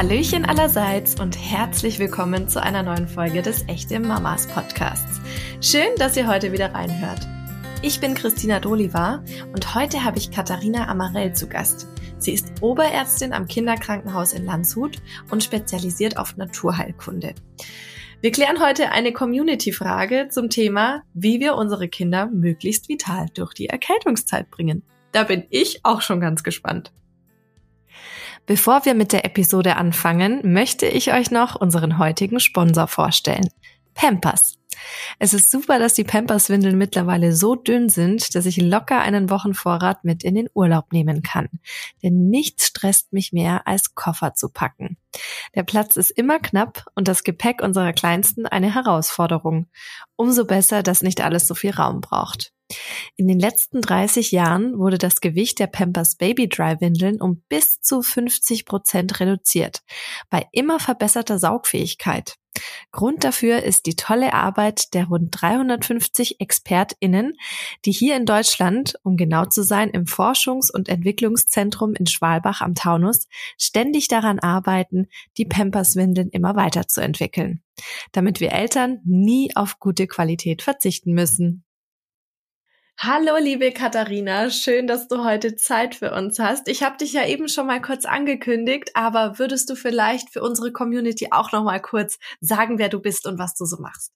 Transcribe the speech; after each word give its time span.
Hallöchen 0.00 0.46
allerseits 0.46 1.20
und 1.20 1.36
herzlich 1.36 1.98
willkommen 1.98 2.48
zu 2.48 2.62
einer 2.62 2.82
neuen 2.82 3.06
Folge 3.06 3.42
des 3.42 3.68
Echte 3.68 4.00
Mamas 4.00 4.46
Podcasts. 4.46 5.20
Schön, 5.60 5.94
dass 5.98 6.16
ihr 6.16 6.26
heute 6.26 6.52
wieder 6.52 6.72
reinhört. 6.72 7.28
Ich 7.82 8.00
bin 8.00 8.14
Christina 8.14 8.60
Doliva 8.60 9.22
und 9.52 9.74
heute 9.74 10.02
habe 10.02 10.16
ich 10.16 10.30
Katharina 10.30 10.88
Amarell 10.88 11.34
zu 11.34 11.50
Gast. 11.50 11.86
Sie 12.16 12.32
ist 12.32 12.62
Oberärztin 12.62 13.34
am 13.34 13.46
Kinderkrankenhaus 13.46 14.32
in 14.32 14.46
Landshut 14.46 15.02
und 15.30 15.44
spezialisiert 15.44 16.16
auf 16.16 16.34
Naturheilkunde. 16.38 17.34
Wir 18.22 18.30
klären 18.30 18.58
heute 18.58 18.92
eine 18.92 19.12
Community-Frage 19.12 20.28
zum 20.30 20.48
Thema, 20.48 21.02
wie 21.12 21.40
wir 21.40 21.56
unsere 21.56 21.88
Kinder 21.88 22.24
möglichst 22.24 22.88
vital 22.88 23.26
durch 23.34 23.52
die 23.52 23.66
Erkältungszeit 23.66 24.50
bringen. 24.50 24.82
Da 25.12 25.24
bin 25.24 25.44
ich 25.50 25.80
auch 25.84 26.00
schon 26.00 26.20
ganz 26.20 26.42
gespannt. 26.42 26.90
Bevor 28.50 28.84
wir 28.84 28.94
mit 28.94 29.12
der 29.12 29.24
Episode 29.24 29.76
anfangen, 29.76 30.40
möchte 30.42 30.84
ich 30.84 31.12
euch 31.12 31.30
noch 31.30 31.54
unseren 31.54 31.98
heutigen 31.98 32.40
Sponsor 32.40 32.88
vorstellen. 32.88 33.48
Pampers. 33.94 34.58
Es 35.20 35.34
ist 35.34 35.52
super, 35.52 35.78
dass 35.78 35.94
die 35.94 36.02
Pampers-Windeln 36.02 36.76
mittlerweile 36.76 37.32
so 37.32 37.54
dünn 37.54 37.88
sind, 37.88 38.34
dass 38.34 38.46
ich 38.46 38.56
locker 38.56 39.00
einen 39.00 39.30
Wochenvorrat 39.30 40.02
mit 40.02 40.24
in 40.24 40.34
den 40.34 40.48
Urlaub 40.52 40.92
nehmen 40.92 41.22
kann. 41.22 41.48
Denn 42.02 42.28
nichts 42.28 42.66
stresst 42.66 43.12
mich 43.12 43.32
mehr, 43.32 43.68
als 43.68 43.94
Koffer 43.94 44.34
zu 44.34 44.48
packen. 44.48 44.96
Der 45.54 45.62
Platz 45.62 45.96
ist 45.96 46.10
immer 46.10 46.40
knapp 46.40 46.86
und 46.96 47.06
das 47.06 47.22
Gepäck 47.22 47.62
unserer 47.62 47.92
Kleinsten 47.92 48.46
eine 48.46 48.74
Herausforderung. 48.74 49.68
Umso 50.16 50.44
besser, 50.44 50.82
dass 50.82 51.02
nicht 51.02 51.20
alles 51.20 51.46
so 51.46 51.54
viel 51.54 51.70
Raum 51.70 52.00
braucht. 52.00 52.52
In 53.16 53.28
den 53.28 53.38
letzten 53.38 53.80
30 53.80 54.30
Jahren 54.30 54.78
wurde 54.78 54.98
das 54.98 55.20
Gewicht 55.20 55.58
der 55.58 55.66
Pampers 55.66 56.16
Baby 56.16 56.48
Dry 56.48 56.80
Windeln 56.80 57.20
um 57.20 57.42
bis 57.48 57.80
zu 57.80 58.02
50 58.02 58.64
Prozent 58.64 59.20
reduziert, 59.20 59.82
bei 60.28 60.46
immer 60.52 60.80
verbesserter 60.80 61.38
Saugfähigkeit. 61.38 62.36
Grund 62.92 63.22
dafür 63.22 63.62
ist 63.62 63.86
die 63.86 63.94
tolle 63.94 64.34
Arbeit 64.34 64.94
der 64.94 65.06
rund 65.06 65.28
350 65.30 66.40
ExpertInnen, 66.40 67.34
die 67.84 67.92
hier 67.92 68.16
in 68.16 68.26
Deutschland, 68.26 68.94
um 69.02 69.16
genau 69.16 69.44
zu 69.44 69.62
sein, 69.62 69.90
im 69.90 70.04
Forschungs- 70.04 70.72
und 70.72 70.88
Entwicklungszentrum 70.88 71.94
in 71.94 72.06
Schwalbach 72.06 72.60
am 72.60 72.74
Taunus, 72.74 73.28
ständig 73.56 74.08
daran 74.08 74.40
arbeiten, 74.40 75.06
die 75.38 75.44
Pampers-Windeln 75.44 76.30
immer 76.30 76.56
weiterzuentwickeln, 76.56 77.62
damit 78.12 78.40
wir 78.40 78.52
Eltern 78.52 79.00
nie 79.04 79.54
auf 79.54 79.78
gute 79.78 80.06
Qualität 80.06 80.62
verzichten 80.62 81.12
müssen. 81.12 81.64
Hallo, 83.02 83.38
liebe 83.38 83.72
Katharina, 83.72 84.50
schön, 84.50 84.86
dass 84.86 85.08
du 85.08 85.24
heute 85.24 85.56
Zeit 85.56 85.94
für 85.94 86.12
uns 86.12 86.38
hast. 86.38 86.68
Ich 86.68 86.82
habe 86.82 86.98
dich 86.98 87.14
ja 87.14 87.26
eben 87.26 87.48
schon 87.48 87.66
mal 87.66 87.80
kurz 87.80 88.04
angekündigt, 88.04 88.90
aber 88.92 89.38
würdest 89.38 89.70
du 89.70 89.74
vielleicht 89.74 90.28
für 90.28 90.42
unsere 90.42 90.70
Community 90.70 91.28
auch 91.30 91.50
noch 91.50 91.64
mal 91.64 91.80
kurz 91.80 92.18
sagen, 92.42 92.78
wer 92.78 92.90
du 92.90 93.00
bist 93.00 93.26
und 93.26 93.38
was 93.38 93.54
du 93.54 93.64
so 93.64 93.78
machst? 93.78 94.12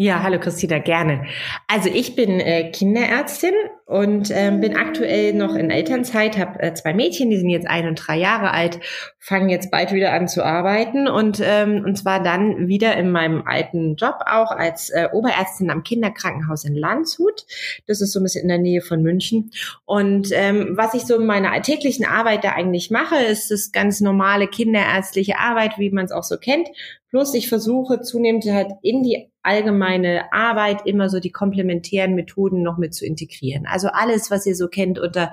Ja, 0.00 0.22
hallo 0.22 0.38
Christina, 0.38 0.78
gerne. 0.78 1.24
Also 1.66 1.90
ich 1.92 2.14
bin 2.14 2.38
äh, 2.38 2.70
Kinderärztin 2.70 3.54
und 3.84 4.30
ähm, 4.32 4.60
bin 4.60 4.76
aktuell 4.76 5.32
noch 5.32 5.56
in 5.56 5.72
Elternzeit, 5.72 6.38
habe 6.38 6.62
äh, 6.62 6.72
zwei 6.72 6.94
Mädchen, 6.94 7.30
die 7.30 7.36
sind 7.36 7.48
jetzt 7.48 7.66
ein 7.66 7.88
und 7.88 7.96
drei 7.96 8.16
Jahre 8.16 8.52
alt, 8.52 8.78
fangen 9.18 9.48
jetzt 9.48 9.72
bald 9.72 9.92
wieder 9.92 10.12
an 10.12 10.28
zu 10.28 10.44
arbeiten 10.44 11.08
und 11.08 11.40
ähm, 11.42 11.82
und 11.84 11.98
zwar 11.98 12.22
dann 12.22 12.68
wieder 12.68 12.96
in 12.96 13.10
meinem 13.10 13.42
alten 13.44 13.96
Job 13.96 14.20
auch 14.26 14.52
als 14.52 14.90
äh, 14.90 15.08
Oberärztin 15.12 15.68
am 15.68 15.82
Kinderkrankenhaus 15.82 16.64
in 16.64 16.76
Landshut. 16.76 17.44
Das 17.88 18.00
ist 18.00 18.12
so 18.12 18.20
ein 18.20 18.22
bisschen 18.22 18.42
in 18.42 18.48
der 18.50 18.58
Nähe 18.58 18.82
von 18.82 19.02
München. 19.02 19.50
Und 19.84 20.28
ähm, 20.30 20.76
was 20.76 20.94
ich 20.94 21.06
so 21.06 21.16
in 21.16 21.26
meiner 21.26 21.50
alltäglichen 21.50 22.06
Arbeit 22.06 22.44
da 22.44 22.52
eigentlich 22.52 22.92
mache, 22.92 23.16
ist 23.16 23.50
das 23.50 23.72
ganz 23.72 24.00
normale 24.00 24.46
kinderärztliche 24.46 25.40
Arbeit, 25.40 25.76
wie 25.78 25.90
man 25.90 26.04
es 26.04 26.12
auch 26.12 26.22
so 26.22 26.36
kennt. 26.36 26.68
Plus 27.10 27.34
ich 27.34 27.48
versuche 27.48 28.00
zunehmend 28.02 28.44
halt 28.44 28.70
in 28.82 29.02
die 29.02 29.28
allgemeine 29.42 30.32
Arbeit 30.32 30.86
immer 30.86 31.08
so 31.08 31.20
die 31.20 31.30
komplementären 31.30 32.14
Methoden 32.14 32.62
noch 32.62 32.76
mit 32.76 32.94
zu 32.94 33.06
integrieren. 33.06 33.66
Also 33.66 33.88
alles, 33.88 34.30
was 34.30 34.46
ihr 34.46 34.54
so 34.54 34.68
kennt 34.68 34.98
unter 34.98 35.32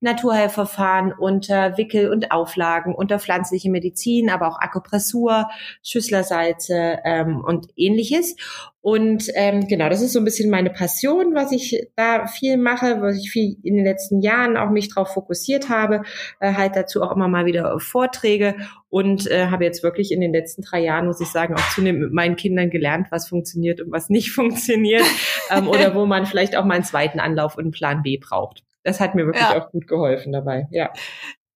Naturheilverfahren, 0.00 1.12
unter 1.12 1.78
Wickel- 1.78 2.10
und 2.10 2.32
Auflagen, 2.32 2.94
unter 2.94 3.18
pflanzliche 3.18 3.70
Medizin, 3.70 4.30
aber 4.30 4.48
auch 4.48 4.58
Akupressur, 4.58 5.48
Schüsslersalze 5.82 6.98
ähm, 7.04 7.42
und 7.44 7.66
ähnliches. 7.76 8.36
Und 8.84 9.30
ähm, 9.34 9.66
genau, 9.66 9.88
das 9.88 10.02
ist 10.02 10.12
so 10.12 10.18
ein 10.18 10.26
bisschen 10.26 10.50
meine 10.50 10.68
Passion, 10.68 11.34
was 11.34 11.52
ich 11.52 11.88
da 11.96 12.26
viel 12.26 12.58
mache, 12.58 13.00
was 13.00 13.16
ich 13.16 13.30
viel 13.30 13.56
in 13.62 13.76
den 13.76 13.84
letzten 13.86 14.20
Jahren 14.20 14.58
auch 14.58 14.68
mich 14.68 14.90
drauf 14.90 15.14
fokussiert 15.14 15.70
habe, 15.70 16.02
äh, 16.38 16.52
halt 16.52 16.76
dazu 16.76 17.02
auch 17.02 17.12
immer 17.12 17.26
mal 17.26 17.46
wieder 17.46 17.80
Vorträge 17.80 18.56
und 18.90 19.26
äh, 19.30 19.46
habe 19.46 19.64
jetzt 19.64 19.82
wirklich 19.82 20.12
in 20.12 20.20
den 20.20 20.34
letzten 20.34 20.60
drei 20.60 20.80
Jahren, 20.82 21.06
muss 21.06 21.22
ich 21.22 21.28
sagen, 21.28 21.54
auch 21.54 21.74
zunehmend 21.74 22.02
mit 22.02 22.12
meinen 22.12 22.36
Kindern 22.36 22.68
gelernt, 22.68 23.06
was 23.10 23.26
funktioniert 23.26 23.43
und 23.80 23.92
was 23.92 24.08
nicht 24.08 24.30
funktioniert 24.32 25.04
ähm, 25.50 25.68
oder 25.68 25.94
wo 25.94 26.06
man 26.06 26.26
vielleicht 26.26 26.56
auch 26.56 26.64
mal 26.64 26.74
einen 26.74 26.84
zweiten 26.84 27.20
Anlauf 27.20 27.56
und 27.56 27.64
einen 27.64 27.72
Plan 27.72 28.02
B 28.02 28.18
braucht. 28.18 28.64
Das 28.82 29.00
hat 29.00 29.14
mir 29.14 29.26
wirklich 29.26 29.42
ja. 29.42 29.60
auch 29.60 29.70
gut 29.70 29.86
geholfen 29.86 30.32
dabei. 30.32 30.66
Ja. 30.70 30.92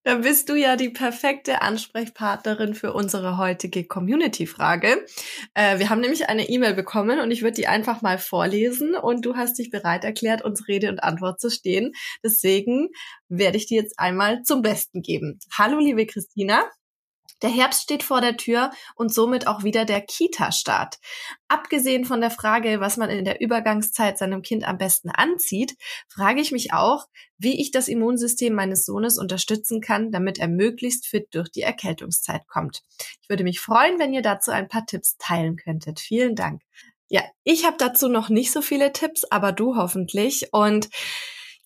Da 0.08 0.14
bist 0.14 0.48
du 0.48 0.54
ja 0.54 0.76
die 0.76 0.88
perfekte 0.88 1.60
Ansprechpartnerin 1.60 2.74
für 2.74 2.94
unsere 2.94 3.36
heutige 3.36 3.84
Community-Frage. 3.84 5.04
Äh, 5.52 5.78
wir 5.78 5.90
haben 5.90 6.00
nämlich 6.00 6.30
eine 6.30 6.48
E-Mail 6.48 6.72
bekommen 6.72 7.20
und 7.20 7.30
ich 7.30 7.42
würde 7.42 7.56
die 7.56 7.66
einfach 7.66 8.00
mal 8.00 8.16
vorlesen 8.16 8.94
und 8.94 9.26
du 9.26 9.36
hast 9.36 9.58
dich 9.58 9.70
bereit 9.70 10.04
erklärt, 10.04 10.42
uns 10.42 10.66
Rede 10.66 10.88
und 10.88 11.02
Antwort 11.02 11.40
zu 11.40 11.50
stehen. 11.50 11.92
Deswegen 12.24 12.88
werde 13.28 13.58
ich 13.58 13.66
die 13.66 13.74
jetzt 13.74 13.98
einmal 13.98 14.42
zum 14.44 14.62
Besten 14.62 15.02
geben. 15.02 15.40
Hallo, 15.58 15.78
liebe 15.78 16.06
Christina. 16.06 16.64
Der 17.42 17.50
Herbst 17.50 17.82
steht 17.82 18.02
vor 18.02 18.20
der 18.20 18.36
Tür 18.36 18.70
und 18.94 19.12
somit 19.12 19.46
auch 19.46 19.62
wieder 19.62 19.84
der 19.84 20.00
Kita-Start. 20.00 20.98
Abgesehen 21.48 22.04
von 22.04 22.20
der 22.20 22.30
Frage, 22.30 22.80
was 22.80 22.96
man 22.96 23.10
in 23.10 23.24
der 23.24 23.40
Übergangszeit 23.40 24.18
seinem 24.18 24.42
Kind 24.42 24.66
am 24.66 24.78
besten 24.78 25.10
anzieht, 25.10 25.76
frage 26.08 26.40
ich 26.40 26.52
mich 26.52 26.72
auch, 26.72 27.06
wie 27.38 27.60
ich 27.60 27.70
das 27.70 27.88
Immunsystem 27.88 28.54
meines 28.54 28.84
Sohnes 28.84 29.18
unterstützen 29.18 29.80
kann, 29.80 30.10
damit 30.10 30.38
er 30.38 30.48
möglichst 30.48 31.06
fit 31.06 31.28
durch 31.32 31.50
die 31.50 31.62
Erkältungszeit 31.62 32.46
kommt. 32.48 32.82
Ich 33.22 33.28
würde 33.28 33.44
mich 33.44 33.60
freuen, 33.60 33.98
wenn 33.98 34.12
ihr 34.12 34.22
dazu 34.22 34.50
ein 34.50 34.68
paar 34.68 34.86
Tipps 34.86 35.16
teilen 35.18 35.56
könntet. 35.56 36.00
Vielen 36.00 36.34
Dank. 36.34 36.62
Ja, 37.08 37.22
ich 37.44 37.64
habe 37.64 37.76
dazu 37.78 38.08
noch 38.08 38.28
nicht 38.28 38.52
so 38.52 38.60
viele 38.60 38.92
Tipps, 38.92 39.24
aber 39.24 39.52
du 39.52 39.76
hoffentlich. 39.76 40.48
Und 40.52 40.90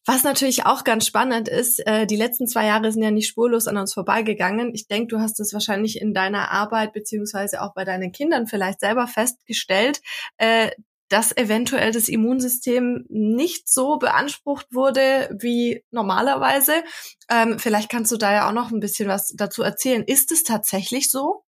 was 0.05 0.25
natürlich 0.25 0.67
auch 0.67 0.85
ganz 0.85 1.07
spannend 1.07 1.49
ist, 1.49 1.87
äh, 1.87 2.07
die 2.07 2.17
letzten 2.17 2.49
zwei 2.49 2.67
Jahre 2.67 2.91
sind 2.91 3.03
ja 3.03 3.11
nicht 3.11 3.29
spurlos 3.29 3.69
an 3.69 3.77
uns 3.77 3.95
vorbeigegangen. 3.95 4.75
Ich 4.75 4.89
denke, 4.89 5.09
du 5.09 5.21
hast 5.21 5.39
es 5.39 5.53
wahrscheinlich 5.53 6.01
in 6.01 6.13
deiner 6.13 6.51
Arbeit 6.51 6.93
beziehungsweise 6.93 7.63
auch 7.63 7.75
bei 7.75 7.85
deinen 7.85 8.11
Kindern 8.11 8.47
vielleicht 8.47 8.81
selber 8.81 9.07
festgestellt, 9.07 10.01
äh, 10.39 10.71
dass 11.09 11.37
eventuell 11.37 11.93
das 11.93 12.09
Immunsystem 12.09 13.05
nicht 13.11 13.69
so 13.69 13.99
beansprucht 13.99 14.67
wurde 14.73 15.29
wie 15.39 15.85
normalerweise. 15.91 16.83
Ähm, 17.31 17.59
vielleicht 17.59 17.91
kannst 17.91 18.11
du 18.11 18.17
da 18.17 18.33
ja 18.33 18.49
auch 18.49 18.55
noch 18.55 18.73
ein 18.73 18.81
bisschen 18.81 19.09
was 19.09 19.29
dazu 19.37 19.63
erzählen. 19.63 20.03
Ist 20.03 20.33
es 20.33 20.43
tatsächlich 20.43 21.11
so? 21.11 21.45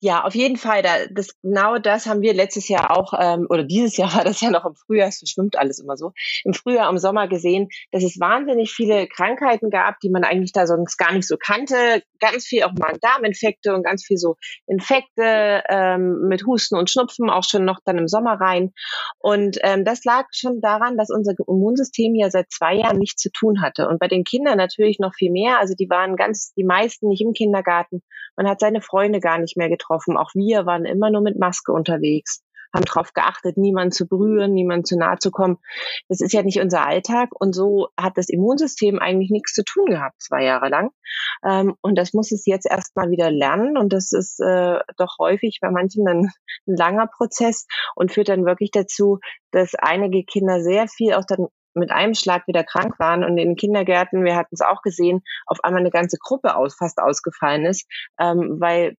Ja, 0.00 0.24
auf 0.24 0.34
jeden 0.34 0.56
Fall. 0.56 0.82
Da, 0.82 1.06
das, 1.10 1.28
genau 1.42 1.78
das 1.78 2.06
haben 2.06 2.22
wir 2.22 2.34
letztes 2.34 2.68
Jahr 2.68 2.96
auch, 2.96 3.12
ähm, 3.18 3.46
oder 3.48 3.64
dieses 3.64 3.96
Jahr 3.96 4.12
war 4.16 4.24
das 4.24 4.40
ja 4.40 4.50
noch 4.50 4.64
im 4.64 4.74
Frühjahr, 4.74 5.08
es 5.08 5.18
verschwimmt 5.18 5.58
alles 5.58 5.78
immer 5.78 5.96
so, 5.96 6.12
im 6.44 6.54
Frühjahr, 6.54 6.90
im 6.90 6.98
Sommer 6.98 7.28
gesehen, 7.28 7.68
dass 7.92 8.02
es 8.02 8.18
wahnsinnig 8.20 8.72
viele 8.72 9.06
Krankheiten 9.06 9.70
gab, 9.70 10.00
die 10.00 10.10
man 10.10 10.24
eigentlich 10.24 10.52
da 10.52 10.66
sonst 10.66 10.96
gar 10.96 11.12
nicht 11.12 11.26
so 11.26 11.36
kannte. 11.36 12.02
Ganz 12.20 12.46
viel 12.46 12.64
auch 12.64 12.72
Magen-Darm-Infekte 12.72 13.74
und 13.74 13.84
ganz 13.84 14.04
viel 14.04 14.18
so 14.18 14.36
Infekte 14.66 15.62
ähm, 15.68 16.26
mit 16.28 16.46
Husten 16.46 16.76
und 16.76 16.90
Schnupfen, 16.90 17.30
auch 17.30 17.44
schon 17.44 17.64
noch 17.64 17.78
dann 17.84 17.98
im 17.98 18.08
Sommer 18.08 18.40
rein. 18.40 18.72
Und 19.18 19.58
ähm, 19.62 19.84
das 19.84 20.04
lag 20.04 20.26
schon 20.32 20.60
daran, 20.60 20.96
dass 20.96 21.10
unser 21.10 21.34
Immunsystem 21.46 22.14
ja 22.14 22.30
seit 22.30 22.50
zwei 22.50 22.74
Jahren 22.74 22.98
nichts 22.98 23.22
zu 23.22 23.30
tun 23.30 23.62
hatte. 23.62 23.88
Und 23.88 23.98
bei 23.98 24.08
den 24.08 24.24
Kindern 24.24 24.58
natürlich 24.58 24.98
noch 24.98 25.14
viel 25.14 25.30
mehr. 25.30 25.58
Also 25.58 25.74
die 25.74 25.88
waren 25.88 26.16
ganz, 26.16 26.52
die 26.54 26.64
meisten 26.64 27.08
nicht 27.08 27.22
im 27.22 27.32
Kindergarten. 27.32 28.02
Man 28.36 28.48
hat 28.48 28.60
seine 28.60 28.80
Freunde 28.80 29.20
gar 29.20 29.38
nicht 29.38 29.56
mehr 29.58 29.68
getroffen. 29.68 30.16
Auch 30.16 30.30
wir 30.34 30.64
waren 30.64 30.86
immer 30.86 31.10
nur 31.10 31.20
mit 31.20 31.38
Maske 31.38 31.72
unterwegs, 31.72 32.42
haben 32.74 32.84
darauf 32.84 33.12
geachtet, 33.12 33.56
niemanden 33.56 33.92
zu 33.92 34.06
berühren, 34.06 34.52
niemanden 34.52 34.84
zu 34.84 34.98
nahe 34.98 35.18
zu 35.18 35.30
kommen. 35.30 35.58
Das 36.08 36.20
ist 36.20 36.32
ja 36.32 36.42
nicht 36.42 36.60
unser 36.60 36.86
Alltag 36.86 37.30
und 37.38 37.54
so 37.54 37.88
hat 37.98 38.16
das 38.16 38.28
Immunsystem 38.28 38.98
eigentlich 38.98 39.30
nichts 39.30 39.52
zu 39.52 39.64
tun 39.64 39.86
gehabt, 39.86 40.20
zwei 40.20 40.44
Jahre 40.44 40.68
lang. 40.68 40.90
Ähm, 41.44 41.74
und 41.80 41.96
das 41.96 42.12
muss 42.12 42.32
es 42.32 42.46
jetzt 42.46 42.66
erstmal 42.70 43.10
wieder 43.10 43.30
lernen 43.30 43.76
und 43.76 43.92
das 43.92 44.12
ist 44.12 44.40
äh, 44.40 44.78
doch 44.96 45.16
häufig 45.18 45.58
bei 45.60 45.70
manchen 45.70 46.06
ein, 46.08 46.30
ein 46.66 46.76
langer 46.76 47.06
Prozess 47.06 47.66
und 47.94 48.12
führt 48.12 48.28
dann 48.28 48.44
wirklich 48.44 48.70
dazu, 48.70 49.18
dass 49.50 49.74
einige 49.74 50.24
Kinder 50.24 50.60
sehr 50.62 50.88
viel 50.88 51.14
auch 51.14 51.24
dann 51.26 51.48
mit 51.74 51.90
einem 51.90 52.14
Schlag 52.14 52.46
wieder 52.46 52.64
krank 52.64 52.98
waren 52.98 53.24
und 53.24 53.38
in 53.38 53.48
den 53.48 53.56
Kindergärten, 53.56 54.24
wir 54.24 54.36
hatten 54.36 54.54
es 54.54 54.60
auch 54.60 54.82
gesehen, 54.82 55.22
auf 55.46 55.62
einmal 55.62 55.80
eine 55.80 55.90
ganze 55.90 56.16
Gruppe 56.20 56.56
aus, 56.56 56.74
fast 56.76 56.98
ausgefallen 56.98 57.64
ist, 57.66 57.86
ähm, 58.18 58.56
weil 58.58 58.96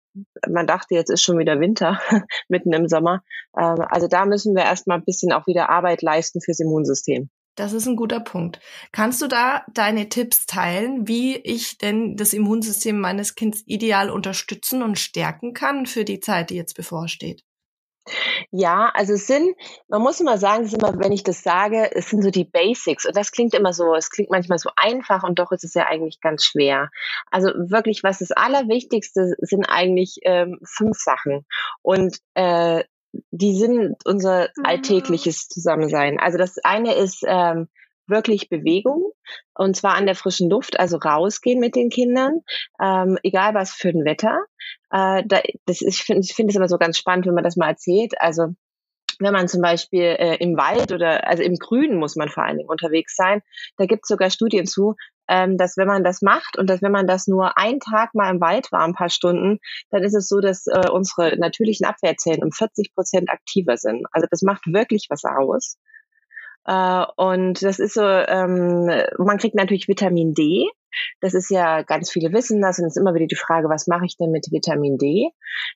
man 0.49 0.67
dachte, 0.67 0.94
jetzt 0.94 1.11
ist 1.11 1.23
schon 1.23 1.38
wieder 1.38 1.61
Winter, 1.61 2.00
mitten 2.49 2.73
im 2.73 2.88
Sommer. 2.88 3.23
Ähm, 3.56 3.85
also 3.88 4.09
da 4.09 4.26
müssen 4.26 4.55
wir 4.55 4.65
erstmal 4.65 4.99
ein 4.99 5.05
bisschen 5.05 5.32
auch 5.32 5.47
wieder 5.47 5.70
Arbeit 5.70 6.03
leisten 6.03 6.41
fürs 6.41 6.61
Immunsystem. 6.61 7.31
Das 7.59 7.73
ist 7.73 7.88
ein 7.88 7.97
guter 7.97 8.20
Punkt. 8.20 8.61
Kannst 8.93 9.20
du 9.20 9.26
da 9.26 9.65
deine 9.75 10.09
Tipps 10.09 10.47
teilen, 10.47 11.09
wie 11.09 11.37
ich 11.37 11.76
denn 11.76 12.17
das 12.17 12.32
Immunsystem 12.32 13.00
meines 13.00 13.35
Kindes 13.35 13.65
ideal 13.67 14.11
unterstützen 14.11 14.81
und 14.82 14.97
stärken 14.97 15.55
kann 15.55 15.87
für 15.87 16.05
die 16.05 16.21
Zeit, 16.21 16.50
die 16.50 16.55
jetzt 16.55 16.76
bevorsteht? 16.76 17.43
Ja, 18.50 18.90
also 18.94 19.14
es 19.14 19.26
sind, 19.26 19.55
man 19.88 20.02
muss 20.02 20.20
immer 20.20 20.38
sagen, 20.38 20.64
es 20.64 20.72
ist 20.72 20.78
immer, 20.78 20.99
wenn 20.99 21.12
ich 21.12 21.22
das 21.22 21.43
sage, 21.43 21.90
es 21.94 22.10
sind 22.10 22.22
so 22.22 22.31
die 22.31 22.44
Basics. 22.44 23.06
Und 23.06 23.16
das 23.16 23.32
klingt 23.32 23.55
immer 23.55 23.72
so, 23.72 23.94
es 23.94 24.10
klingt 24.10 24.31
manchmal 24.31 24.58
so 24.58 24.70
einfach 24.76 25.22
und 25.22 25.38
doch 25.38 25.52
ist 25.52 25.64
es 25.64 25.75
ja 25.75 25.87
eigentlich 25.87 26.20
ganz 26.20 26.44
schwer. 26.44 26.90
Also 27.31 27.49
wirklich, 27.49 28.02
was 28.02 28.19
das 28.19 28.32
Allerwichtigste 28.32 29.34
sind 29.38 29.66
eigentlich 29.66 30.19
ähm, 30.22 30.58
fünf 30.64 30.96
Sachen. 30.99 31.44
Und 31.82 32.19
äh, 32.34 32.84
die 33.31 33.56
sind 33.56 33.96
unser 34.05 34.49
mhm. 34.56 34.64
alltägliches 34.64 35.49
Zusammensein. 35.49 36.19
Also 36.19 36.38
das 36.38 36.58
eine 36.58 36.94
ist 36.94 37.22
ähm, 37.26 37.69
wirklich 38.08 38.49
Bewegung 38.49 39.12
und 39.55 39.76
zwar 39.76 39.94
an 39.94 40.06
der 40.06 40.14
frischen 40.14 40.50
Luft, 40.50 40.78
also 40.78 40.96
rausgehen 40.96 41.60
mit 41.60 41.75
den 41.75 41.90
Kindern, 41.90 42.40
ähm, 42.81 43.19
egal 43.22 43.55
was 43.55 43.72
für 43.72 43.88
ein 43.88 44.05
Wetter. 44.05 44.44
Äh, 44.90 45.22
da, 45.26 45.40
das 45.66 45.82
ist, 45.82 46.08
ich 46.08 46.34
finde 46.34 46.50
es 46.50 46.56
immer 46.56 46.69
so 46.69 46.78
ganz 46.78 46.99
spannend, 46.99 47.26
wenn 47.26 47.34
man 47.34 47.44
das 47.44 47.56
mal 47.56 47.69
erzählt. 47.69 48.14
Also 48.20 48.55
wenn 49.20 49.32
man 49.32 49.49
zum 49.49 49.62
Beispiel 49.62 50.16
äh, 50.19 50.37
im 50.37 50.56
Wald 50.56 50.93
oder 50.93 51.26
also 51.26 51.43
im 51.43 51.56
Grünen 51.56 51.99
muss 51.99 52.16
man 52.16 52.28
vor 52.28 52.44
allen 52.44 52.58
Dingen 52.58 52.69
unterwegs 52.69 53.16
sein. 53.16 53.43
Da 53.76 53.87
gibt 53.87 54.05
es 54.05 54.08
sogar 54.08 54.31
Studien 54.31 54.66
zu, 54.66 54.94
ähm, 55.28 55.56
dass 55.56 55.76
wenn 55.76 55.88
man 55.88 56.04
das 56.04 56.22
macht 56.22 56.56
und 56.56 56.70
dass 56.70 56.82
wenn 56.82 56.93
man 56.93 57.06
das 57.06 57.26
nur 57.26 57.58
einen 57.58 57.81
Tag 57.81 58.14
mal 58.14 58.31
im 58.31 58.40
Wald 58.40 58.70
war, 58.72 58.82
ein 58.82 58.94
paar 58.94 59.11
Stunden, 59.11 59.58
dann 59.90 60.04
ist 60.04 60.14
es 60.14 60.28
so, 60.28 60.40
dass 60.40 60.66
äh, 60.66 60.88
unsere 60.90 61.37
natürlichen 61.38 61.87
Abwehrzellen 61.87 62.43
um 62.43 62.52
40 62.52 62.94
Prozent 62.94 63.31
aktiver 63.31 63.76
sind. 63.76 64.06
Also 64.12 64.26
das 64.31 64.43
macht 64.43 64.66
wirklich 64.66 65.06
was 65.11 65.25
aus. 65.25 65.78
Äh, 66.69 67.06
und 67.17 67.62
das 67.62 67.79
ist 67.79 67.94
so, 67.94 68.03
ähm, 68.03 68.91
man 69.17 69.38
kriegt 69.38 69.55
natürlich 69.55 69.88
Vitamin 69.88 70.35
D. 70.35 70.69
Das 71.20 71.35
ist 71.35 71.50
ja, 71.50 71.82
ganz 71.82 72.11
viele 72.11 72.32
wissen 72.32 72.61
das 72.61 72.79
und 72.79 72.87
es 72.87 72.96
ist 72.96 73.00
immer 73.00 73.14
wieder 73.14 73.26
die 73.26 73.37
Frage, 73.37 73.69
was 73.69 73.87
mache 73.87 74.06
ich 74.06 74.17
denn 74.17 74.31
mit 74.31 74.46
Vitamin 74.50 74.99
D? 74.99 75.31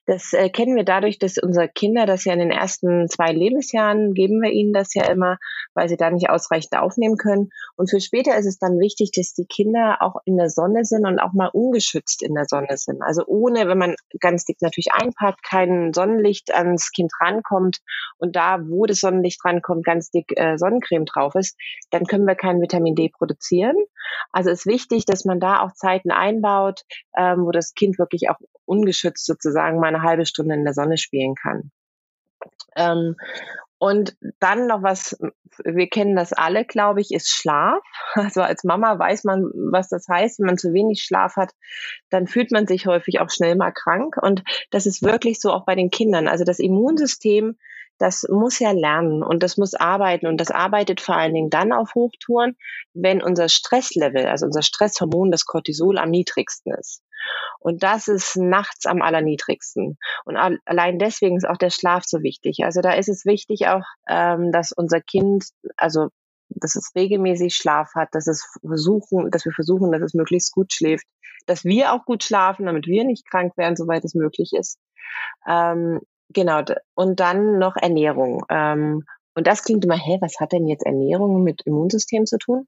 Das 0.05 0.33
äh, 0.33 0.49
kennen 0.49 0.75
wir 0.75 0.83
dadurch, 0.83 1.19
dass 1.19 1.37
unsere 1.37 1.69
Kinder 1.69 2.05
das 2.05 2.25
ja 2.25 2.33
in 2.33 2.39
den 2.39 2.51
ersten 2.51 3.07
zwei 3.07 3.31
Lebensjahren 3.31 4.13
geben 4.13 4.41
wir 4.41 4.51
ihnen 4.51 4.73
das 4.73 4.93
ja 4.93 5.05
immer, 5.05 5.37
weil 5.73 5.89
sie 5.89 5.97
da 5.97 6.09
nicht 6.09 6.29
ausreichend 6.29 6.77
aufnehmen 6.77 7.17
können. 7.17 7.49
Und 7.75 7.89
für 7.89 7.99
später 7.99 8.37
ist 8.37 8.45
es 8.45 8.59
dann 8.59 8.79
wichtig, 8.79 9.11
dass 9.15 9.33
die 9.33 9.45
Kinder 9.45 9.97
auch 10.01 10.15
in 10.25 10.37
der 10.37 10.49
Sonne 10.49 10.85
sind 10.85 11.05
und 11.05 11.19
auch 11.19 11.33
mal 11.33 11.49
ungeschützt 11.51 12.23
in 12.23 12.33
der 12.33 12.45
Sonne 12.45 12.77
sind. 12.77 13.01
Also 13.01 13.23
ohne, 13.25 13.67
wenn 13.67 13.77
man 13.77 13.95
ganz 14.19 14.45
dick 14.45 14.57
natürlich 14.61 14.91
einpackt, 14.93 15.43
kein 15.43 15.93
Sonnenlicht 15.93 16.53
ans 16.53 16.91
Kind 16.91 17.11
rankommt 17.19 17.79
und 18.17 18.35
da, 18.35 18.59
wo 18.67 18.85
das 18.85 18.99
Sonnenlicht 18.99 19.43
rankommt, 19.45 19.85
ganz 19.85 20.11
dick 20.11 20.33
äh, 20.35 20.57
Sonnencreme 20.57 21.05
drauf 21.05 21.35
ist, 21.35 21.57
dann 21.91 22.05
können 22.05 22.25
wir 22.25 22.35
kein 22.35 22.61
Vitamin 22.61 22.95
D 22.95 23.09
produzieren. 23.09 23.75
Also 24.31 24.49
ist 24.49 24.65
wichtig, 24.65 25.02
dass 25.05 25.25
man 25.25 25.39
da 25.39 25.61
auch 25.61 25.73
Zeiten 25.73 26.11
einbaut, 26.11 26.81
ähm, 27.17 27.45
wo 27.45 27.51
das 27.51 27.73
Kind 27.73 27.99
wirklich 27.99 28.29
auch 28.29 28.37
ungeschützt 28.65 29.25
sozusagen 29.25 29.79
mal 29.79 29.87
eine 29.87 30.03
halbe 30.03 30.25
Stunde 30.25 30.55
in 30.55 30.63
der 30.63 30.73
Sonne 30.73 30.97
spielen 30.97 31.35
kann. 31.35 31.71
Ähm, 32.75 33.15
und 33.83 34.15
dann 34.39 34.67
noch 34.67 34.81
was, 34.81 35.19
wir 35.65 35.89
kennen 35.89 36.15
das 36.15 36.31
alle, 36.31 36.63
glaube 36.63 37.01
ich, 37.01 37.11
ist 37.11 37.29
Schlaf. 37.29 37.83
Also 38.15 38.41
als 38.41 38.63
Mama 38.63 38.97
weiß 38.97 39.25
man, 39.25 39.51
was 39.53 39.89
das 39.89 40.07
heißt. 40.07 40.39
Wenn 40.39 40.45
man 40.45 40.57
zu 40.57 40.71
wenig 40.71 41.03
Schlaf 41.03 41.35
hat, 41.35 41.51
dann 42.09 42.27
fühlt 42.27 42.51
man 42.51 42.65
sich 42.65 42.85
häufig 42.85 43.19
auch 43.19 43.29
schnell 43.29 43.55
mal 43.55 43.71
krank. 43.71 44.15
Und 44.21 44.43
das 44.71 44.85
ist 44.85 45.03
wirklich 45.03 45.41
so 45.41 45.51
auch 45.51 45.65
bei 45.65 45.75
den 45.75 45.89
Kindern. 45.89 46.29
Also 46.29 46.45
das 46.45 46.59
Immunsystem 46.59 47.57
das 47.99 48.25
muss 48.29 48.59
ja 48.59 48.71
lernen 48.71 49.23
und 49.23 49.43
das 49.43 49.57
muss 49.57 49.73
arbeiten 49.73 50.27
und 50.27 50.37
das 50.37 50.51
arbeitet 50.51 51.01
vor 51.01 51.15
allen 51.15 51.33
Dingen 51.33 51.49
dann 51.49 51.71
auf 51.71 51.93
Hochtouren, 51.95 52.55
wenn 52.93 53.21
unser 53.21 53.49
Stresslevel, 53.49 54.27
also 54.27 54.45
unser 54.45 54.61
Stresshormon, 54.61 55.31
das 55.31 55.45
Cortisol 55.45 55.97
am 55.97 56.09
niedrigsten 56.09 56.73
ist. 56.73 57.01
Und 57.59 57.83
das 57.83 58.07
ist 58.07 58.35
nachts 58.35 58.85
am 58.85 59.01
allerniedrigsten. 59.01 59.97
Und 60.25 60.37
allein 60.65 60.99
deswegen 60.99 61.37
ist 61.37 61.47
auch 61.47 61.57
der 61.57 61.69
Schlaf 61.69 62.03
so 62.05 62.21
wichtig. 62.21 62.59
Also 62.63 62.81
da 62.81 62.93
ist 62.93 63.07
es 63.07 63.25
wichtig 63.25 63.67
auch, 63.67 63.83
ähm, 64.09 64.51
dass 64.51 64.73
unser 64.73 64.99
Kind, 64.99 65.45
also 65.77 66.09
dass 66.49 66.75
es 66.75 66.91
regelmäßig 66.95 67.55
Schlaf 67.55 67.91
hat, 67.95 68.09
dass 68.11 68.27
es 68.27 68.45
versuchen, 68.65 69.31
dass 69.31 69.45
wir 69.45 69.53
versuchen, 69.53 69.91
dass 69.91 70.01
es 70.01 70.13
möglichst 70.13 70.51
gut 70.51 70.73
schläft, 70.73 71.05
dass 71.45 71.63
wir 71.63 71.93
auch 71.93 72.05
gut 72.05 72.23
schlafen, 72.23 72.65
damit 72.65 72.85
wir 72.85 73.05
nicht 73.05 73.29
krank 73.29 73.57
werden, 73.57 73.75
soweit 73.75 74.03
es 74.03 74.13
möglich 74.13 74.51
ist. 74.53 74.77
Ähm, 75.47 76.01
Genau, 76.33 76.61
und 76.95 77.19
dann 77.19 77.59
noch 77.59 77.75
Ernährung. 77.75 78.43
Ähm, 78.49 79.05
und 79.35 79.47
das 79.47 79.63
klingt 79.63 79.85
immer, 79.85 79.97
hä, 79.97 80.17
was 80.21 80.39
hat 80.39 80.51
denn 80.51 80.67
jetzt 80.67 80.85
Ernährung 80.85 81.43
mit 81.43 81.61
Immunsystem 81.65 82.25
zu 82.25 82.37
tun? 82.37 82.67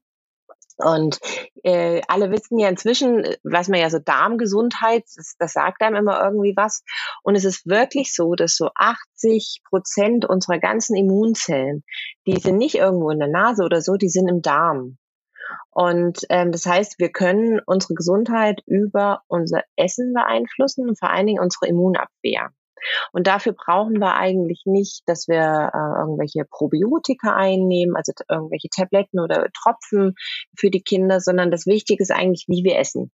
Und 0.78 1.20
äh, 1.62 2.02
alle 2.06 2.30
wissen 2.30 2.58
ja 2.58 2.68
inzwischen, 2.68 3.24
weiß 3.44 3.68
man 3.68 3.80
ja 3.80 3.88
so 3.88 3.98
Darmgesundheit, 3.98 5.04
das, 5.16 5.34
das 5.38 5.52
sagt 5.54 5.80
einem 5.80 5.96
immer 5.96 6.22
irgendwie 6.22 6.52
was. 6.54 6.82
Und 7.22 7.34
es 7.34 7.44
ist 7.44 7.66
wirklich 7.66 8.14
so, 8.14 8.34
dass 8.34 8.56
so 8.56 8.68
80 8.74 9.62
Prozent 9.68 10.26
unserer 10.26 10.58
ganzen 10.58 10.94
Immunzellen, 10.96 11.82
die 12.26 12.38
sind 12.38 12.58
nicht 12.58 12.74
irgendwo 12.74 13.10
in 13.10 13.18
der 13.18 13.28
Nase 13.28 13.64
oder 13.64 13.80
so, 13.80 13.94
die 13.94 14.10
sind 14.10 14.28
im 14.28 14.42
Darm. 14.42 14.98
Und 15.70 16.26
ähm, 16.28 16.52
das 16.52 16.66
heißt, 16.66 16.98
wir 16.98 17.10
können 17.10 17.60
unsere 17.64 17.94
Gesundheit 17.94 18.60
über 18.66 19.22
unser 19.28 19.62
Essen 19.76 20.12
beeinflussen 20.12 20.88
und 20.88 20.98
vor 20.98 21.10
allen 21.10 21.26
Dingen 21.26 21.42
unsere 21.42 21.68
Immunabwehr. 21.68 22.50
Und 23.12 23.26
dafür 23.26 23.52
brauchen 23.52 23.98
wir 24.00 24.14
eigentlich 24.14 24.62
nicht, 24.64 25.02
dass 25.06 25.28
wir 25.28 25.70
äh, 25.72 26.00
irgendwelche 26.00 26.44
Probiotika 26.44 27.34
einnehmen, 27.34 27.96
also 27.96 28.12
irgendwelche 28.28 28.68
Tabletten 28.68 29.20
oder 29.20 29.48
Tropfen 29.52 30.14
für 30.56 30.70
die 30.70 30.82
Kinder, 30.82 31.20
sondern 31.20 31.50
das 31.50 31.66
Wichtige 31.66 32.02
ist 32.02 32.12
eigentlich, 32.12 32.44
wie 32.48 32.64
wir 32.64 32.78
essen. 32.78 33.10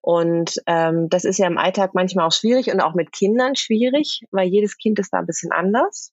Und 0.00 0.62
ähm, 0.66 1.08
das 1.08 1.24
ist 1.24 1.38
ja 1.38 1.46
im 1.46 1.58
Alltag 1.58 1.90
manchmal 1.94 2.26
auch 2.26 2.32
schwierig 2.32 2.72
und 2.72 2.80
auch 2.80 2.94
mit 2.94 3.12
Kindern 3.12 3.56
schwierig, 3.56 4.20
weil 4.30 4.48
jedes 4.48 4.76
Kind 4.78 4.98
ist 4.98 5.12
da 5.12 5.18
ein 5.18 5.26
bisschen 5.26 5.52
anders. 5.52 6.12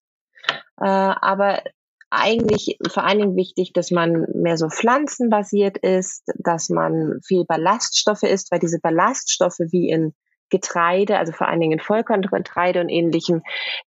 Äh, 0.80 0.86
aber 0.86 1.62
eigentlich 2.10 2.78
vor 2.90 3.04
allen 3.04 3.20
Dingen 3.20 3.36
wichtig, 3.36 3.74
dass 3.74 3.92
man 3.92 4.26
mehr 4.34 4.58
so 4.58 4.70
pflanzenbasiert 4.70 5.78
ist, 5.80 6.24
dass 6.38 6.70
man 6.70 7.20
viel 7.26 7.44
Ballaststoffe 7.46 8.24
isst, 8.24 8.52
weil 8.52 8.60
diese 8.60 8.80
Ballaststoffe 8.80 9.60
wie 9.60 9.90
in 9.90 10.14
Getreide, 10.54 11.18
also 11.18 11.32
vor 11.32 11.48
allen 11.48 11.60
Dingen 11.60 11.80
Vollkorngetreide 11.80 12.80
und 12.80 12.90
ähnlichem, 12.90 13.42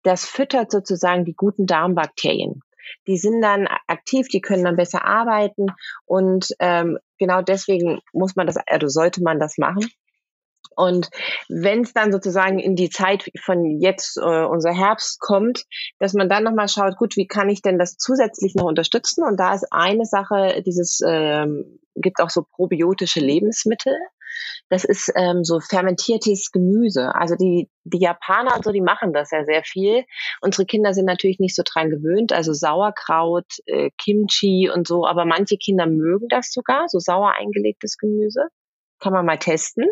das 0.02 0.24
füttert 0.24 0.70
sozusagen 0.70 1.26
die 1.26 1.34
guten 1.34 1.66
Darmbakterien. 1.66 2.62
Die 3.06 3.18
sind 3.18 3.42
dann 3.42 3.68
aktiv, 3.86 4.28
die 4.28 4.40
können 4.40 4.64
dann 4.64 4.76
besser 4.76 5.04
arbeiten 5.04 5.66
und 6.06 6.48
ähm, 6.60 6.98
genau 7.18 7.42
deswegen 7.42 8.00
muss 8.14 8.34
man 8.34 8.46
das, 8.46 8.56
also 8.56 8.88
sollte 8.88 9.22
man 9.22 9.38
das 9.38 9.58
machen. 9.58 9.86
Und 10.76 11.10
wenn 11.48 11.82
es 11.82 11.92
dann 11.92 12.12
sozusagen 12.12 12.58
in 12.58 12.76
die 12.76 12.90
Zeit 12.90 13.30
von 13.44 13.80
jetzt 13.80 14.16
äh, 14.16 14.44
unser 14.44 14.72
Herbst 14.72 15.20
kommt, 15.20 15.64
dass 15.98 16.14
man 16.14 16.28
dann 16.28 16.44
nochmal 16.44 16.68
schaut, 16.68 16.96
gut, 16.96 17.16
wie 17.16 17.26
kann 17.26 17.48
ich 17.48 17.62
denn 17.62 17.78
das 17.78 17.96
zusätzlich 17.96 18.54
noch 18.54 18.66
unterstützen? 18.66 19.24
Und 19.24 19.38
da 19.38 19.54
ist 19.54 19.66
eine 19.70 20.04
Sache, 20.04 20.62
dieses 20.64 21.00
ähm, 21.06 21.78
gibt 21.94 22.20
auch 22.20 22.30
so 22.30 22.42
probiotische 22.42 23.20
Lebensmittel. 23.20 23.94
Das 24.68 24.84
ist 24.84 25.12
ähm, 25.14 25.44
so 25.44 25.60
fermentiertes 25.60 26.50
Gemüse. 26.50 27.14
Also 27.14 27.36
die, 27.36 27.68
die 27.84 28.00
Japaner 28.00 28.56
und 28.56 28.64
so, 28.64 28.72
die 28.72 28.80
machen 28.80 29.12
das 29.12 29.30
ja 29.30 29.44
sehr 29.44 29.62
viel. 29.62 30.04
Unsere 30.40 30.66
Kinder 30.66 30.92
sind 30.94 31.06
natürlich 31.06 31.38
nicht 31.38 31.54
so 31.54 31.62
dran 31.64 31.90
gewöhnt, 31.90 32.32
also 32.32 32.52
Sauerkraut, 32.52 33.46
äh, 33.66 33.90
Kimchi 33.98 34.70
und 34.74 34.88
so, 34.88 35.06
aber 35.06 35.24
manche 35.24 35.56
Kinder 35.56 35.86
mögen 35.86 36.28
das 36.28 36.50
sogar, 36.50 36.88
so 36.88 36.98
sauer 36.98 37.34
eingelegtes 37.38 37.96
Gemüse. 37.98 38.48
Kann 39.04 39.12
man 39.12 39.26
mal 39.26 39.38
testen. 39.38 39.84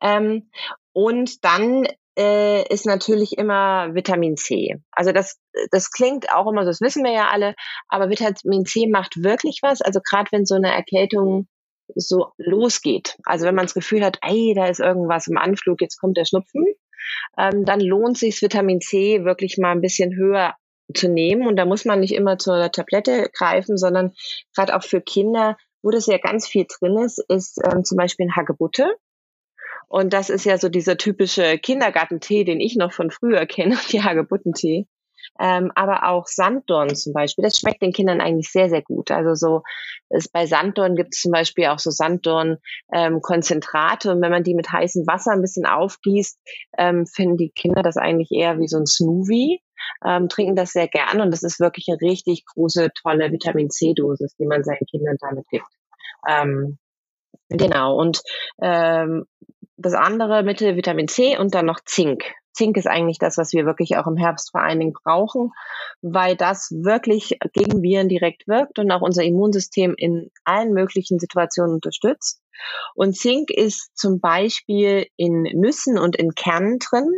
ähm, 0.00 0.48
und 0.92 1.44
dann 1.44 1.88
äh, 2.16 2.64
ist 2.72 2.86
natürlich 2.86 3.36
immer 3.36 3.96
Vitamin 3.96 4.36
C. 4.36 4.76
Also 4.92 5.10
das, 5.10 5.40
das 5.72 5.90
klingt 5.90 6.32
auch 6.32 6.48
immer, 6.48 6.64
das 6.64 6.80
wissen 6.80 7.02
wir 7.02 7.10
ja 7.10 7.26
alle, 7.30 7.56
aber 7.88 8.08
Vitamin 8.08 8.64
C 8.64 8.86
macht 8.86 9.24
wirklich 9.24 9.58
was. 9.62 9.82
Also 9.82 9.98
gerade 10.08 10.30
wenn 10.30 10.46
so 10.46 10.54
eine 10.54 10.72
Erkältung 10.72 11.48
so 11.96 12.28
losgeht. 12.38 13.18
Also 13.24 13.44
wenn 13.44 13.56
man 13.56 13.64
das 13.64 13.74
Gefühl 13.74 14.04
hat, 14.04 14.18
ey, 14.22 14.54
da 14.54 14.66
ist 14.66 14.78
irgendwas 14.78 15.26
im 15.26 15.36
Anflug, 15.36 15.80
jetzt 15.80 15.98
kommt 15.98 16.16
der 16.16 16.26
Schnupfen, 16.26 16.64
ähm, 17.36 17.64
dann 17.64 17.80
lohnt 17.80 18.18
sich 18.18 18.40
Vitamin 18.40 18.80
C 18.80 19.24
wirklich 19.24 19.58
mal 19.58 19.72
ein 19.72 19.80
bisschen 19.80 20.14
höher 20.14 20.54
zu 20.94 21.08
nehmen. 21.08 21.48
Und 21.48 21.56
da 21.56 21.64
muss 21.64 21.84
man 21.84 21.98
nicht 21.98 22.14
immer 22.14 22.38
zur 22.38 22.70
Tablette 22.70 23.30
greifen, 23.32 23.76
sondern 23.76 24.12
gerade 24.54 24.76
auch 24.76 24.84
für 24.84 25.00
Kinder, 25.00 25.56
wo 25.86 25.90
das 25.90 26.06
ja 26.06 26.18
ganz 26.18 26.48
viel 26.48 26.66
drin 26.68 26.98
ist, 26.98 27.24
ist 27.28 27.60
ähm, 27.64 27.84
zum 27.84 27.96
Beispiel 27.96 28.26
ein 28.26 28.34
Hagebutte. 28.34 28.96
Und 29.86 30.12
das 30.12 30.30
ist 30.30 30.44
ja 30.44 30.58
so 30.58 30.68
dieser 30.68 30.96
typische 30.96 31.58
Kindergartentee, 31.58 32.42
den 32.42 32.60
ich 32.60 32.74
noch 32.74 32.92
von 32.92 33.12
früher 33.12 33.46
kenne, 33.46 33.78
die 33.92 34.02
Hagebuttentee. 34.02 34.88
Ähm, 35.40 35.72
aber 35.74 36.08
auch 36.08 36.26
Sanddorn 36.26 36.94
zum 36.94 37.12
Beispiel. 37.12 37.42
Das 37.42 37.58
schmeckt 37.58 37.82
den 37.82 37.92
Kindern 37.92 38.20
eigentlich 38.20 38.50
sehr, 38.50 38.68
sehr 38.68 38.82
gut. 38.82 39.10
Also 39.10 39.34
so 39.34 39.62
ist 40.10 40.32
bei 40.32 40.46
Sanddorn 40.46 40.94
gibt 40.96 41.14
es 41.14 41.20
zum 41.20 41.32
Beispiel 41.32 41.66
auch 41.66 41.78
so 41.78 41.90
Sanddorn-Konzentrate 41.90 44.08
ähm, 44.08 44.16
und 44.16 44.22
wenn 44.22 44.30
man 44.30 44.44
die 44.44 44.54
mit 44.54 44.72
heißem 44.72 45.06
Wasser 45.06 45.32
ein 45.32 45.42
bisschen 45.42 45.66
aufgießt, 45.66 46.38
ähm, 46.78 47.06
finden 47.06 47.36
die 47.36 47.50
Kinder 47.50 47.82
das 47.82 47.96
eigentlich 47.96 48.30
eher 48.30 48.58
wie 48.58 48.68
so 48.68 48.78
ein 48.78 48.86
Smoothie. 48.86 49.60
Ähm, 50.04 50.28
trinken 50.28 50.56
das 50.56 50.72
sehr 50.72 50.88
gern 50.88 51.20
und 51.20 51.30
das 51.30 51.42
ist 51.42 51.60
wirklich 51.60 51.86
eine 51.88 52.00
richtig 52.00 52.44
große, 52.46 52.90
tolle 53.00 53.30
Vitamin 53.30 53.70
C-Dosis, 53.70 54.34
die 54.36 54.46
man 54.46 54.64
seinen 54.64 54.86
Kindern 54.90 55.16
damit 55.20 55.46
gibt. 55.48 55.66
Ähm, 56.28 56.78
genau. 57.48 57.96
Und 57.96 58.22
ähm, 58.60 59.26
das 59.76 59.94
andere 59.94 60.42
Mittel 60.42 60.76
Vitamin 60.76 61.08
C 61.08 61.38
und 61.38 61.54
dann 61.54 61.66
noch 61.66 61.80
Zink. 61.84 62.24
Zink 62.56 62.76
ist 62.76 62.86
eigentlich 62.86 63.18
das, 63.18 63.36
was 63.36 63.52
wir 63.52 63.66
wirklich 63.66 63.96
auch 63.96 64.06
im 64.06 64.16
Herbst 64.16 64.50
vor 64.50 64.62
allen 64.62 64.80
Dingen 64.80 64.94
brauchen, 64.94 65.52
weil 66.02 66.36
das 66.36 66.70
wirklich 66.70 67.38
gegen 67.52 67.82
Viren 67.82 68.08
direkt 68.08 68.48
wirkt 68.48 68.78
und 68.78 68.90
auch 68.90 69.02
unser 69.02 69.22
Immunsystem 69.22 69.94
in 69.96 70.30
allen 70.44 70.72
möglichen 70.72 71.18
Situationen 71.18 71.74
unterstützt. 71.74 72.42
Und 72.94 73.16
Zink 73.16 73.50
ist 73.50 73.90
zum 73.96 74.18
Beispiel 74.20 75.06
in 75.16 75.42
Nüssen 75.42 75.98
und 75.98 76.16
in 76.16 76.34
Kernen 76.34 76.78
drin. 76.78 77.10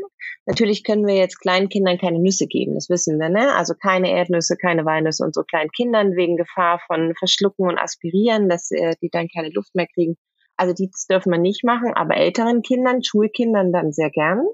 Natürlich 0.46 0.82
können 0.82 1.06
wir 1.06 1.14
jetzt 1.14 1.38
kleinen 1.38 1.68
Kindern 1.68 1.98
keine 1.98 2.18
Nüsse 2.18 2.46
geben, 2.46 2.74
das 2.74 2.88
wissen 2.88 3.18
wir, 3.20 3.28
ne? 3.28 3.54
Also 3.54 3.74
keine 3.74 4.10
Erdnüsse, 4.10 4.56
keine 4.56 4.84
Walnüsse 4.84 5.24
und 5.24 5.34
so 5.34 5.42
kleinen 5.42 5.70
Kindern 5.70 6.16
wegen 6.16 6.36
Gefahr 6.36 6.80
von 6.86 7.14
Verschlucken 7.16 7.68
und 7.68 7.78
Aspirieren, 7.78 8.48
dass 8.48 8.70
äh, 8.70 8.96
die 9.00 9.10
dann 9.10 9.28
keine 9.28 9.50
Luft 9.50 9.74
mehr 9.74 9.86
kriegen. 9.86 10.16
Also 10.56 10.74
die 10.74 10.90
dürfen 11.08 11.30
wir 11.30 11.38
nicht 11.38 11.62
machen, 11.62 11.92
aber 11.94 12.16
älteren 12.16 12.62
Kindern, 12.62 13.04
Schulkindern 13.04 13.72
dann 13.72 13.92
sehr 13.92 14.10
gern. 14.10 14.44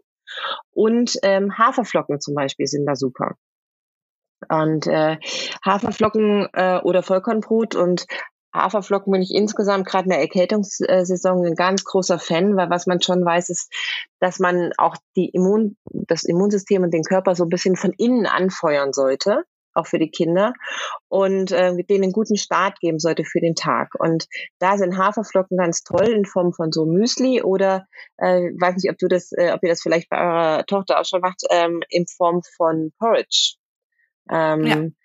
Und 0.73 1.17
ähm, 1.23 1.57
Haferflocken 1.59 2.21
zum 2.21 2.35
Beispiel 2.35 2.67
sind 2.67 2.87
da 2.87 2.97
super. 2.97 3.37
Und 4.49 4.87
äh, 4.87 5.17
Haferflocken 5.65 6.49
äh, 6.53 6.81
oder 6.83 7.03
Vollkornbrot 7.03 7.75
und 7.75 8.07
Haferflocken 8.55 9.11
bin 9.11 9.23
ich 9.23 9.35
insgesamt 9.35 9.87
gerade 9.87 10.05
in 10.05 10.11
der 10.11 10.21
Erkältungssaison 10.21 11.45
ein 11.45 11.55
ganz 11.55 11.85
großer 11.85 12.19
Fan, 12.19 12.57
weil 12.57 12.71
was 12.71 12.87
man 12.87 13.01
schon 13.01 13.25
weiß, 13.25 13.49
ist, 13.49 13.73
dass 14.21 14.39
man 14.39 14.71
auch 14.79 14.97
die 15.17 15.29
Immun, 15.31 15.77
das 15.91 16.25
Immunsystem 16.25 16.83
und 16.83 16.93
den 16.93 17.03
Körper 17.03 17.35
so 17.35 17.45
ein 17.45 17.49
bisschen 17.49 17.75
von 17.75 17.93
innen 17.97 18.27
anfeuern 18.27 18.93
sollte 18.93 19.45
auch 19.75 19.87
für 19.87 19.99
die 19.99 20.11
Kinder 20.11 20.53
und 21.09 21.53
äh, 21.53 21.75
denen 21.85 22.05
einen 22.05 22.13
guten 22.13 22.37
Start 22.37 22.81
geben 22.81 22.99
sollte 22.99 23.25
für 23.25 23.41
den 23.41 23.55
Tag. 23.55 23.95
Und 23.99 24.27
da 24.59 24.77
sind 24.77 24.97
Haferflocken 24.97 25.59
ganz 25.59 25.83
toll 25.83 26.09
in 26.09 26.25
Form 26.25 26.53
von 26.53 26.73
so 26.73 26.87
Müsli 26.87 27.43
oder 27.43 27.87
äh, 28.17 28.41
weiß 28.59 28.77
nicht, 28.77 28.91
ob 28.91 28.99
du 28.99 29.09
das, 29.09 29.33
äh, 29.33 29.53
ob 29.53 29.63
ihr 29.63 29.69
das 29.69 29.83
vielleicht 29.83 30.09
bei 30.09 30.19
eurer 30.19 30.67
Tochter 30.67 31.01
auch 31.01 31.05
schon 31.05 31.21
macht, 31.21 31.43
ähm, 31.51 31.81
in 31.89 32.07
Form 32.07 32.43
von 32.57 32.93
Porridge. 32.99 33.55
Ähm, 34.31 34.65
ja. 34.65 35.04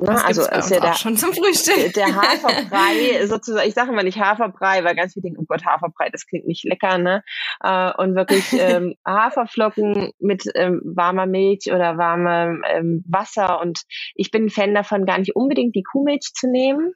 Na, 0.00 0.12
das 0.12 0.24
also 0.24 0.42
ist 0.42 0.70
ja 0.70 0.80
der, 0.80 0.94
schon 0.94 1.16
zum 1.16 1.32
Frühstück. 1.32 1.92
Der 1.94 2.14
Haferbrei, 2.14 3.26
sozusagen, 3.26 3.68
ich 3.68 3.74
sage 3.74 3.92
mal 3.92 4.04
nicht 4.04 4.18
Haferbrei, 4.18 4.84
weil 4.84 4.94
ganz 4.94 5.14
viele 5.14 5.24
denken, 5.24 5.40
oh 5.40 5.46
Gott, 5.48 5.64
Haferbrei, 5.64 6.08
das 6.10 6.26
klingt 6.26 6.46
nicht 6.46 6.64
lecker, 6.64 6.98
ne? 6.98 7.24
Äh, 7.62 7.92
und 7.96 8.14
wirklich 8.14 8.52
ähm, 8.58 8.94
Haferflocken 9.06 10.12
mit 10.20 10.44
ähm, 10.54 10.80
warmer 10.84 11.26
Milch 11.26 11.66
oder 11.72 11.98
warmem 11.98 12.62
ähm, 12.68 13.04
Wasser. 13.08 13.60
Und 13.60 13.80
ich 14.14 14.30
bin 14.30 14.46
ein 14.46 14.50
Fan 14.50 14.74
davon, 14.74 15.04
gar 15.04 15.18
nicht 15.18 15.34
unbedingt 15.34 15.74
die 15.74 15.82
Kuhmilch 15.82 16.32
zu 16.32 16.48
nehmen, 16.48 16.92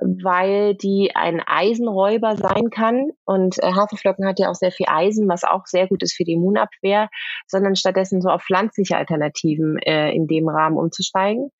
weil 0.00 0.74
die 0.74 1.12
ein 1.14 1.42
Eisenräuber 1.46 2.36
sein 2.36 2.70
kann. 2.70 3.10
Und 3.24 3.58
äh, 3.62 3.72
Haferflocken 3.72 4.26
hat 4.26 4.38
ja 4.38 4.50
auch 4.50 4.54
sehr 4.54 4.72
viel 4.72 4.86
Eisen, 4.88 5.28
was 5.28 5.44
auch 5.44 5.66
sehr 5.66 5.88
gut 5.88 6.02
ist 6.02 6.16
für 6.16 6.24
die 6.24 6.32
Immunabwehr, 6.32 7.10
sondern 7.46 7.76
stattdessen 7.76 8.22
so 8.22 8.30
auf 8.30 8.42
pflanzliche 8.42 8.96
Alternativen 8.96 9.78
äh, 9.78 10.10
in 10.12 10.26
dem 10.26 10.48
Rahmen 10.48 10.78
umzusteigen. 10.78 11.50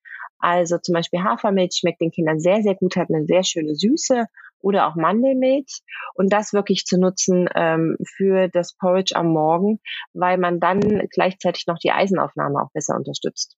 Also 0.41 0.77
zum 0.77 0.93
Beispiel 0.93 1.23
Hafermilch 1.23 1.77
schmeckt 1.79 2.01
den 2.01 2.11
Kindern 2.11 2.39
sehr, 2.39 2.61
sehr 2.63 2.75
gut, 2.75 2.95
hat 2.95 3.09
eine 3.09 3.25
sehr 3.25 3.43
schöne 3.43 3.75
Süße 3.75 4.25
oder 4.59 4.87
auch 4.87 4.95
Mandelmilch 4.95 5.81
und 6.15 6.31
das 6.33 6.53
wirklich 6.53 6.85
zu 6.85 6.99
nutzen 6.99 7.47
ähm, 7.55 7.97
für 8.15 8.47
das 8.47 8.75
Porridge 8.75 9.15
am 9.15 9.27
Morgen, 9.27 9.79
weil 10.13 10.37
man 10.37 10.59
dann 10.59 11.07
gleichzeitig 11.09 11.65
noch 11.67 11.77
die 11.77 11.91
Eisenaufnahme 11.91 12.61
auch 12.61 12.71
besser 12.73 12.95
unterstützt. 12.95 13.57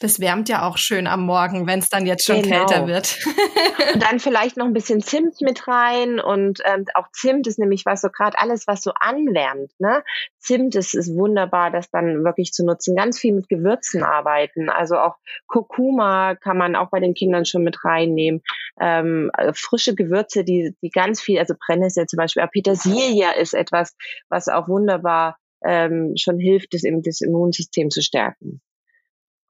Das 0.00 0.20
wärmt 0.20 0.48
ja 0.48 0.66
auch 0.66 0.78
schön 0.78 1.06
am 1.06 1.22
Morgen, 1.22 1.66
wenn 1.66 1.80
es 1.80 1.88
dann 1.88 2.06
jetzt 2.06 2.24
schon 2.24 2.42
genau. 2.42 2.66
kälter 2.66 2.86
wird. 2.86 3.18
und 3.94 4.02
dann 4.02 4.20
vielleicht 4.20 4.56
noch 4.56 4.66
ein 4.66 4.72
bisschen 4.72 5.00
Zimt 5.00 5.40
mit 5.40 5.66
rein 5.66 6.20
und 6.20 6.60
ähm, 6.64 6.84
auch 6.94 7.08
Zimt 7.12 7.46
ist 7.46 7.58
nämlich 7.58 7.84
was 7.84 8.00
so 8.00 8.08
gerade 8.08 8.38
alles, 8.38 8.66
was 8.66 8.82
so 8.82 8.92
anwärmt. 8.92 9.72
Ne? 9.78 10.04
Zimt 10.38 10.74
ist, 10.74 10.94
ist 10.94 11.14
wunderbar, 11.14 11.70
das 11.70 11.90
dann 11.90 12.24
wirklich 12.24 12.52
zu 12.52 12.64
nutzen. 12.64 12.94
Ganz 12.94 13.18
viel 13.18 13.34
mit 13.34 13.48
Gewürzen 13.48 14.02
arbeiten. 14.02 14.68
Also 14.70 14.96
auch 14.96 15.16
Kurkuma 15.46 16.34
kann 16.36 16.56
man 16.56 16.76
auch 16.76 16.90
bei 16.90 17.00
den 17.00 17.14
Kindern 17.14 17.44
schon 17.44 17.64
mit 17.64 17.84
reinnehmen. 17.84 18.42
Ähm, 18.80 19.30
frische 19.54 19.94
Gewürze, 19.94 20.44
die, 20.44 20.74
die 20.82 20.90
ganz 20.90 21.20
viel, 21.20 21.38
also 21.38 21.54
Brennnessel 21.58 22.06
zum 22.06 22.18
Beispiel, 22.18 22.42
aber 22.42 22.50
Petersilie 22.50 23.34
ist 23.40 23.54
etwas, 23.54 23.96
was 24.28 24.48
auch 24.48 24.68
wunderbar 24.68 25.36
ähm, 25.64 26.14
schon 26.16 26.38
hilft, 26.38 26.74
das, 26.74 26.82
das 27.04 27.20
Immunsystem 27.20 27.90
zu 27.90 28.02
stärken. 28.02 28.60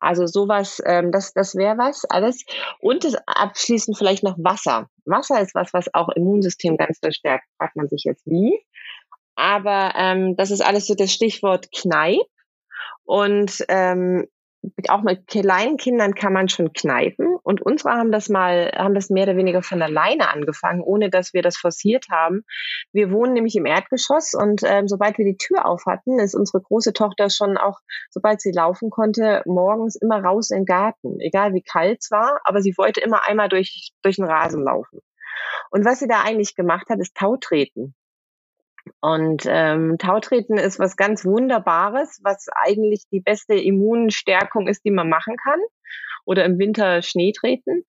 Also 0.00 0.26
sowas, 0.26 0.80
ähm, 0.84 1.10
das, 1.12 1.32
das 1.32 1.54
wäre 1.54 1.76
was 1.76 2.04
alles. 2.04 2.44
Und 2.80 3.04
das 3.04 3.16
abschließend 3.26 3.98
vielleicht 3.98 4.22
noch 4.22 4.36
Wasser. 4.38 4.88
Wasser 5.04 5.40
ist 5.40 5.54
was, 5.54 5.72
was 5.72 5.92
auch 5.94 6.08
Immunsystem 6.10 6.76
ganz 6.76 6.98
verstärkt. 6.98 7.46
Fragt 7.56 7.76
man 7.76 7.88
sich 7.88 8.04
jetzt 8.04 8.26
wie. 8.26 8.58
Aber 9.34 9.92
ähm, 9.96 10.36
das 10.36 10.50
ist 10.50 10.60
alles 10.60 10.86
so 10.86 10.94
das 10.94 11.12
Stichwort 11.12 11.68
Kneipp. 11.72 12.26
Und 13.04 13.64
ähm, 13.68 14.26
auch 14.88 15.02
mit 15.02 15.26
kleinen 15.26 15.76
Kindern 15.76 16.14
kann 16.14 16.32
man 16.32 16.48
schon 16.48 16.72
kneipen. 16.72 17.36
Und 17.42 17.62
unsere 17.62 17.90
haben 17.90 18.12
das 18.12 18.28
mal, 18.28 18.72
haben 18.76 18.94
das 18.94 19.10
mehr 19.10 19.24
oder 19.24 19.36
weniger 19.36 19.62
von 19.62 19.82
alleine 19.82 20.30
angefangen, 20.30 20.82
ohne 20.82 21.10
dass 21.10 21.34
wir 21.34 21.42
das 21.42 21.56
forciert 21.56 22.06
haben. 22.10 22.44
Wir 22.92 23.10
wohnen 23.10 23.32
nämlich 23.32 23.56
im 23.56 23.66
Erdgeschoss 23.66 24.34
und 24.34 24.62
ähm, 24.64 24.88
sobald 24.88 25.18
wir 25.18 25.24
die 25.24 25.36
Tür 25.36 25.66
auf 25.66 25.84
hatten, 25.86 26.18
ist 26.18 26.34
unsere 26.34 26.62
große 26.62 26.92
Tochter 26.92 27.30
schon 27.30 27.56
auch, 27.56 27.78
sobald 28.10 28.40
sie 28.40 28.52
laufen 28.52 28.90
konnte, 28.90 29.42
morgens 29.46 29.96
immer 29.96 30.22
raus 30.22 30.50
in 30.50 30.60
den 30.60 30.66
Garten. 30.66 31.20
Egal 31.20 31.54
wie 31.54 31.62
kalt 31.62 31.98
es 32.00 32.10
war, 32.10 32.40
aber 32.44 32.60
sie 32.60 32.74
wollte 32.76 33.00
immer 33.00 33.26
einmal 33.28 33.48
durch, 33.48 33.92
durch 34.02 34.16
den 34.16 34.26
Rasen 34.26 34.62
laufen. 34.64 35.00
Und 35.70 35.84
was 35.84 35.98
sie 35.98 36.08
da 36.08 36.22
eigentlich 36.22 36.54
gemacht 36.54 36.88
hat, 36.88 36.98
ist 36.98 37.14
Tautreten. 37.14 37.94
Und 39.00 39.44
ähm, 39.46 39.96
Tautreten 39.98 40.58
ist 40.58 40.78
was 40.78 40.96
ganz 40.96 41.24
Wunderbares, 41.24 42.20
was 42.22 42.46
eigentlich 42.54 43.04
die 43.10 43.20
beste 43.20 43.54
Immunstärkung 43.54 44.68
ist, 44.68 44.84
die 44.84 44.90
man 44.90 45.08
machen 45.08 45.36
kann. 45.36 45.60
Oder 46.24 46.44
im 46.44 46.58
Winter 46.58 47.00
Schnee 47.02 47.32
treten. 47.32 47.84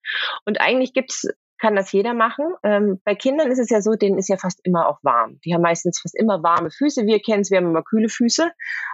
Und 0.46 0.60
eigentlich 0.60 0.94
gibt's 0.94 1.26
kann 1.60 1.76
das 1.76 1.92
jeder 1.92 2.14
machen. 2.14 2.46
Ähm, 2.62 3.00
bei 3.04 3.14
Kindern 3.14 3.50
ist 3.50 3.58
es 3.58 3.70
ja 3.70 3.82
so, 3.82 3.92
denen 3.92 4.18
ist 4.18 4.28
ja 4.28 4.38
fast 4.38 4.60
immer 4.64 4.88
auch 4.88 4.98
warm. 5.02 5.38
Die 5.44 5.54
haben 5.54 5.62
meistens 5.62 6.00
fast 6.00 6.18
immer 6.18 6.42
warme 6.42 6.70
Füße. 6.70 7.06
Wir 7.06 7.20
kennen 7.20 7.42
es, 7.42 7.50
wir 7.50 7.58
haben 7.58 7.68
immer 7.68 7.82
kühle 7.82 8.08
Füße, 8.08 8.50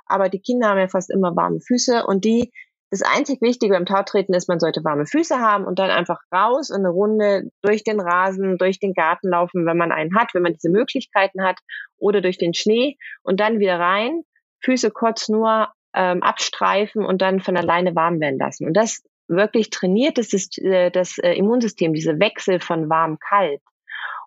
aber 0.07 0.29
die 0.29 0.41
Kinder 0.41 0.69
haben 0.69 0.79
ja 0.79 0.89
fast 0.89 1.11
immer 1.11 1.35
warme 1.37 1.61
Füße 1.61 2.05
und 2.05 2.25
die 2.25 2.53
das 2.91 3.03
einzig 3.03 3.43
Wichtige 3.43 3.75
beim 3.75 3.87
Tautreten 3.87 4.35
ist, 4.35 4.49
man 4.49 4.61
sollte 4.61 4.85
warme 4.85 5.07
Füße 5.07 5.39
haben 5.39 5.65
und 5.65 5.79
dann 5.79 5.91
einfach 5.91 6.21
raus 6.33 6.71
und 6.71 6.79
eine 6.79 6.91
Runde 6.91 7.51
durch 7.63 7.83
den 7.83 8.01
Rasen, 8.01 8.59
durch 8.59 8.79
den 8.79 8.95
Garten 8.95 9.29
laufen, 9.29 9.67
wenn 9.67 9.77
man 9.77 9.93
einen 9.93 10.17
hat, 10.17 10.35
wenn 10.35 10.43
man 10.43 10.53
diese 10.53 10.71
Möglichkeiten 10.71 11.43
hat, 11.43 11.59
oder 11.99 12.21
durch 12.21 12.39
den 12.39 12.55
Schnee 12.55 12.97
und 13.23 13.41
dann 13.41 13.59
wieder 13.59 13.81
rein, 13.81 14.23
Füße 14.63 14.91
kurz 14.91 15.29
nur 15.29 15.69
ähm, 15.95 16.23
abstreifen 16.23 17.05
und 17.05 17.23
dann 17.23 17.41
von 17.41 17.57
alleine 17.57 17.95
warm 17.95 18.21
werden 18.21 18.39
lassen. 18.39 18.67
Und 18.67 18.75
das 18.75 19.03
wirklich 19.29 19.71
trainiert 19.71 20.19
das, 20.19 20.33
äh, 20.59 20.91
das 20.91 21.19
äh, 21.19 21.33
Immunsystem, 21.33 21.93
diese 21.93 22.21
Wechsel 22.21 22.61
von 22.61 22.89
warm-kalt. 22.89 23.61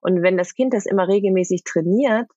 Und 0.02 0.22
wenn 0.22 0.38
das 0.38 0.54
Kind 0.54 0.74
das 0.74 0.86
immer 0.86 1.08
regelmäßig 1.08 1.64
trainiert, 1.64 2.28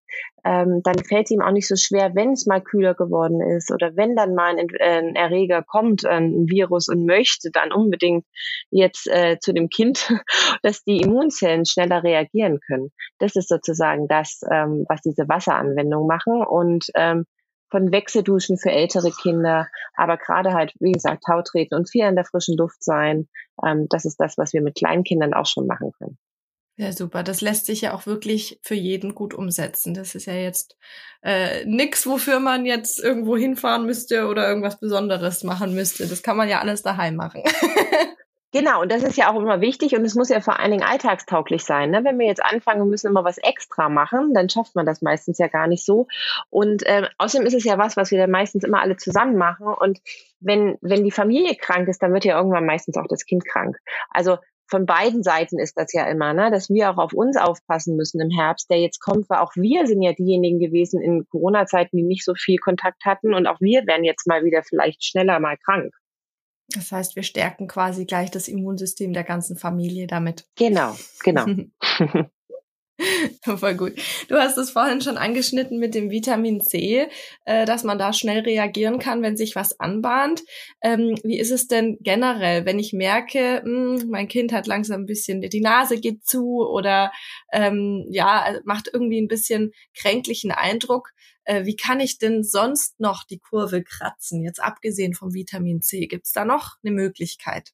ähm, 0.45 0.81
dann 0.83 0.99
fällt 0.99 1.31
ihm 1.31 1.40
auch 1.40 1.52
nicht 1.52 1.69
so 1.69 1.76
schwer, 1.76 2.14
wenn 2.14 2.33
es 2.33 2.47
mal 2.47 2.61
kühler 2.61 2.95
geworden 2.95 3.40
ist 3.40 3.71
oder 3.73 3.97
wenn 3.97 4.16
dann 4.16 4.35
mal 4.35 4.57
ein, 4.59 4.69
äh, 4.71 4.99
ein 4.99 5.14
Erreger 5.14 5.62
kommt, 5.62 6.04
ein 6.04 6.49
Virus 6.49 6.88
und 6.88 7.07
möchte 7.07 7.50
dann 7.50 7.73
unbedingt 7.73 8.26
jetzt 8.71 9.07
äh, 9.09 9.38
zu 9.40 9.52
dem 9.52 9.69
Kind, 9.69 10.09
dass 10.62 10.85
die 10.85 11.00
Immunzellen 11.00 11.64
schneller 11.64 12.02
reagieren 12.02 12.61
können. 12.66 12.90
Das 13.19 13.37
ist 13.37 13.49
sozusagen 13.49 14.09
das, 14.09 14.40
ähm, 14.50 14.85
was 14.88 15.00
diese 15.02 15.28
Wasseranwendungen 15.28 16.07
machen 16.07 16.45
und 16.45 16.87
ähm, 16.95 17.25
von 17.73 17.90
Wechselduschen 17.90 18.59
für 18.59 18.71
ältere 18.71 19.11
Kinder, 19.11 19.66
aber 19.95 20.19
gerade 20.19 20.52
halt, 20.52 20.75
wie 20.78 20.92
gesagt, 20.92 21.25
Tautreten 21.25 21.75
und 21.75 21.90
viel 21.90 22.04
an 22.04 22.16
der 22.16 22.26
frischen 22.26 22.57
Luft 22.57 22.85
sein. 22.85 23.28
Ähm, 23.66 23.87
das 23.88 24.04
ist 24.04 24.21
das, 24.21 24.37
was 24.37 24.52
wir 24.52 24.61
mit 24.61 24.76
kleinen 24.76 25.04
Kindern 25.04 25.33
auch 25.33 25.47
schon 25.47 25.66
machen 25.66 25.90
können. 25.99 26.19
Ja, 26.76 26.91
super. 26.93 27.23
Das 27.23 27.43
lässt 27.43 27.67
sich 27.67 27.83
ja 27.83 27.95
auch 27.95 28.07
wirklich 28.07 28.59
für 28.62 28.75
jeden 28.75 29.14
gut 29.14 29.35
umsetzen. 29.35 29.93
Das 29.93 30.14
ist 30.14 30.26
ja 30.26 30.33
jetzt 30.33 30.76
äh, 31.23 31.64
nix, 31.67 32.07
wofür 32.07 32.41
man 32.41 32.64
jetzt 32.64 32.99
irgendwo 32.99 33.37
hinfahren 33.37 33.85
müsste 33.85 34.26
oder 34.26 34.49
irgendwas 34.49 34.81
Besonderes 34.81 35.45
machen 35.45 35.75
müsste. 35.75 36.07
Das 36.07 36.23
kann 36.23 36.37
man 36.37 36.49
ja 36.49 36.61
alles 36.61 36.83
daheim 36.83 37.17
machen. 37.17 37.43
Genau, 38.55 38.83
und 38.83 38.93
das 38.93 39.02
ist 39.02 39.17
ja 39.17 39.33
auch 39.33 39.41
immer 39.41 39.62
wichtig 39.62 39.97
und 39.97 40.05
es 40.05 40.14
muss 40.14 40.29
ja 40.29 40.43
vor 40.43 40.61
allen 40.61 40.73
Dingen 40.73 40.83
alltagstauglich 40.83 41.64
sein. 41.64 41.91
Ne? 41.91 42.05
Wenn 42.05 42.19
wir 42.19 42.26
jetzt 42.26 42.45
anfangen, 42.45 42.81
wir 42.81 42.91
müssen 42.91 43.07
immer 43.07 43.25
was 43.25 43.38
extra 43.38 43.88
machen, 43.88 44.35
dann 44.35 44.50
schafft 44.50 44.75
man 44.75 44.85
das 44.85 45.00
meistens 45.00 45.38
ja 45.38 45.47
gar 45.47 45.67
nicht 45.67 45.87
so. 45.87 46.07
Und 46.50 46.85
äh, 46.85 47.09
außerdem 47.17 47.47
ist 47.47 47.55
es 47.55 47.64
ja 47.64 47.79
was, 47.79 47.97
was 47.97 48.11
wir 48.11 48.19
dann 48.19 48.31
meistens 48.31 48.62
immer 48.62 48.83
alle 48.83 48.99
zusammen 48.99 49.38
machen. 49.38 49.69
Und 49.69 50.00
wenn, 50.41 50.76
wenn 50.83 51.02
die 51.02 51.11
Familie 51.11 51.57
krank 51.57 51.88
ist, 51.88 52.02
dann 52.02 52.12
wird 52.12 52.26
ja 52.26 52.37
irgendwann 52.37 52.67
meistens 52.67 52.99
auch 52.99 53.07
das 53.09 53.25
Kind 53.25 53.47
krank. 53.47 53.79
Also 54.11 54.37
von 54.73 54.87
beiden 54.87 55.23
Seiten 55.23 55.59
ist 55.59 55.76
das 55.76 55.93
ja 55.93 56.07
immer, 56.07 56.33
ne? 56.33 56.50
dass 56.50 56.71
wir 56.71 56.91
auch 56.91 56.97
auf 56.97 57.12
uns 57.12 57.37
aufpassen 57.37 57.95
müssen 57.95 58.23
im 58.23 58.31
Herbst, 58.31 58.71
der 58.71 58.81
jetzt 58.81 59.00
kommt, 59.00 59.29
weil 59.29 59.41
auch 59.41 59.52
wir 59.55 59.87
sind 59.87 60.00
ja 60.00 60.14
diejenigen 60.14 60.59
gewesen 60.59 61.02
in 61.02 61.26
Corona-Zeiten, 61.29 61.95
die 61.95 62.02
nicht 62.02 62.25
so 62.25 62.33
viel 62.35 62.57
Kontakt 62.57 63.05
hatten 63.05 63.35
und 63.35 63.47
auch 63.47 63.61
wir 63.61 63.87
werden 63.87 64.02
jetzt 64.02 64.26
mal 64.26 64.45
wieder 64.45 64.62
vielleicht 64.62 65.05
schneller 65.05 65.41
mal 65.41 65.59
krank. 65.59 65.93
Das 66.75 66.91
heißt, 66.91 67.17
wir 67.17 67.23
stärken 67.23 67.69
quasi 67.69 68.07
gleich 68.07 68.31
das 68.31 68.49
Immunsystem 68.49 69.12
der 69.12 69.25
ganzen 69.25 69.59
Familie 69.59 70.07
damit. 70.07 70.47
Genau, 70.57 70.97
genau. 71.23 71.45
Voll 73.57 73.75
gut. 73.75 73.95
Du 74.29 74.37
hast 74.37 74.57
es 74.59 74.71
vorhin 74.71 75.01
schon 75.01 75.17
angeschnitten 75.17 75.79
mit 75.79 75.95
dem 75.95 76.11
Vitamin 76.11 76.61
C, 76.61 77.09
äh, 77.45 77.65
dass 77.65 77.85
man 77.85 77.99
da 77.99 78.13
schnell 78.13 78.41
reagieren 78.41 78.99
kann, 78.99 79.23
wenn 79.23 79.37
sich 79.37 79.57
was 79.57 79.79
anbahnt. 79.81 80.43
Ähm, 80.83 81.17
wie 81.23 81.39
ist 81.39 81.51
es 81.51 81.69
denn 81.69 81.99
generell, 82.01 82.65
wenn 82.65 82.79
ich 82.79 82.93
merke, 82.93 83.63
mh, 83.65 84.01
hm, 84.03 84.11
mein 84.11 84.29
Kind 84.29 84.53
hat 84.53 84.67
langsam 84.67 85.03
ein 85.03 85.07
bisschen, 85.07 85.41
die 85.41 85.61
Nase 85.61 85.99
geht 85.99 86.25
zu 86.25 86.67
oder 86.67 87.13
ähm, 87.53 88.07
ja, 88.11 88.61
macht 88.65 88.91
irgendwie 88.93 89.21
ein 89.21 89.29
bisschen 89.29 89.73
kränklichen 89.97 90.53
Eindruck. 90.53 91.11
Äh, 91.45 91.65
wie 91.65 91.77
kann 91.77 92.01
ich 92.01 92.19
denn 92.19 92.45
sonst 92.45 93.01
noch 93.01 93.25
die 93.25 93.39
Kurve 93.39 93.83
kratzen, 93.83 94.45
jetzt 94.45 94.63
abgesehen 94.63 95.15
vom 95.15 95.35
Vitamin 95.35 95.83
C? 95.83 96.07
Gibt 96.07 96.27
es 96.27 96.33
da 96.33 96.45
noch 96.45 96.77
eine 96.85 96.93
Möglichkeit? 96.95 97.73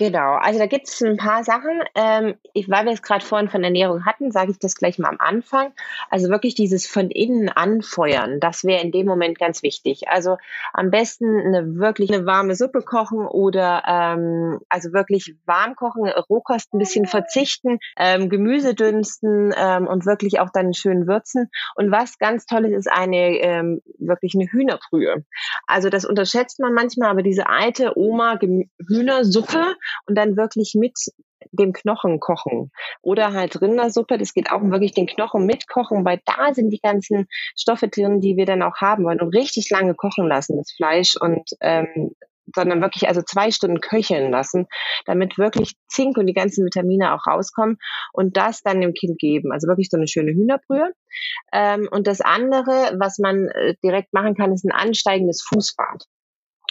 Genau, 0.00 0.36
also 0.36 0.58
da 0.58 0.64
gibt 0.64 0.88
es 0.88 1.02
ein 1.02 1.18
paar 1.18 1.44
Sachen. 1.44 1.82
Ähm, 1.94 2.34
ich, 2.54 2.70
weil 2.70 2.86
wir 2.86 2.92
es 2.92 3.02
gerade 3.02 3.22
vorhin 3.22 3.50
von 3.50 3.62
Ernährung 3.62 4.06
hatten, 4.06 4.32
sage 4.32 4.50
ich 4.50 4.58
das 4.58 4.74
gleich 4.74 4.98
mal 4.98 5.10
am 5.10 5.18
Anfang. 5.18 5.74
Also 6.08 6.30
wirklich 6.30 6.54
dieses 6.54 6.86
von 6.86 7.10
innen 7.10 7.50
anfeuern, 7.50 8.40
das 8.40 8.64
wäre 8.64 8.80
in 8.82 8.92
dem 8.92 9.06
Moment 9.06 9.38
ganz 9.38 9.62
wichtig. 9.62 10.08
Also 10.08 10.38
am 10.72 10.90
besten 10.90 11.38
eine 11.38 11.76
wirklich 11.76 12.10
eine 12.10 12.24
warme 12.24 12.54
Suppe 12.54 12.80
kochen 12.80 13.26
oder 13.26 13.82
ähm, 13.86 14.60
also 14.70 14.94
wirklich 14.94 15.34
warm 15.44 15.76
kochen, 15.76 16.08
Rohkost 16.08 16.72
ein 16.72 16.78
bisschen 16.78 17.04
verzichten, 17.04 17.78
ähm, 17.98 18.30
Gemüse 18.30 18.74
dünsten 18.74 19.52
ähm, 19.54 19.86
und 19.86 20.06
wirklich 20.06 20.40
auch 20.40 20.48
dann 20.50 20.72
schön 20.72 21.08
würzen. 21.08 21.50
Und 21.74 21.90
was 21.90 22.18
ganz 22.18 22.46
toll 22.46 22.64
ist, 22.64 22.86
ist 22.86 22.90
eine 22.90 23.36
ähm, 23.40 23.82
wirklich 23.98 24.34
eine 24.34 24.46
Hühnerbrühe. 24.50 25.26
Also 25.66 25.90
das 25.90 26.06
unterschätzt 26.06 26.58
man 26.58 26.72
manchmal, 26.72 27.10
aber 27.10 27.22
diese 27.22 27.50
alte 27.50 27.98
Oma 27.98 28.38
Hühnersuppe 28.88 29.74
und 30.06 30.16
dann 30.16 30.36
wirklich 30.36 30.74
mit 30.74 30.98
dem 31.52 31.72
Knochen 31.72 32.20
kochen. 32.20 32.70
Oder 33.02 33.32
halt 33.32 33.60
Rindersuppe, 33.60 34.18
das 34.18 34.34
geht 34.34 34.52
auch 34.52 34.62
wirklich 34.62 34.92
den 34.92 35.06
Knochen 35.06 35.46
mitkochen, 35.46 36.04
weil 36.04 36.20
da 36.24 36.52
sind 36.52 36.70
die 36.70 36.80
ganzen 36.80 37.26
Stoffe 37.56 37.88
drin, 37.88 38.20
die 38.20 38.36
wir 38.36 38.46
dann 38.46 38.62
auch 38.62 38.76
haben 38.76 39.04
wollen 39.04 39.20
und 39.20 39.34
richtig 39.34 39.70
lange 39.70 39.94
kochen 39.94 40.26
lassen, 40.26 40.56
das 40.58 40.72
Fleisch 40.72 41.16
und 41.18 41.50
ähm, 41.60 42.14
sondern 42.54 42.80
wirklich 42.80 43.08
also 43.08 43.22
zwei 43.22 43.50
Stunden 43.50 43.80
köcheln 43.80 44.30
lassen, 44.30 44.66
damit 45.06 45.38
wirklich 45.38 45.74
Zink 45.88 46.16
und 46.16 46.26
die 46.26 46.34
ganzen 46.34 46.64
Vitamine 46.64 47.14
auch 47.14 47.26
rauskommen 47.26 47.78
und 48.12 48.36
das 48.36 48.62
dann 48.62 48.80
dem 48.80 48.92
Kind 48.92 49.18
geben. 49.18 49.52
Also 49.52 49.68
wirklich 49.68 49.88
so 49.88 49.96
eine 49.96 50.08
schöne 50.08 50.32
Hühnerbrühe. 50.32 50.92
Ähm, 51.52 51.88
und 51.90 52.06
das 52.06 52.20
andere, 52.20 52.96
was 52.98 53.18
man 53.18 53.48
äh, 53.48 53.74
direkt 53.84 54.12
machen 54.12 54.34
kann, 54.34 54.52
ist 54.52 54.64
ein 54.64 54.72
ansteigendes 54.72 55.42
Fußbad. 55.42 56.04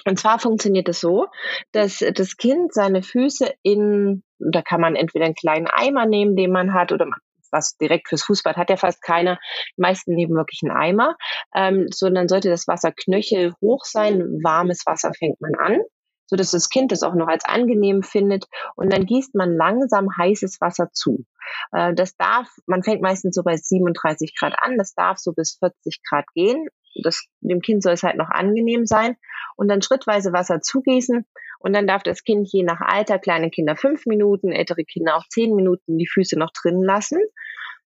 Und 0.05 0.19
zwar 0.19 0.39
funktioniert 0.39 0.89
es 0.89 0.99
so, 0.99 1.27
dass 1.71 2.03
das 2.13 2.37
Kind 2.37 2.73
seine 2.73 3.03
Füße 3.03 3.51
in, 3.63 4.23
da 4.39 4.61
kann 4.61 4.81
man 4.81 4.95
entweder 4.95 5.25
einen 5.25 5.35
kleinen 5.35 5.67
Eimer 5.67 6.05
nehmen, 6.05 6.35
den 6.35 6.51
man 6.51 6.73
hat, 6.73 6.91
oder 6.91 7.07
was 7.51 7.77
direkt 7.77 8.09
fürs 8.09 8.23
Fußbad 8.23 8.57
hat 8.57 8.69
ja 8.69 8.77
fast 8.77 9.01
keiner. 9.01 9.39
Die 9.77 9.81
meisten 9.81 10.13
nehmen 10.13 10.35
wirklich 10.35 10.61
einen 10.63 10.77
Eimer, 10.77 11.15
ähm, 11.55 11.87
sondern 11.89 12.27
sollte 12.27 12.49
das 12.49 12.67
Wasser 12.67 12.91
knöchel 12.91 13.53
hoch 13.61 13.85
sein. 13.85 14.19
Warmes 14.43 14.83
Wasser 14.85 15.11
fängt 15.17 15.41
man 15.41 15.55
an, 15.55 15.79
so 16.27 16.35
dass 16.35 16.51
das 16.51 16.69
Kind 16.69 16.91
es 16.91 17.03
auch 17.03 17.15
noch 17.15 17.27
als 17.27 17.45
angenehm 17.45 18.03
findet. 18.03 18.45
Und 18.75 18.93
dann 18.93 19.05
gießt 19.05 19.35
man 19.35 19.55
langsam 19.55 20.09
heißes 20.15 20.61
Wasser 20.61 20.89
zu. 20.93 21.25
Äh, 21.71 21.93
das 21.93 22.15
darf, 22.17 22.47
man 22.67 22.83
fängt 22.83 23.01
meistens 23.01 23.35
so 23.35 23.43
bei 23.43 23.55
37 23.55 24.35
Grad 24.37 24.53
an, 24.61 24.77
das 24.77 24.93
darf 24.93 25.17
so 25.17 25.33
bis 25.33 25.57
40 25.59 26.01
Grad 26.07 26.25
gehen 26.33 26.67
das, 26.95 27.27
dem 27.41 27.61
Kind 27.61 27.83
soll 27.83 27.93
es 27.93 28.03
halt 28.03 28.17
noch 28.17 28.29
angenehm 28.29 28.85
sein. 28.85 29.15
Und 29.55 29.67
dann 29.67 29.81
schrittweise 29.81 30.31
Wasser 30.31 30.61
zugießen. 30.61 31.25
Und 31.59 31.73
dann 31.73 31.87
darf 31.87 32.03
das 32.03 32.23
Kind 32.23 32.47
je 32.51 32.63
nach 32.63 32.79
Alter, 32.79 33.19
kleine 33.19 33.49
Kinder 33.49 33.75
fünf 33.75 34.05
Minuten, 34.05 34.51
ältere 34.51 34.85
Kinder 34.85 35.17
auch 35.17 35.27
zehn 35.27 35.55
Minuten 35.55 35.97
die 35.97 36.07
Füße 36.07 36.39
noch 36.39 36.51
drin 36.51 36.81
lassen 36.81 37.19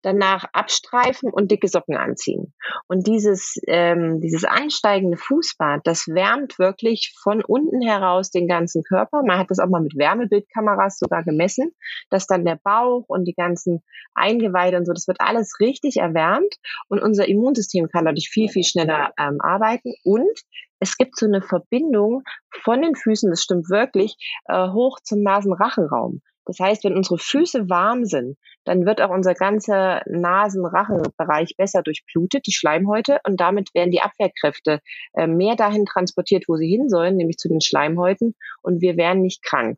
danach 0.01 0.45
abstreifen 0.53 1.31
und 1.31 1.51
dicke 1.51 1.67
Socken 1.67 1.97
anziehen. 1.97 2.53
Und 2.87 3.07
dieses, 3.07 3.59
ähm, 3.67 4.21
dieses 4.21 4.43
ansteigende 4.43 5.17
Fußbad, 5.17 5.81
das 5.83 6.07
wärmt 6.07 6.59
wirklich 6.59 7.13
von 7.21 7.43
unten 7.43 7.81
heraus 7.81 8.29
den 8.29 8.47
ganzen 8.47 8.83
Körper. 8.83 9.23
Man 9.23 9.39
hat 9.39 9.49
das 9.49 9.59
auch 9.59 9.69
mal 9.69 9.81
mit 9.81 9.97
Wärmebildkameras 9.97 10.99
sogar 10.99 11.23
gemessen, 11.23 11.71
dass 12.09 12.27
dann 12.27 12.45
der 12.45 12.59
Bauch 12.63 13.05
und 13.07 13.25
die 13.25 13.33
ganzen 13.33 13.83
Eingeweide 14.13 14.77
und 14.77 14.85
so, 14.85 14.93
das 14.93 15.07
wird 15.07 15.21
alles 15.21 15.59
richtig 15.59 15.97
erwärmt 15.97 16.55
und 16.87 17.01
unser 17.01 17.27
Immunsystem 17.27 17.89
kann 17.89 18.05
dadurch 18.05 18.29
viel, 18.29 18.49
viel 18.49 18.63
schneller 18.63 19.13
ähm, 19.19 19.39
arbeiten 19.41 19.93
und 20.03 20.39
es 20.79 20.97
gibt 20.97 21.17
so 21.17 21.25
eine 21.25 21.41
Verbindung 21.41 22.23
von 22.63 22.81
den 22.81 22.95
Füßen, 22.95 23.29
das 23.29 23.41
stimmt 23.41 23.69
wirklich, 23.69 24.15
äh, 24.45 24.69
hoch 24.69 24.99
zum 25.03 25.21
Nasenrachenraum. 25.21 26.21
Das 26.47 26.59
heißt, 26.59 26.85
wenn 26.85 26.95
unsere 26.95 27.17
Füße 27.17 27.69
warm 27.69 28.05
sind, 28.05 28.37
dann 28.63 28.85
wird 28.85 29.01
auch 29.01 29.09
unser 29.09 29.33
ganzer 29.33 30.01
Nasen-Rachenbereich 30.05 31.55
besser 31.57 31.83
durchblutet, 31.83 32.47
die 32.47 32.53
Schleimhäute, 32.53 33.19
und 33.25 33.39
damit 33.39 33.73
werden 33.73 33.91
die 33.91 34.01
Abwehrkräfte 34.01 34.79
äh, 35.13 35.27
mehr 35.27 35.55
dahin 35.55 35.85
transportiert, 35.85 36.45
wo 36.47 36.55
sie 36.55 36.69
hin 36.69 36.89
sollen, 36.89 37.17
nämlich 37.17 37.37
zu 37.37 37.49
den 37.49 37.61
Schleimhäuten, 37.61 38.33
und 38.61 38.81
wir 38.81 38.95
werden 38.95 39.21
nicht 39.21 39.43
krank. 39.43 39.77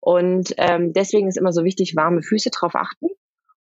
Und 0.00 0.52
ähm, 0.58 0.92
deswegen 0.92 1.28
ist 1.28 1.38
immer 1.38 1.52
so 1.52 1.64
wichtig, 1.64 1.94
warme 1.94 2.22
Füße 2.22 2.50
drauf 2.50 2.74
achten. 2.74 3.06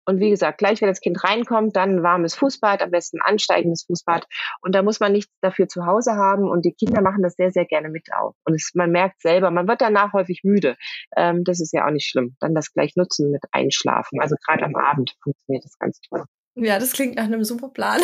Und 0.05 0.21
wie 0.21 0.31
gesagt, 0.31 0.59
gleich 0.59 0.81
wenn 0.81 0.89
das 0.89 1.01
Kind 1.01 1.23
reinkommt, 1.25 1.77
dann 1.77 1.97
ein 1.97 2.03
warmes 2.03 2.35
Fußbad, 2.35 2.83
am 2.83 2.91
besten 2.91 3.21
ansteigendes 3.21 3.85
Fußbad. 3.87 4.27
Und 4.61 4.75
da 4.75 4.83
muss 4.83 5.01
man 5.01 5.13
nichts 5.13 5.33
dafür 5.41 5.69
zu 5.69 5.87
Hause 5.87 6.17
haben. 6.17 6.49
Und 6.49 6.65
die 6.65 6.75
Kinder 6.75 7.01
machen 7.01 7.23
das 7.23 7.35
sehr, 7.35 7.51
sehr 7.51 7.65
gerne 7.65 7.89
mit 7.89 8.09
auf. 8.17 8.35
Und 8.45 8.55
es, 8.55 8.73
man 8.75 8.91
merkt 8.91 9.21
selber, 9.23 9.51
man 9.51 9.69
wird 9.69 9.81
danach 9.81 10.13
häufig 10.13 10.41
müde. 10.45 10.77
Ähm, 11.17 11.45
das 11.45 11.61
ist 11.61 11.73
ja 11.73 11.87
auch 11.87 11.91
nicht 11.91 12.09
schlimm. 12.09 12.37
Dann 12.41 12.55
das 12.55 12.73
gleich 12.73 12.97
nutzen 12.97 13.31
mit 13.31 13.43
Einschlafen. 13.53 14.21
Also 14.21 14.37
gerade 14.45 14.65
am 14.65 14.77
Abend 14.77 15.15
funktioniert 15.23 15.65
das 15.65 15.79
ganz 15.79 16.01
toll. 16.01 16.25
Ja, 16.57 16.79
das 16.79 16.93
klingt 16.93 17.17
nach 17.17 17.25
einem 17.25 17.43
super 17.43 17.69
Plan. 17.69 18.01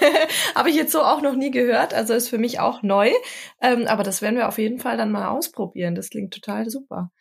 Habe 0.56 0.70
ich 0.70 0.76
jetzt 0.76 0.90
so 0.90 1.02
auch 1.02 1.22
noch 1.22 1.36
nie 1.36 1.52
gehört. 1.52 1.94
Also 1.94 2.14
ist 2.14 2.28
für 2.28 2.38
mich 2.38 2.58
auch 2.58 2.82
neu. 2.82 3.12
Ähm, 3.60 3.86
aber 3.86 4.02
das 4.02 4.22
werden 4.22 4.36
wir 4.36 4.48
auf 4.48 4.58
jeden 4.58 4.80
Fall 4.80 4.96
dann 4.96 5.12
mal 5.12 5.28
ausprobieren. 5.28 5.94
Das 5.94 6.10
klingt 6.10 6.34
total 6.34 6.68
super. 6.68 7.12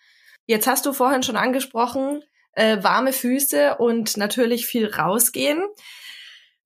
Jetzt 0.48 0.66
hast 0.66 0.86
du 0.88 0.94
vorhin 0.94 1.22
schon 1.22 1.36
angesprochen, 1.36 2.24
äh, 2.54 2.84
warme 2.84 3.14
Füße 3.14 3.78
und 3.78 4.18
natürlich 4.18 4.66
viel 4.66 4.88
rausgehen. 4.88 5.64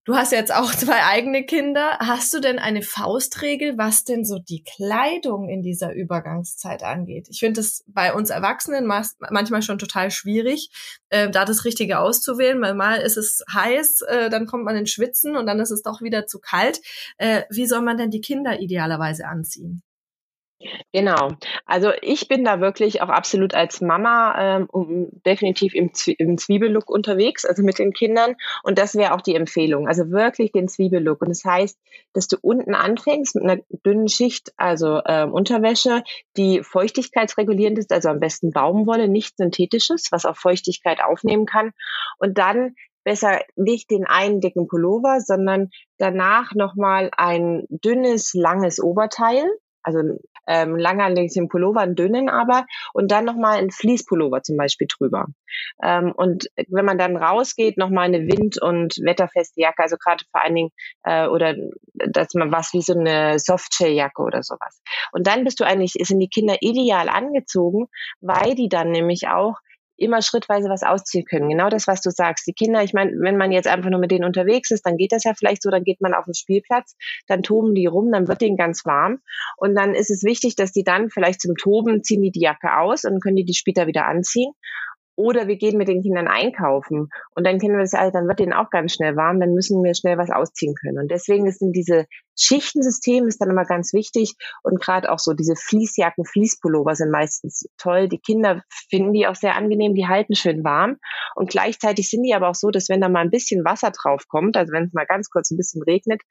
Du 0.06 0.16
hast 0.16 0.32
jetzt 0.32 0.54
auch 0.54 0.72
zwei 0.76 1.04
eigene 1.04 1.44
Kinder. 1.44 1.98
Hast 2.00 2.34
du 2.34 2.40
denn 2.40 2.60
eine 2.60 2.84
Faustregel, 2.84 3.78
was 3.78 4.04
denn 4.04 4.24
so 4.24 4.38
die 4.38 4.64
Kleidung 4.64 5.50
in 5.50 5.64
dieser 5.64 5.94
Übergangszeit 5.94 6.84
angeht? 6.84 7.28
Ich 7.30 7.40
finde 7.40 7.62
es 7.62 7.84
bei 7.88 8.14
uns 8.14 8.30
Erwachsenen 8.30 8.86
manchmal 8.86 9.64
schon 9.64 9.80
total 9.80 10.12
schwierig, 10.12 10.70
äh, 11.10 11.30
da 11.30 11.44
das 11.44 11.66
Richtige 11.66 12.00
auszuwählen. 12.00 12.62
Weil 12.62 12.76
mal 12.76 13.02
ist 13.02 13.18
es 13.18 13.44
heiß, 13.52 14.02
äh, 14.02 14.30
dann 14.30 14.46
kommt 14.46 14.64
man 14.64 14.76
ins 14.76 14.92
Schwitzen 14.92 15.36
und 15.36 15.48
dann 15.48 15.60
ist 15.60 15.72
es 15.72 15.82
doch 15.82 16.02
wieder 16.02 16.28
zu 16.28 16.40
kalt. 16.40 16.82
Äh, 17.18 17.44
wie 17.50 17.66
soll 17.66 17.82
man 17.82 17.98
denn 17.98 18.12
die 18.12 18.22
Kinder 18.22 18.60
idealerweise 18.60 19.28
anziehen? 19.28 19.82
Genau. 20.94 21.34
Also 21.66 21.92
ich 22.02 22.28
bin 22.28 22.46
da 22.46 22.62
wirklich 22.62 23.02
auch 23.02 23.10
absolut 23.10 23.54
als 23.54 23.82
Mama 23.82 24.64
ähm, 24.64 25.10
definitiv 25.26 25.76
im, 25.76 25.92
im 26.18 26.38
Zwiebellook 26.38 26.90
unterwegs, 26.90 27.46
also 27.46 27.62
mit 27.62 27.78
den 27.78 27.92
Kindern. 27.92 28.36
Und 28.64 28.80
das 28.80 28.96
wäre 28.96 29.14
auch 29.14 29.22
die 29.22 29.36
Empfehlung. 29.36 29.88
Also 29.88 30.10
wirklich 30.12 30.52
den 30.52 30.68
Zwiebellook. 30.68 31.22
Und 31.22 31.30
das 31.30 31.44
heißt, 31.44 31.78
dass 32.14 32.28
du 32.28 32.38
unten 32.42 32.74
anfängst 32.74 33.36
mit 33.36 33.44
einer 33.44 33.62
dünnen 33.86 34.08
Schicht, 34.08 34.54
also 34.58 35.02
ähm, 35.06 35.34
Unterwäsche, 35.34 36.04
die 36.38 36.64
feuchtigkeitsregulierend 36.64 37.78
ist, 37.78 37.92
also 37.92 38.10
am 38.10 38.20
besten 38.20 38.52
Baumwolle, 38.52 39.10
nicht 39.10 39.38
synthetisches, 39.38 40.08
was 40.12 40.26
auch 40.26 40.38
Feuchtigkeit 40.38 41.04
aufnehmen 41.04 41.46
kann. 41.46 41.72
Und 42.18 42.38
dann 42.38 42.76
besser 43.04 43.42
nicht 43.56 43.92
den 43.92 44.06
einen 44.06 44.40
dicken 44.40 44.68
Pullover, 44.68 45.20
sondern 45.20 45.70
danach 45.98 46.56
nochmal 46.56 47.12
ein 47.16 47.66
dünnes, 47.70 48.34
langes 48.34 48.82
Oberteil 48.82 49.46
also 49.86 50.00
ähm, 50.48 50.76
langanliegenden 50.76 51.50
Pullover, 51.50 51.82
einen 51.82 51.96
dünnen 51.96 52.30
aber, 52.30 52.66
und 52.94 53.12
dann 53.12 53.26
nochmal 53.26 53.58
ein 53.58 53.72
Fließpullover 53.72 54.44
zum 54.44 54.58
Beispiel 54.58 54.88
drüber. 54.88 55.28
Ähm, 55.84 56.14
und 56.16 56.48
wenn 56.68 56.86
man 56.86 56.98
dann 56.98 57.18
rausgeht, 57.18 57.78
nochmal 57.78 58.06
eine 58.06 58.28
Wind- 58.28 58.62
und 58.62 58.98
wetterfeste 59.02 59.62
Jacke, 59.62 59.84
also 59.84 59.96
gerade 59.98 60.24
vor 60.32 60.42
allen 60.42 60.56
Dingen, 60.56 60.72
äh, 61.04 61.28
oder 61.28 61.56
dass 61.94 62.34
man 62.34 62.52
was 62.52 62.74
wie 62.74 62.82
so 62.82 62.94
eine 62.94 63.40
Softshelljacke 63.40 64.22
oder 64.22 64.44
sowas. 64.44 64.82
Und 65.12 65.28
dann 65.28 65.44
bist 65.44 65.60
du 65.60 65.64
eigentlich, 65.64 65.94
sind 65.94 66.20
die 66.20 66.30
Kinder 66.30 66.58
ideal 66.62 67.10
angezogen, 67.10 67.88
weil 68.22 68.56
die 68.56 68.70
dann 68.70 68.92
nämlich 68.92 69.28
auch 69.28 69.60
immer 69.98 70.22
schrittweise 70.22 70.70
was 70.70 70.84
ausziehen 70.84 71.26
können. 71.26 71.50
Genau 71.50 71.70
das, 71.70 71.88
was 71.88 72.02
du 72.02 72.10
sagst. 72.10 72.48
Die 72.48 72.54
Kinder, 72.54 72.84
ich 72.84 72.94
meine, 72.94 73.12
wenn 73.20 73.38
man 73.38 73.52
jetzt 73.52 73.68
einfach 73.68 73.90
nur 73.90 74.00
mit 74.00 74.12
denen 74.12 74.26
unterwegs 74.26 74.72
ist, 74.72 74.86
dann 74.86 74.98
geht 74.98 75.12
das 75.12 75.24
ja 75.24 75.34
vielleicht 75.34 75.62
so, 75.62 75.70
dann 75.70 75.84
geht 75.84 76.02
man 76.02 76.14
auf 76.14 76.26
den 76.26 76.34
Spielplatz, 76.34 76.96
dann 77.28 77.44
toben 77.44 77.76
die 77.76 77.86
rum, 77.86 78.12
dann 78.12 78.28
wird 78.28 78.42
denen 78.42 78.58
ganz 78.58 78.86
warm. 78.86 79.20
Und 79.58 79.76
dann 79.76 79.94
ist 79.94 80.10
es 80.10 80.24
wichtig, 80.24 80.56
dass 80.56 80.72
die 80.72 80.84
dann 80.84 81.10
vielleicht 81.10 81.42
zum 81.42 81.56
Toben 81.56 82.04
ziehen 82.04 82.22
die 82.22 82.32
die 82.32 82.42
Jacke 82.42 82.78
aus 82.78 83.06
und 83.06 83.22
können 83.22 83.36
die 83.36 83.46
die 83.46 83.54
später 83.54 83.88
wieder 83.88 84.06
anziehen. 84.06 84.52
Oder 85.16 85.48
wir 85.48 85.58
gehen 85.58 85.78
mit 85.78 85.88
den 85.88 86.02
Kindern 86.02 86.28
einkaufen 86.28 87.10
und 87.36 87.46
dann 87.46 87.60
kennen 87.60 87.74
wir 87.74 87.82
das 87.82 87.94
alle, 87.94 88.12
dann 88.12 88.28
wird 88.28 88.40
denen 88.40 88.54
auch 88.54 88.70
ganz 88.70 88.94
schnell 88.94 89.16
warm, 89.16 89.40
dann 89.40 89.54
müssen 89.54 89.84
wir 89.84 89.94
schnell 89.96 90.18
was 90.18 90.30
ausziehen 90.30 90.76
können. 90.76 91.00
Und 91.00 91.12
deswegen 91.12 91.50
sind 91.52 91.74
diese 91.74 92.06
Schichtensystem 92.38 93.28
ist 93.28 93.40
dann 93.40 93.50
immer 93.50 93.66
ganz 93.66 93.94
wichtig 93.94 94.36
und 94.64 94.82
gerade 94.82 95.12
auch 95.12 95.20
so 95.20 95.34
diese 95.34 95.56
Fließjacken, 95.56 96.26
Fließpullover 96.26 96.96
sind 96.96 97.12
meistens 97.12 97.68
toll. 97.78 98.10
Die 98.10 98.20
Kinder 98.20 98.64
finden 98.90 99.14
die 99.14 99.28
auch 99.28 99.36
sehr 99.36 99.56
angenehm, 99.56 99.96
die 99.96 100.08
halten 100.08 100.36
schön 100.36 100.64
warm 100.64 100.98
und 101.36 101.50
gleichzeitig 101.50 102.10
sind 102.10 102.24
die 102.24 102.34
aber 102.34 102.50
auch 102.50 102.56
so, 102.56 102.72
dass 102.72 102.90
wenn 102.90 103.02
da 103.02 103.10
mal 103.10 103.22
ein 103.22 103.32
bisschen 103.32 103.64
Wasser 103.64 103.92
drauf 103.92 104.28
kommt, 104.28 104.58
also 104.58 104.74
wenn 104.74 104.86
es 104.86 104.94
mal 104.94 105.06
ganz 105.06 105.30
kurz 105.30 105.52
ein 105.52 105.58
bisschen 105.58 105.82
regnet, 105.84 106.22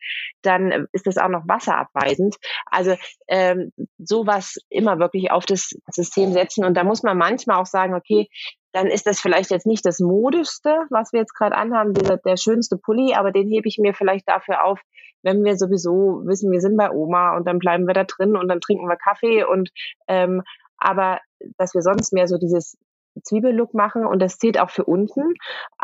dann 0.43 0.87
ist 0.93 1.07
das 1.07 1.17
auch 1.17 1.29
noch 1.29 1.49
wasserabweisend. 1.49 2.37
Also 2.67 2.97
ähm, 3.29 3.73
sowas 3.99 4.57
immer 4.69 4.99
wirklich 4.99 5.31
auf 5.31 5.47
das 5.47 5.71
System 5.91 6.33
setzen 6.33 6.65
und 6.65 6.75
da 6.75 6.85
muss 6.85 7.03
man 7.03 7.17
manchmal 7.17 7.61
auch 7.61 7.67
sagen, 7.67 7.95
okay, 7.95 8.29
dann 8.75 8.89
ist 8.89 9.07
das 9.07 9.21
vielleicht 9.21 9.53
jetzt 9.53 9.67
nicht 9.67 9.87
das 9.87 10.01
modischste, 10.01 10.87
was 10.91 11.13
wir 11.13 11.21
jetzt 11.21 11.35
gerade 11.35 11.55
anhaben, 11.55 11.95
der, 11.95 12.17
der 12.17 12.37
schönste 12.37 12.77
Pulli, 12.77 13.15
aber 13.15 13.31
den 13.31 13.49
hebe 13.49 13.69
ich 13.69 13.79
mir 13.79 13.95
vielleicht 13.95 14.29
dafür 14.29 14.65
auf, 14.65 14.81
wenn 15.23 15.45
wir 15.45 15.57
sowieso 15.57 16.23
wissen, 16.25 16.51
wir 16.51 16.61
sind 16.61 16.77
bei 16.77 16.91
Oma 16.91 17.37
und 17.37 17.47
dann 17.47 17.61
bleiben 17.61 17.87
wir 17.87 17.95
da 17.95 18.03
drin 18.03 18.37
und 18.37 18.49
dann 18.49 18.61
trinken 18.61 18.89
wir 18.89 18.97
Kaffee 18.97 19.45
und 19.45 19.71
ähm, 20.09 20.43
aber 20.77 21.21
dass 21.57 21.73
wir 21.73 21.83
sonst 21.83 22.13
mehr 22.13 22.27
so 22.27 22.37
dieses 22.37 22.77
Zwiebellook 23.23 23.75
machen 23.75 24.07
und 24.07 24.21
das 24.21 24.39
zählt 24.39 24.59
auch 24.59 24.71
für 24.71 24.85
unten. 24.85 25.35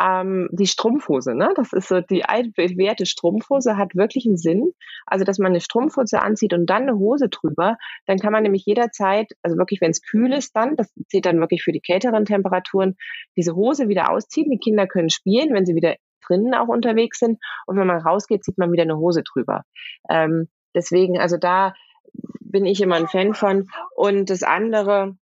Ähm, 0.01 0.49
die 0.53 0.67
Strumpfhose, 0.67 1.35
ne? 1.35 1.53
Das 1.57 1.73
ist 1.73 1.89
so 1.89 2.01
die 2.01 2.25
altbewährte 2.25 3.07
Strumpfhose, 3.07 3.77
hat 3.77 3.95
wirklich 3.95 4.27
einen 4.27 4.37
Sinn. 4.37 4.73
Also, 5.07 5.25
dass 5.25 5.39
man 5.39 5.53
eine 5.53 5.61
Strumpfhose 5.61 6.21
anzieht 6.21 6.53
und 6.53 6.67
dann 6.67 6.83
eine 6.83 6.99
Hose 6.99 7.29
drüber, 7.29 7.77
dann 8.07 8.19
kann 8.19 8.33
man 8.33 8.43
nämlich 8.43 8.65
jederzeit, 8.67 9.33
also 9.43 9.57
wirklich, 9.57 9.81
wenn 9.81 9.91
es 9.91 10.03
kühl 10.03 10.33
ist, 10.33 10.55
dann, 10.57 10.77
das 10.77 10.93
zählt 11.09 11.27
dann 11.27 11.41
wirklich 11.41 11.63
für 11.63 11.73
die 11.73 11.81
kälteren 11.81 12.25
Temperaturen, 12.25 12.97
diese 13.37 13.55
Hose 13.55 13.89
wieder 13.89 14.11
ausziehen. 14.11 14.51
Die 14.51 14.59
Kinder 14.59 14.87
können 14.87 15.11
spielen, 15.11 15.55
wenn 15.55 15.67
sie 15.67 15.75
wieder 15.75 15.97
drinnen 16.27 16.55
auch 16.55 16.69
unterwegs 16.69 17.19
sind. 17.19 17.39
Und 17.67 17.77
wenn 17.77 17.87
man 17.87 18.01
rausgeht, 18.01 18.45
zieht 18.45 18.59
man 18.59 18.73
wieder 18.73 18.83
eine 18.83 18.99
Hose 18.99 19.23
drüber. 19.23 19.65
Ähm, 20.09 20.49
deswegen, 20.75 21.19
also 21.19 21.37
da 21.37 21.75
bin 22.41 22.67
ich 22.67 22.81
immer 22.81 22.97
ein 22.97 23.09
Fan 23.09 23.35
von. 23.35 23.69
Und 23.95 24.31
das 24.31 24.43
andere, 24.43 25.17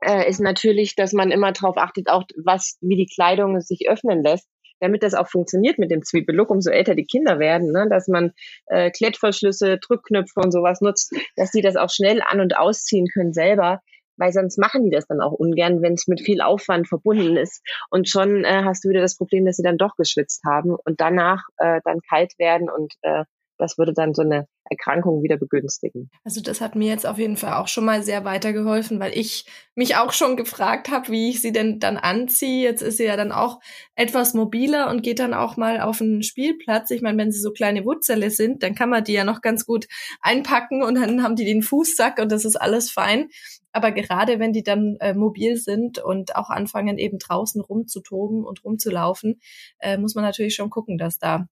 äh, 0.00 0.28
ist 0.28 0.40
natürlich, 0.40 0.94
dass 0.94 1.12
man 1.12 1.30
immer 1.30 1.52
darauf 1.52 1.76
achtet, 1.76 2.08
auch 2.08 2.24
was, 2.44 2.78
wie 2.80 2.96
die 2.96 3.06
Kleidung 3.12 3.60
sich 3.60 3.88
öffnen 3.88 4.22
lässt, 4.22 4.48
damit 4.80 5.02
das 5.02 5.14
auch 5.14 5.28
funktioniert 5.28 5.78
mit 5.78 5.90
dem 5.90 6.02
Zwiebellook, 6.02 6.50
umso 6.50 6.70
älter 6.70 6.94
die 6.94 7.06
Kinder 7.06 7.38
werden, 7.38 7.72
ne? 7.72 7.86
dass 7.90 8.08
man 8.08 8.32
äh, 8.66 8.90
Klettverschlüsse, 8.90 9.78
Drückknöpfe 9.78 10.40
und 10.40 10.52
sowas 10.52 10.80
nutzt, 10.80 11.12
dass 11.36 11.50
die 11.50 11.62
das 11.62 11.76
auch 11.76 11.90
schnell 11.90 12.22
an- 12.22 12.40
und 12.40 12.56
ausziehen 12.56 13.08
können 13.12 13.32
selber, 13.32 13.80
weil 14.16 14.32
sonst 14.32 14.58
machen 14.58 14.84
die 14.84 14.90
das 14.90 15.06
dann 15.06 15.20
auch 15.20 15.32
ungern, 15.32 15.82
wenn 15.82 15.94
es 15.94 16.06
mit 16.06 16.20
viel 16.20 16.40
Aufwand 16.40 16.88
verbunden 16.88 17.36
ist. 17.36 17.62
Und 17.90 18.08
schon 18.08 18.44
äh, 18.44 18.62
hast 18.64 18.84
du 18.84 18.88
wieder 18.88 19.00
das 19.00 19.16
Problem, 19.16 19.46
dass 19.46 19.56
sie 19.56 19.62
dann 19.62 19.78
doch 19.78 19.96
geschwitzt 19.96 20.42
haben 20.44 20.74
und 20.84 21.00
danach 21.00 21.42
äh, 21.58 21.80
dann 21.84 22.00
kalt 22.08 22.32
werden 22.38 22.68
und 22.68 22.94
äh, 23.02 23.24
das 23.58 23.76
würde 23.76 23.92
dann 23.92 24.14
so 24.14 24.22
eine 24.22 24.46
Erkrankung 24.70 25.22
wieder 25.22 25.36
begünstigen. 25.36 26.10
Also 26.24 26.40
das 26.40 26.60
hat 26.60 26.74
mir 26.74 26.88
jetzt 26.88 27.06
auf 27.06 27.18
jeden 27.18 27.36
Fall 27.36 27.54
auch 27.54 27.68
schon 27.68 27.84
mal 27.84 28.02
sehr 28.02 28.24
weitergeholfen, 28.24 29.00
weil 29.00 29.16
ich 29.16 29.46
mich 29.74 29.96
auch 29.96 30.12
schon 30.12 30.36
gefragt 30.36 30.90
habe, 30.90 31.08
wie 31.08 31.30
ich 31.30 31.40
sie 31.40 31.52
denn 31.52 31.78
dann 31.78 31.96
anziehe. 31.96 32.62
Jetzt 32.62 32.82
ist 32.82 32.96
sie 32.96 33.04
ja 33.04 33.16
dann 33.16 33.32
auch 33.32 33.60
etwas 33.94 34.34
mobiler 34.34 34.90
und 34.90 35.02
geht 35.02 35.18
dann 35.18 35.34
auch 35.34 35.56
mal 35.56 35.80
auf 35.80 36.00
einen 36.00 36.22
Spielplatz. 36.22 36.90
Ich 36.90 37.02
meine, 37.02 37.18
wenn 37.18 37.32
sie 37.32 37.40
so 37.40 37.52
kleine 37.52 37.84
Wurzelle 37.84 38.30
sind, 38.30 38.62
dann 38.62 38.74
kann 38.74 38.90
man 38.90 39.04
die 39.04 39.12
ja 39.12 39.24
noch 39.24 39.40
ganz 39.40 39.66
gut 39.66 39.86
einpacken 40.20 40.82
und 40.82 40.96
dann 40.96 41.22
haben 41.22 41.36
die 41.36 41.44
den 41.44 41.62
Fußsack 41.62 42.18
und 42.18 42.32
das 42.32 42.44
ist 42.44 42.56
alles 42.56 42.90
fein. 42.90 43.28
Aber 43.72 43.92
gerade 43.92 44.38
wenn 44.38 44.52
die 44.52 44.62
dann 44.62 44.96
äh, 45.00 45.14
mobil 45.14 45.56
sind 45.56 45.98
und 45.98 46.34
auch 46.36 46.50
anfangen, 46.50 46.98
eben 46.98 47.18
draußen 47.18 47.60
rumzutoben 47.60 48.44
und 48.44 48.64
rumzulaufen, 48.64 49.40
äh, 49.78 49.98
muss 49.98 50.14
man 50.14 50.24
natürlich 50.24 50.54
schon 50.54 50.70
gucken, 50.70 50.98
dass 50.98 51.18
da 51.18 51.46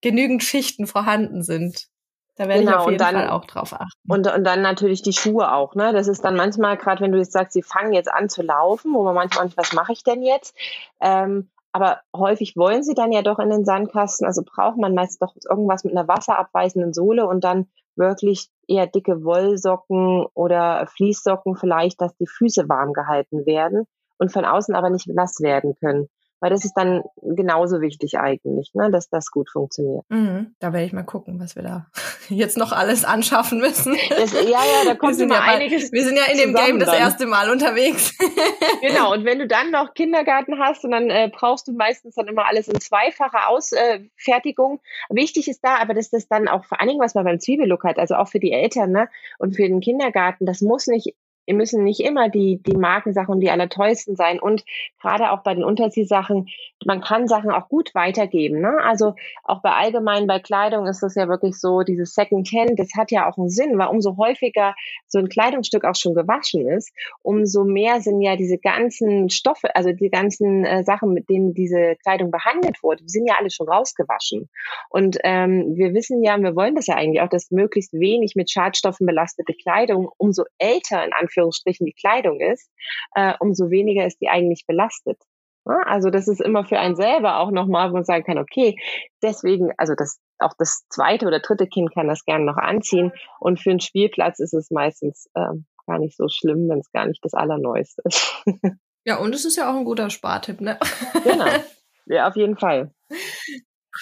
genügend 0.00 0.42
Schichten 0.42 0.86
vorhanden 0.86 1.42
sind. 1.42 1.88
Da 2.38 2.46
werde 2.46 2.60
genau, 2.60 2.72
ich 2.72 2.78
auf 2.78 2.86
jeden 2.86 2.98
dann, 2.98 3.14
Fall 3.16 3.30
auch 3.30 3.44
drauf 3.46 3.72
achten. 3.72 4.00
Und, 4.08 4.32
und 4.32 4.44
dann 4.44 4.62
natürlich 4.62 5.02
die 5.02 5.12
Schuhe 5.12 5.52
auch. 5.52 5.74
Ne? 5.74 5.92
Das 5.92 6.06
ist 6.06 6.24
dann 6.24 6.36
manchmal, 6.36 6.76
gerade 6.76 7.02
wenn 7.02 7.10
du 7.10 7.18
jetzt 7.18 7.32
sagst, 7.32 7.52
sie 7.52 7.62
fangen 7.62 7.92
jetzt 7.92 8.10
an 8.10 8.28
zu 8.28 8.42
laufen, 8.42 8.94
wo 8.94 9.02
man 9.02 9.16
manchmal 9.16 9.46
nicht, 9.46 9.56
was 9.56 9.72
mache 9.72 9.92
ich 9.92 10.04
denn 10.04 10.22
jetzt? 10.22 10.56
Ähm, 11.00 11.50
aber 11.72 12.00
häufig 12.16 12.56
wollen 12.56 12.84
sie 12.84 12.94
dann 12.94 13.10
ja 13.10 13.22
doch 13.22 13.40
in 13.40 13.50
den 13.50 13.64
Sandkasten. 13.64 14.24
Also 14.24 14.42
braucht 14.46 14.78
man 14.78 14.94
meist 14.94 15.20
doch 15.20 15.34
irgendwas 15.50 15.82
mit 15.82 15.96
einer 15.96 16.06
wasserabweisenden 16.06 16.92
Sohle 16.92 17.26
und 17.26 17.42
dann 17.42 17.66
wirklich 17.96 18.48
eher 18.68 18.86
dicke 18.86 19.24
Wollsocken 19.24 20.26
oder 20.34 20.86
Fließsocken 20.86 21.56
vielleicht, 21.56 22.00
dass 22.00 22.16
die 22.18 22.28
Füße 22.28 22.68
warm 22.68 22.92
gehalten 22.92 23.46
werden 23.46 23.86
und 24.18 24.32
von 24.32 24.44
außen 24.44 24.76
aber 24.76 24.90
nicht 24.90 25.08
nass 25.08 25.40
werden 25.40 25.74
können. 25.74 26.08
Weil 26.40 26.50
das 26.50 26.64
ist 26.64 26.74
dann 26.74 27.02
genauso 27.20 27.80
wichtig 27.80 28.18
eigentlich, 28.18 28.70
ne, 28.74 28.90
dass 28.90 29.08
das 29.08 29.30
gut 29.30 29.50
funktioniert. 29.50 30.04
Mhm, 30.08 30.54
da 30.60 30.72
werde 30.72 30.86
ich 30.86 30.92
mal 30.92 31.02
gucken, 31.02 31.40
was 31.40 31.56
wir 31.56 31.62
da 31.62 31.86
jetzt 32.28 32.56
noch 32.56 32.72
alles 32.72 33.04
anschaffen 33.04 33.58
müssen. 33.58 33.96
Das, 34.10 34.32
ja, 34.32 34.48
ja, 34.48 34.84
da 34.84 34.94
kommt 34.94 35.18
immer 35.18 35.36
ja 35.36 35.42
einiges. 35.42 35.92
wir 35.92 36.04
sind 36.04 36.16
ja 36.16 36.32
in 36.32 36.38
dem 36.38 36.54
Game 36.54 36.78
das 36.78 36.94
erste 36.94 37.26
Mal 37.26 37.50
unterwegs. 37.50 38.16
genau, 38.80 39.12
und 39.12 39.24
wenn 39.24 39.38
du 39.38 39.46
dann 39.46 39.70
noch 39.70 39.94
Kindergarten 39.94 40.58
hast 40.58 40.84
und 40.84 40.92
dann 40.92 41.10
äh, 41.10 41.30
brauchst 41.32 41.68
du 41.68 41.72
meistens 41.72 42.14
dann 42.14 42.28
immer 42.28 42.46
alles 42.46 42.68
in 42.68 42.80
zweifacher 42.80 43.48
Ausfertigung. 43.48 44.80
Äh, 45.08 45.14
Wichtig 45.14 45.48
ist 45.48 45.60
da 45.62 45.76
aber, 45.76 45.94
dass 45.94 46.10
das 46.10 46.28
dann 46.28 46.48
auch 46.48 46.64
vor 46.64 46.80
allen 46.80 46.88
Dingen, 46.88 47.00
was 47.00 47.14
man 47.14 47.24
beim 47.24 47.40
Zwiebellook 47.40 47.84
hat, 47.84 47.98
also 47.98 48.14
auch 48.14 48.28
für 48.28 48.40
die 48.40 48.52
Eltern 48.52 48.92
ne, 48.92 49.08
und 49.38 49.56
für 49.56 49.66
den 49.66 49.80
Kindergarten, 49.80 50.46
das 50.46 50.60
muss 50.60 50.86
nicht 50.86 51.14
müssen 51.54 51.84
nicht 51.84 52.00
immer 52.00 52.28
die, 52.28 52.60
die 52.62 52.76
Markensachen 52.76 53.40
die 53.40 53.50
allerteuersten 53.50 54.16
sein. 54.16 54.40
Und 54.40 54.64
gerade 55.00 55.30
auch 55.30 55.42
bei 55.42 55.54
den 55.54 55.64
Unterziehsachen, 55.64 56.48
man 56.84 57.00
kann 57.00 57.28
Sachen 57.28 57.50
auch 57.50 57.68
gut 57.68 57.94
weitergeben. 57.94 58.60
Ne? 58.60 58.78
Also 58.82 59.14
auch 59.44 59.62
bei 59.62 59.70
allgemein 59.70 60.26
bei 60.26 60.38
Kleidung 60.38 60.86
ist 60.86 61.02
das 61.02 61.14
ja 61.14 61.28
wirklich 61.28 61.58
so, 61.58 61.82
dieses 61.82 62.14
Second 62.14 62.48
Hand, 62.52 62.78
das 62.78 62.90
hat 62.96 63.10
ja 63.10 63.28
auch 63.28 63.36
einen 63.36 63.50
Sinn, 63.50 63.78
weil 63.78 63.88
umso 63.88 64.16
häufiger 64.16 64.74
so 65.06 65.18
ein 65.18 65.28
Kleidungsstück 65.28 65.84
auch 65.84 65.96
schon 65.96 66.14
gewaschen 66.14 66.68
ist, 66.68 66.92
umso 67.22 67.64
mehr 67.64 68.00
sind 68.00 68.20
ja 68.20 68.36
diese 68.36 68.58
ganzen 68.58 69.30
Stoffe, 69.30 69.74
also 69.74 69.92
die 69.92 70.10
ganzen 70.10 70.64
äh, 70.64 70.84
Sachen, 70.84 71.12
mit 71.12 71.28
denen 71.28 71.54
diese 71.54 71.96
Kleidung 72.02 72.30
behandelt 72.30 72.82
wurde, 72.82 73.02
die 73.02 73.10
sind 73.10 73.26
ja 73.26 73.36
alle 73.38 73.50
schon 73.50 73.68
rausgewaschen. 73.68 74.48
Und 74.90 75.18
ähm, 75.24 75.74
wir 75.76 75.94
wissen 75.94 76.22
ja, 76.22 76.38
wir 76.38 76.54
wollen 76.54 76.74
das 76.74 76.86
ja 76.86 76.94
eigentlich 76.94 77.22
auch, 77.22 77.28
dass 77.28 77.50
möglichst 77.50 77.92
wenig 77.92 78.34
mit 78.36 78.50
Schadstoffen 78.50 79.06
belastete 79.06 79.54
Kleidung, 79.54 80.10
umso 80.16 80.44
älter 80.58 81.04
in 81.04 81.12
Anführungszeichen 81.12 81.37
Anführungsstrichen 81.38 81.86
die 81.86 81.92
Kleidung 81.92 82.40
ist, 82.40 82.70
äh, 83.14 83.34
umso 83.40 83.70
weniger 83.70 84.06
ist 84.06 84.20
die 84.20 84.28
eigentlich 84.28 84.64
belastet. 84.66 85.18
Also 85.64 86.08
das 86.08 86.28
ist 86.28 86.40
immer 86.40 86.64
für 86.64 86.78
einen 86.78 86.96
selber 86.96 87.40
auch 87.40 87.50
nochmal, 87.50 87.90
wo 87.90 87.94
man 87.94 88.04
sagen 88.04 88.24
kann, 88.24 88.38
okay, 88.38 88.78
deswegen, 89.22 89.70
also 89.76 89.94
das 89.94 90.18
auch 90.38 90.54
das 90.56 90.86
zweite 90.88 91.26
oder 91.26 91.40
dritte 91.40 91.66
Kind 91.66 91.92
kann 91.92 92.08
das 92.08 92.24
gerne 92.24 92.46
noch 92.46 92.56
anziehen 92.56 93.12
und 93.38 93.60
für 93.60 93.70
einen 93.70 93.80
Spielplatz 93.80 94.38
ist 94.38 94.54
es 94.54 94.70
meistens 94.70 95.28
äh, 95.34 95.52
gar 95.86 95.98
nicht 95.98 96.16
so 96.16 96.28
schlimm, 96.28 96.68
wenn 96.70 96.78
es 96.78 96.90
gar 96.92 97.06
nicht 97.06 97.22
das 97.22 97.34
Allerneueste 97.34 98.02
ist. 98.04 98.44
Ja, 99.04 99.16
und 99.20 99.34
es 99.34 99.46
ist 99.46 99.56
ja 99.56 99.70
auch 99.70 99.76
ein 99.76 99.86
guter 99.86 100.10
Spartipp, 100.10 100.60
ne? 100.60 100.78
Genau. 101.24 101.46
Ja, 102.10 102.26
auf 102.28 102.36
jeden 102.36 102.56
Fall. 102.58 102.90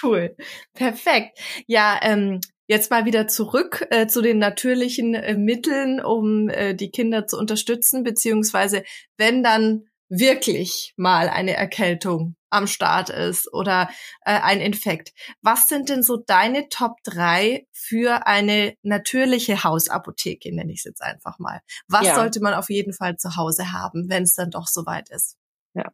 Cool. 0.01 0.37
Perfekt. 0.75 1.39
Ja, 1.67 1.99
ähm, 2.03 2.41
Jetzt 2.67 2.91
mal 2.91 3.05
wieder 3.05 3.29
zurück 3.29 3.87
äh, 3.91 4.07
zu 4.07 4.23
den 4.23 4.39
natürlichen 4.39 5.15
äh, 5.15 5.37
Mitteln, 5.37 6.01
um 6.01 6.49
äh, 6.49 6.75
die 6.75 6.91
Kinder 6.91 7.27
zu 7.27 7.39
unterstützen, 7.39 8.03
beziehungsweise 8.03 8.85
wenn 9.17 9.43
dann 9.43 9.85
wirklich 10.09 10.95
mal 10.97 11.29
eine 11.29 11.57
Erkältung 11.57 12.37
am 12.51 12.67
Start 12.67 13.11
ist 13.11 13.53
oder 13.53 13.89
äh, 14.25 14.41
ein 14.41 14.61
Infekt. 14.61 15.13
Was 15.43 15.69
sind 15.69 15.89
denn 15.89 16.03
so 16.03 16.17
deine 16.17 16.69
Top 16.69 16.97
drei 17.03 17.67
für 17.73 18.27
eine 18.27 18.75
natürliche 18.83 19.65
Hausapotheke, 19.65 20.55
nenne 20.55 20.73
ich 20.73 20.79
es 20.79 20.85
jetzt 20.85 21.03
einfach 21.03 21.39
mal? 21.39 21.61
Was 21.89 22.07
ja. 22.07 22.15
sollte 22.15 22.41
man 22.41 22.55
auf 22.55 22.71
jeden 22.71 22.93
Fall 22.93 23.17
zu 23.17 23.37
Hause 23.37 23.73
haben, 23.73 24.09
wenn 24.09 24.23
es 24.23 24.35
dann 24.35 24.51
doch 24.51 24.69
soweit 24.69 25.11
ist? 25.11 25.37
Ja. 25.75 25.93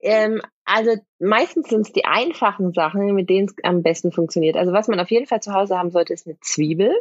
Ähm, 0.00 0.40
also 0.68 0.96
meistens 1.18 1.68
sind 1.68 1.86
es 1.86 1.92
die 1.92 2.04
einfachen 2.04 2.72
Sachen, 2.72 3.14
mit 3.14 3.30
denen 3.30 3.46
es 3.46 3.54
am 3.62 3.82
besten 3.82 4.12
funktioniert. 4.12 4.56
Also 4.56 4.72
was 4.72 4.86
man 4.86 5.00
auf 5.00 5.10
jeden 5.10 5.26
Fall 5.26 5.40
zu 5.40 5.52
Hause 5.54 5.78
haben 5.78 5.90
sollte, 5.90 6.12
ist 6.12 6.26
eine 6.26 6.38
Zwiebel. 6.40 6.92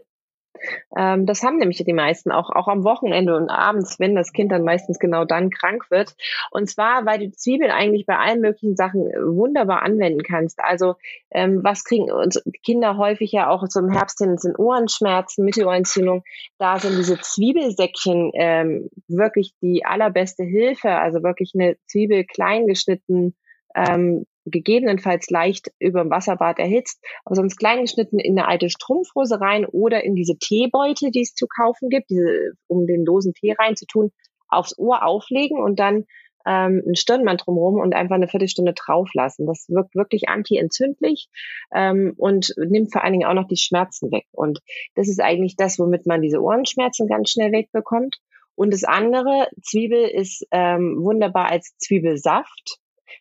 Ähm, 0.98 1.26
das 1.26 1.44
haben 1.44 1.58
nämlich 1.58 1.84
die 1.84 1.94
meisten 1.94 2.32
auch, 2.32 2.50
auch 2.50 2.68
am 2.68 2.84
Wochenende 2.84 3.36
und 3.36 3.50
abends, 3.50 4.00
wenn 4.00 4.16
das 4.16 4.32
Kind 4.32 4.52
dann 4.52 4.64
meistens 4.64 5.00
genau 5.00 5.26
dann 5.26 5.50
krank 5.50 5.92
wird. 5.92 6.16
Und 6.50 6.70
zwar, 6.70 7.06
weil 7.06 7.20
du 7.20 7.32
Zwiebeln 7.32 7.70
eigentlich 7.70 8.06
bei 8.06 8.18
allen 8.18 8.40
möglichen 8.42 8.76
Sachen 8.76 9.06
äh, 9.08 9.20
wunderbar 9.22 9.84
anwenden 9.84 10.24
kannst. 10.24 10.60
Also 10.64 10.96
ähm, 11.30 11.60
was 11.64 11.84
kriegen 11.84 12.10
uns 12.10 12.42
Kinder 12.64 12.98
häufig 12.98 13.34
ja 13.34 13.50
auch 13.50 13.68
zum 13.68 13.92
Herbst 13.92 14.20
hin 14.20 14.38
sind 14.38 14.58
Ohrenschmerzen, 14.58 15.46
Mittelohrentzündung. 15.46 16.24
Da 16.58 16.80
sind 16.80 16.98
diese 16.98 17.20
Zwiebelsäckchen 17.20 18.32
ähm, 18.34 18.90
wirklich 19.08 19.52
die 19.62 19.86
allerbeste 19.86 20.44
Hilfe. 20.44 20.92
Also 20.92 21.22
wirklich 21.22 21.52
eine 21.54 21.76
Zwiebel 21.86 22.24
klein 22.24 22.66
geschnitten 22.66 23.36
ähm, 23.78 24.26
gegebenenfalls 24.46 25.30
leicht 25.30 25.72
über 25.80 26.02
dem 26.02 26.10
Wasserbad 26.10 26.60
erhitzt, 26.60 27.04
aber 27.26 27.36
sonst 27.36 27.58
klein 27.58 27.82
geschnitten 27.82 28.20
in 28.20 28.38
eine 28.38 28.48
alte 28.48 28.70
Strumpfhose 28.70 29.40
rein 29.40 29.66
oder 29.66 30.04
in 30.04 30.16
diese 30.16 30.38
Teebeutel, 30.38 31.12
die 31.12 31.22
es 31.22 31.34
zu 31.34 31.48
kaufen 31.48 31.90
gibt, 31.90 32.10
diese, 32.10 32.54
um 32.68 32.88
den 32.88 33.06
losen 33.06 33.34
Tee 33.34 33.54
reinzutun, 33.54 34.12
aufs 34.48 34.78
Ohr 34.78 35.06
auflegen 35.06 35.60
und 35.60 35.80
dann 35.80 36.06
ähm, 36.48 36.82
ein 36.88 36.96
Stirnband 36.96 37.46
drumherum 37.46 37.82
und 37.82 37.94
einfach 37.94 38.16
eine 38.16 38.30
Viertelstunde 38.30 38.74
drauf 38.74 39.10
lassen. 39.14 39.46
Das 39.46 39.68
wirkt 39.68 39.96
wirklich 39.96 40.30
antientzündlich 40.30 41.28
ähm, 41.76 42.14
und 42.16 42.54
nimmt 42.58 42.94
vor 42.94 43.04
allen 43.04 43.14
Dingen 43.14 43.28
auch 43.28 43.34
noch 43.34 43.48
die 43.48 43.58
Schmerzen 43.58 44.12
weg. 44.12 44.26
Und 44.32 44.60
das 44.96 45.10
ist 45.10 45.20
eigentlich 45.20 45.58
das, 45.58 45.78
womit 45.78 46.06
man 46.06 46.22
diese 46.22 46.42
Ohrenschmerzen 46.42 47.08
ganz 47.08 47.32
schnell 47.32 47.52
wegbekommt. 47.52 48.18
Und 48.56 48.74
das 48.74 48.86
andere, 48.86 49.50
Zwiebel 49.62 50.04
ist 50.08 50.48
ähm, 50.52 50.98
wunderbar 51.02 51.52
als 51.52 51.78
Zwiebelsaft. 51.78 52.80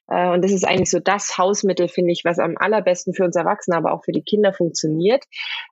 Äh, 0.09 0.31
und 0.31 0.43
das 0.43 0.53
ist 0.53 0.67
eigentlich 0.67 0.91
so 0.91 1.01
das 1.01 1.39
Hausmittel, 1.39 1.89
finde 1.89 2.13
ich, 2.13 2.25
was 2.25 2.39
am 2.39 2.57
allerbesten 2.57 3.15
für 3.15 3.25
uns 3.25 3.37
Erwachsene, 3.37 3.77
aber 3.77 3.93
auch 3.93 4.05
für 4.05 4.13
die 4.13 4.23
Kinder 4.23 4.53
funktioniert. 4.53 5.25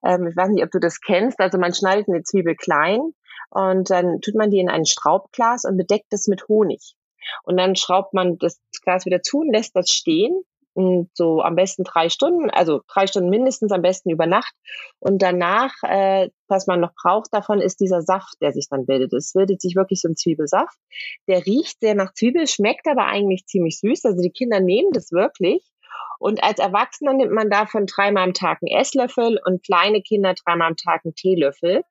Ähm, 0.05 0.29
ich 0.29 0.37
weiß 0.37 0.49
nicht, 0.51 0.65
ob 0.65 0.71
du 0.71 0.79
das 0.79 1.01
kennst. 1.01 1.41
Also 1.41 1.59
man 1.59 1.75
schneidet 1.75 2.09
eine 2.09 2.23
Zwiebel 2.23 2.57
klein 2.57 3.01
und 3.51 3.91
dann 3.91 4.21
tut 4.21 4.35
man 4.35 4.51
die 4.51 4.59
in 4.59 4.69
ein 4.69 4.87
Straubglas 4.87 5.65
und 5.65 5.77
bedeckt 5.77 6.13
es 6.13 6.27
mit 6.27 6.49
Honig. 6.49 6.95
Und 7.45 7.57
dann 7.57 7.75
schraubt 7.77 8.13
man 8.13 8.39
das 8.39 8.61
Glas 8.83 9.07
wieder 9.07 9.23
zu 9.23 9.39
und 9.39 9.53
lässt 9.53 9.75
das 9.75 9.89
stehen 9.89 10.45
so 11.15 11.41
am 11.41 11.55
besten 11.55 11.85
drei 11.85 12.09
Stunden, 12.09 12.51
also 12.51 12.81
drei 12.89 13.07
Stunden 13.07 13.31
mindestens, 13.31 13.73
am 13.73 13.83
besten 13.83 14.11
über 14.11 14.27
Nacht. 14.27 14.55
Und 14.99 15.23
danach, 15.23 15.73
äh, 15.83 16.31
was 16.49 16.67
man 16.67 16.81
noch 16.81 16.95
braucht 16.95 17.33
davon, 17.33 17.61
ist 17.61 17.81
dieser 17.81 18.03
Saft, 18.03 18.35
der 18.41 18.53
sich 18.53 18.69
dann 18.69 18.87
bildet. 18.87 19.13
Es 19.13 19.33
bildet 19.33 19.61
sich 19.61 19.77
wirklich 19.77 20.01
so 20.01 20.09
ein 20.09 20.17
Zwiebelsaft. 20.17 20.77
Der 21.29 21.47
riecht 21.47 21.81
sehr 21.81 21.95
nach 21.95 22.13
Zwiebel, 22.15 22.47
schmeckt 22.47 22.87
aber 22.89 23.07
eigentlich 23.07 23.47
ziemlich 23.47 23.79
süß. 23.79 24.05
Also 24.05 24.23
die 24.23 24.33
Kinder 24.33 24.61
nehmen 24.61 24.91
das 24.93 25.13
wirklich. 25.13 25.63
Und 26.19 26.43
als 26.43 26.59
Erwachsener 26.59 27.13
nimmt 27.13 27.33
man 27.33 27.51
davon 27.51 27.87
dreimal 27.87 28.25
am 28.25 28.35
Tag 28.35 28.59
einen 28.63 28.81
Esslöffel 28.81 29.39
und 29.45 29.65
kleine 29.65 30.03
Kinder 30.03 30.35
dreimal 30.35 30.69
am 30.69 30.77
Tag 30.77 31.03
einen 31.05 31.15
Teelöffel. 31.15 31.83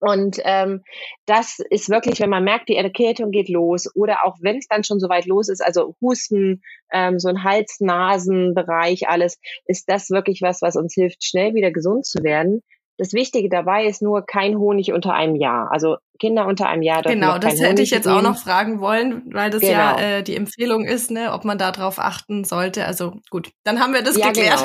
Und 0.00 0.38
ähm, 0.44 0.82
das 1.26 1.58
ist 1.70 1.90
wirklich, 1.90 2.20
wenn 2.20 2.30
man 2.30 2.42
merkt, 2.42 2.68
die 2.68 2.76
Erkältung 2.76 3.30
geht 3.30 3.48
los 3.48 3.88
oder 3.94 4.24
auch 4.24 4.36
wenn 4.40 4.56
es 4.56 4.66
dann 4.66 4.82
schon 4.82 4.98
so 4.98 5.08
weit 5.08 5.26
los 5.26 5.48
ist, 5.48 5.62
also 5.62 5.94
Husten, 6.00 6.62
ähm, 6.92 7.18
so 7.18 7.28
ein 7.28 7.44
Hals-Nasen-Bereich, 7.44 9.08
alles, 9.08 9.38
ist 9.66 9.88
das 9.88 10.10
wirklich 10.10 10.40
was, 10.42 10.62
was 10.62 10.76
uns 10.76 10.94
hilft, 10.94 11.22
schnell 11.24 11.54
wieder 11.54 11.70
gesund 11.70 12.06
zu 12.06 12.22
werden. 12.22 12.62
Das 13.00 13.14
Wichtige 13.14 13.48
dabei 13.48 13.86
ist 13.86 14.02
nur 14.02 14.26
kein 14.26 14.58
Honig 14.58 14.92
unter 14.92 15.14
einem 15.14 15.34
Jahr. 15.34 15.72
Also 15.72 15.96
Kinder 16.18 16.46
unter 16.46 16.68
einem 16.68 16.82
Jahr 16.82 17.00
dürfen 17.00 17.18
Genau, 17.18 17.38
das 17.38 17.54
hätte 17.54 17.68
Honig 17.68 17.80
ich 17.80 17.90
jetzt 17.90 18.04
nehmen. 18.04 18.18
auch 18.18 18.22
noch 18.22 18.36
fragen 18.36 18.80
wollen, 18.82 19.22
weil 19.32 19.48
das 19.48 19.62
Genau. 19.62 19.72
ja 19.72 19.98
äh, 19.98 20.22
die 20.22 20.36
Empfehlung 20.36 20.84
ist, 20.84 21.10
ne, 21.10 21.32
ob 21.32 21.46
man 21.46 21.56
da 21.56 21.72
drauf 21.72 21.98
achten 21.98 22.44
sollte. 22.44 22.84
Also 22.84 23.14
gut, 23.30 23.52
dann 23.64 23.80
haben 23.80 23.94
wir 23.94 24.02
das 24.02 24.18
ja, 24.18 24.26
geklärt. 24.26 24.62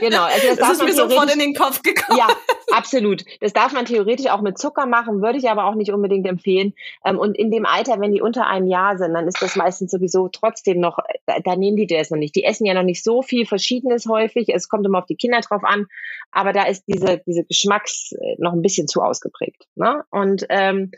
genau. 0.00 0.22
Also 0.22 0.46
das, 0.48 0.56
Das, 0.58 0.70
ist 0.78 0.82
mir 0.82 0.94
sofort 0.94 1.30
in 1.30 1.38
den 1.38 1.52
Kopf 1.54 1.82
gekommen. 1.82 2.18
Ja, 2.18 2.28
absolut. 2.76 3.24
Das 3.40 3.52
darf 3.52 3.72
man 3.72 3.84
theoretisch 3.84 4.26
auch 4.26 4.40
mit 4.40 4.58
Zucker 4.58 4.86
machen, 4.86 5.22
würde 5.22 5.38
ich 5.38 5.48
aber 5.48 5.64
auch 5.64 5.74
nicht 5.74 5.92
unbedingt 5.92 6.26
empfehlen. 6.26 6.74
Ähm, 7.04 7.18
Und 7.18 7.36
in 7.36 7.50
dem 7.50 7.66
Alter, 7.66 8.00
wenn 8.00 8.12
die 8.12 8.20
unter 8.20 8.46
einem 8.46 8.66
Jahr 8.66 8.98
sind, 8.98 9.14
dann 9.14 9.28
ist 9.28 9.40
das 9.40 9.56
meistens 9.56 9.90
sowieso 9.90 10.28
trotzdem 10.28 10.80
noch, 10.80 10.98
da, 11.26 11.56
nehmen 11.56 11.76
die 11.76 11.86
das 11.86 12.10
noch 12.10 12.18
nicht. 12.18 12.36
Die 12.36 12.44
essen 12.44 12.66
ja 12.66 12.74
noch 12.74 12.82
nicht 12.82 13.02
so 13.02 13.22
viel 13.22 13.46
Verschiedenes 13.46 14.06
häufig. 14.06 14.48
Es 14.48 14.68
kommt 14.68 14.86
immer 14.86 14.98
auf 14.98 15.06
die 15.06 15.16
Kinder 15.16 15.40
drauf 15.40 15.64
an. 15.64 15.86
Aber 16.30 16.52
da 16.52 16.64
ist 16.64 16.84
diese, 16.86 17.22
diese 17.26 17.44
Geschmacks 17.44 18.12
äh, 18.12 18.36
noch 18.38 18.52
ein 18.52 18.62
bisschen 18.62 18.88
zu 18.88 19.02
ausgeprägt. 19.02 19.66
Ne? 19.76 20.04
Und 20.10 20.46
ähm, 20.48 20.90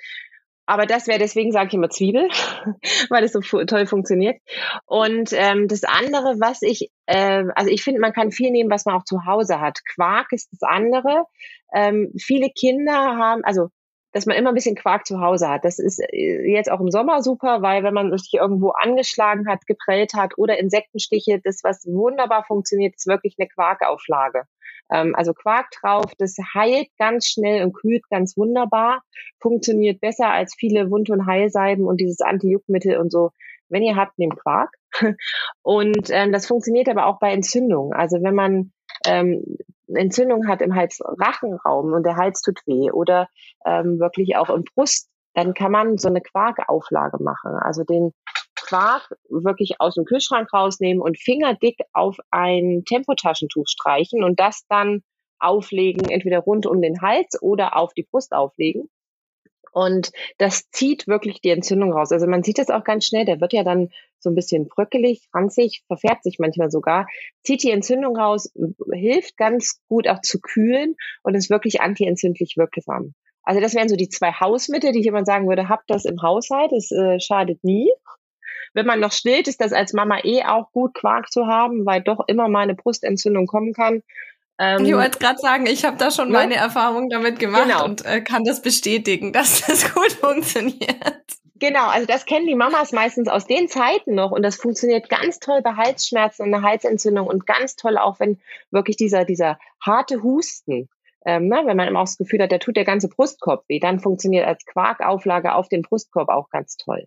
aber 0.67 0.87
das 0.87 1.07
wäre, 1.07 1.19
deswegen 1.19 1.53
sage 1.53 1.69
ich 1.69 1.75
immer 1.75 1.91
Zwiebel, 1.91 2.29
weil 3.09 3.25
es 3.25 3.33
so 3.33 3.41
fu 3.41 3.65
toll 3.65 3.87
funktioniert. 3.87 4.41
Und 4.85 5.33
ähm, 5.33 5.69
das 5.69 5.85
andere, 5.85 6.37
was 6.41 6.63
ich, 6.63 6.91
äh, 7.07 7.45
also 7.55 7.71
ich 7.71 7.83
finde, 7.83 8.01
man 8.01 8.13
kann 8.13 8.33
viel 8.33 8.51
nehmen, 8.51 8.71
was 8.71 8.85
man 8.85 8.97
auch 8.97 9.05
zu 9.05 9.25
Hause 9.25 9.61
hat. 9.61 9.79
Quark 9.95 10.33
ist 10.33 10.53
das 10.53 10.63
andere. 10.63 11.25
Ähm, 11.73 12.13
viele 12.19 12.51
Kinder 12.51 12.95
haben, 12.95 13.45
also 13.45 13.69
dass 14.13 14.25
man 14.25 14.37
immer 14.37 14.49
ein 14.49 14.55
bisschen 14.55 14.77
Quark 14.77 15.07
zu 15.07 15.21
Hause 15.21 15.47
hat. 15.49 15.65
Das 15.65 15.79
ist 15.79 16.01
äh, 16.01 16.51
jetzt 16.51 16.71
auch 16.71 16.81
im 16.81 16.91
Sommer 16.91 17.23
super, 17.23 17.61
weil 17.61 17.85
wenn 17.85 17.93
man 17.93 18.17
sich 18.17 18.33
irgendwo 18.33 18.71
angeschlagen 18.71 19.47
hat, 19.47 19.67
geprellt 19.67 20.15
hat 20.15 20.39
oder 20.39 20.59
Insektenstiche, 20.59 21.39
das, 21.45 21.61
was 21.63 21.85
wunderbar 21.85 22.43
funktioniert, 22.45 22.95
ist 22.97 23.07
wirklich 23.07 23.37
eine 23.39 23.47
Quarkauflage. 23.49 24.45
Ähm, 24.91 25.15
also 25.15 25.33
Quark 25.33 25.67
drauf, 25.81 26.13
das 26.19 26.37
heilt 26.55 26.89
ganz 26.99 27.27
schnell 27.27 27.65
und 27.65 27.73
kühlt 27.73 28.09
ganz 28.11 28.37
wunderbar, 28.37 29.03
funktioniert 29.41 30.01
besser 30.01 30.31
als 30.31 30.55
viele 30.59 30.91
Wund- 30.91 31.11
und 31.11 31.27
Heilsalben 31.27 31.87
und 31.87 32.01
dieses 32.01 32.21
Anti-Juckmittel 32.21 32.99
und 32.99 33.11
so. 33.11 33.31
Wenn 33.69 33.83
ihr 33.83 33.97
habt, 33.97 34.17
nehmt 34.19 34.39
Quark. 34.39 34.71
Und 35.63 36.09
ähm, 36.11 36.31
das 36.31 36.47
funktioniert 36.47 36.89
aber 36.89 37.07
auch 37.07 37.19
bei 37.19 37.33
Entzündungen. 37.33 37.93
Also 37.93 38.23
wenn 38.23 38.37
man 38.37 38.73
ähm, 39.05 39.43
Entzündung 39.89 40.47
hat 40.49 40.63
im 40.63 40.75
Hals-Rachenraum 40.75 41.93
und 41.93 42.05
der 42.05 42.17
Hals 42.17 42.43
tut 42.43 42.61
weh 42.67 42.91
oder 42.91 43.29
ähm, 43.65 43.99
wirklich 43.99 44.37
auch 44.37 44.51
im 44.51 44.65
Brust, 44.75 45.09
dann 45.35 45.53
kann 45.53 45.71
man 45.71 45.99
so 45.99 46.09
eine 46.09 46.23
Quarkauflage 46.23 47.23
machen. 47.23 47.53
Also 47.61 47.85
den 47.85 48.13
Quark 48.57 49.15
wirklich 49.29 49.81
aus 49.81 49.95
dem 49.95 50.05
Kühlschrank 50.05 50.53
rausnehmen 50.53 51.03
und 51.03 51.19
fingerdick 51.19 51.79
auf 51.93 52.19
ein 52.31 52.83
Tempotaschentuch 52.85 53.67
streichen 53.69 54.25
und 54.25 54.41
das 54.41 54.65
dann 54.69 55.03
auflegen, 55.39 56.09
entweder 56.09 56.41
rund 56.41 56.67
um 56.67 56.81
den 56.81 57.01
Hals 57.01 57.41
oder 57.41 57.77
auf 57.77 57.93
die 57.95 58.05
Brust 58.05 58.33
auflegen. 58.33 58.89
Und 59.73 60.11
das 60.39 60.71
zieht 60.71 61.07
wirklich 61.07 61.43
die 61.43 61.51
Entzündung 61.51 61.93
raus. 61.93 62.11
Also 62.11 62.27
man 62.27 62.43
sieht 62.43 62.57
das 62.57 62.71
auch 62.71 62.83
ganz 62.83 63.05
schnell. 63.05 63.27
Der 63.27 63.43
wird 63.43 63.53
ja 63.53 63.63
dann 63.63 63.91
so 64.19 64.31
ein 64.31 64.35
bisschen 64.35 64.69
bröckelig, 64.69 65.29
ranzig, 65.35 65.85
verfärbt 65.87 66.25
sich 66.25 66.39
manchmal 66.39 66.71
sogar, 66.71 67.07
zieht 67.43 67.63
die 67.63 67.71
Entzündung 67.71 68.17
raus, 68.17 68.51
hilft 68.91 69.37
ganz 69.37 69.83
gut 69.87 70.09
auch 70.09 70.23
zu 70.23 70.41
kühlen 70.41 70.97
und 71.23 71.35
ist 71.35 71.51
wirklich 71.51 71.83
antientzündlich 71.83 72.55
wirksam. 72.57 73.13
Also 73.43 73.61
das 73.61 73.75
wären 73.75 73.91
so 73.91 73.97
die 73.97 74.09
zwei 74.09 74.33
Hausmittel, 74.33 74.93
die 74.93 75.03
jemand 75.03 75.27
sagen 75.27 75.47
würde, 75.47 75.69
habt 75.69 75.91
das 75.91 76.07
im 76.07 76.23
Haushalt, 76.23 76.73
es 76.73 76.91
äh, 76.91 77.21
schadet 77.21 77.63
nie. 77.63 77.93
Wenn 78.77 78.85
man 78.85 79.01
noch 79.01 79.13
stillt, 79.13 79.49
ist 79.49 79.63
das 79.63 79.73
als 79.73 79.95
Mama 79.95 80.19
eh 80.23 80.45
auch 80.45 80.71
gut, 80.71 80.93
Quark 80.93 81.33
zu 81.33 81.47
haben, 81.47 81.87
weil 81.87 82.03
doch 82.03 82.21
immer 82.29 82.47
mal 82.49 82.61
eine 82.61 82.75
Brustentzündung 82.75 83.47
kommen 83.47 83.73
kann. 83.73 84.03
Ähm, 84.59 84.85
Ich 84.85 84.95
wollte 84.95 85.19
gerade 85.19 85.39
sagen, 85.39 85.67
ich 85.67 85.87
habe 85.87 85.97
da 85.97 86.11
schon 86.11 86.29
ne? 86.29 86.35
meine 86.35 86.57
Erfahrung 86.57 87.09
damit 87.09 87.39
gemacht 87.39 87.65
Genau. 87.65 87.87
und 87.87 88.05
äh, 88.05 88.21
kann 88.21 88.45
das 88.45 88.61
bestätigen, 88.61 89.33
dass 89.33 89.67
das 89.67 89.95
gut 89.95 90.13
funktioniert. 90.13 91.25
Genau, 91.59 91.87
also 91.87 92.07
das 92.07 92.27
kennen 92.27 92.47
die 92.47 92.55
Mamas 92.55 92.93
meistens 92.93 93.29
aus 93.29 93.47
den 93.47 93.67
Zeiten 93.69 94.15
noch 94.15 94.31
und 94.31 94.43
das 94.43 94.57
funktioniert 94.57 95.09
ganz 95.09 95.39
toll 95.39 95.63
bei 95.63 95.73
Halsschmerzen 95.73 96.43
und 96.43 96.53
einer 96.53 96.63
Halsentzündung 96.63 97.27
und 97.27 97.47
ganz 97.47 97.77
toll 97.77 97.97
auch, 97.97 98.21
wenn 98.21 98.39
wirklich 98.71 98.99
dieser, 98.99 99.25
dieser 99.25 99.59
harte 99.81 100.23
Husten, 100.23 100.91
ähm, 101.25 101.49
ne, 101.49 101.63
wenn 101.65 101.79
man 101.79 101.89
immer 101.89 102.01
auch 102.01 102.05
das 102.05 102.19
Gefühl 102.19 102.43
hat, 102.43 102.53
da 102.53 102.59
tut 102.59 102.77
der 102.77 102.85
ganze 102.85 103.09
Brustkorb 103.09 103.65
weh, 103.69 103.81
dann 103.81 104.01
funktioniert 104.01 104.47
als 104.47 104.67
Quarkauflage 104.67 105.55
auf 105.55 105.71
den 105.71 105.81
Brustkorb 105.81 106.29
auch 106.29 106.51
ganz 106.51 106.77
toll. 106.77 107.07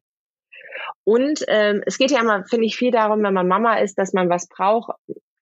Und 1.03 1.43
ähm, 1.47 1.81
es 1.85 1.97
geht 1.97 2.11
ja 2.11 2.21
immer, 2.21 2.43
finde 2.45 2.65
ich, 2.65 2.77
viel 2.77 2.91
darum, 2.91 3.23
wenn 3.23 3.33
man 3.33 3.47
Mama 3.47 3.75
ist, 3.79 3.97
dass 3.97 4.13
man 4.13 4.29
was 4.29 4.47
braucht 4.47 4.91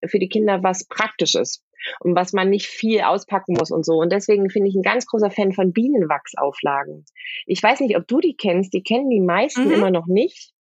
für 0.06 0.20
die 0.20 0.30
Kinder, 0.30 0.64
was 0.64 0.88
praktisch 0.88 1.36
ist 1.36 1.64
und 2.00 2.16
was 2.16 2.34
man 2.34 2.50
nicht 2.50 2.68
viel 2.68 3.02
auspacken 3.02 3.54
muss 3.58 3.72
und 3.72 3.86
so. 3.86 3.94
Und 3.96 4.12
deswegen 4.12 4.50
finde 4.50 4.70
ich 4.70 4.76
ein 4.76 4.84
ganz 4.84 5.06
großer 5.06 5.32
Fan 5.32 5.54
von 5.54 5.74
Bienenwachsauflagen. 5.74 7.06
Ich 7.46 7.62
weiß 7.62 7.80
nicht, 7.80 7.98
ob 7.98 8.08
du 8.08 8.20
die 8.20 8.36
kennst. 8.36 8.74
Die 8.74 8.84
kennen 8.84 9.10
die 9.10 9.22
meisten 9.22 9.66
Mhm. 9.66 9.72
immer 9.72 9.92
noch 9.92 10.08
nicht. 10.08 10.52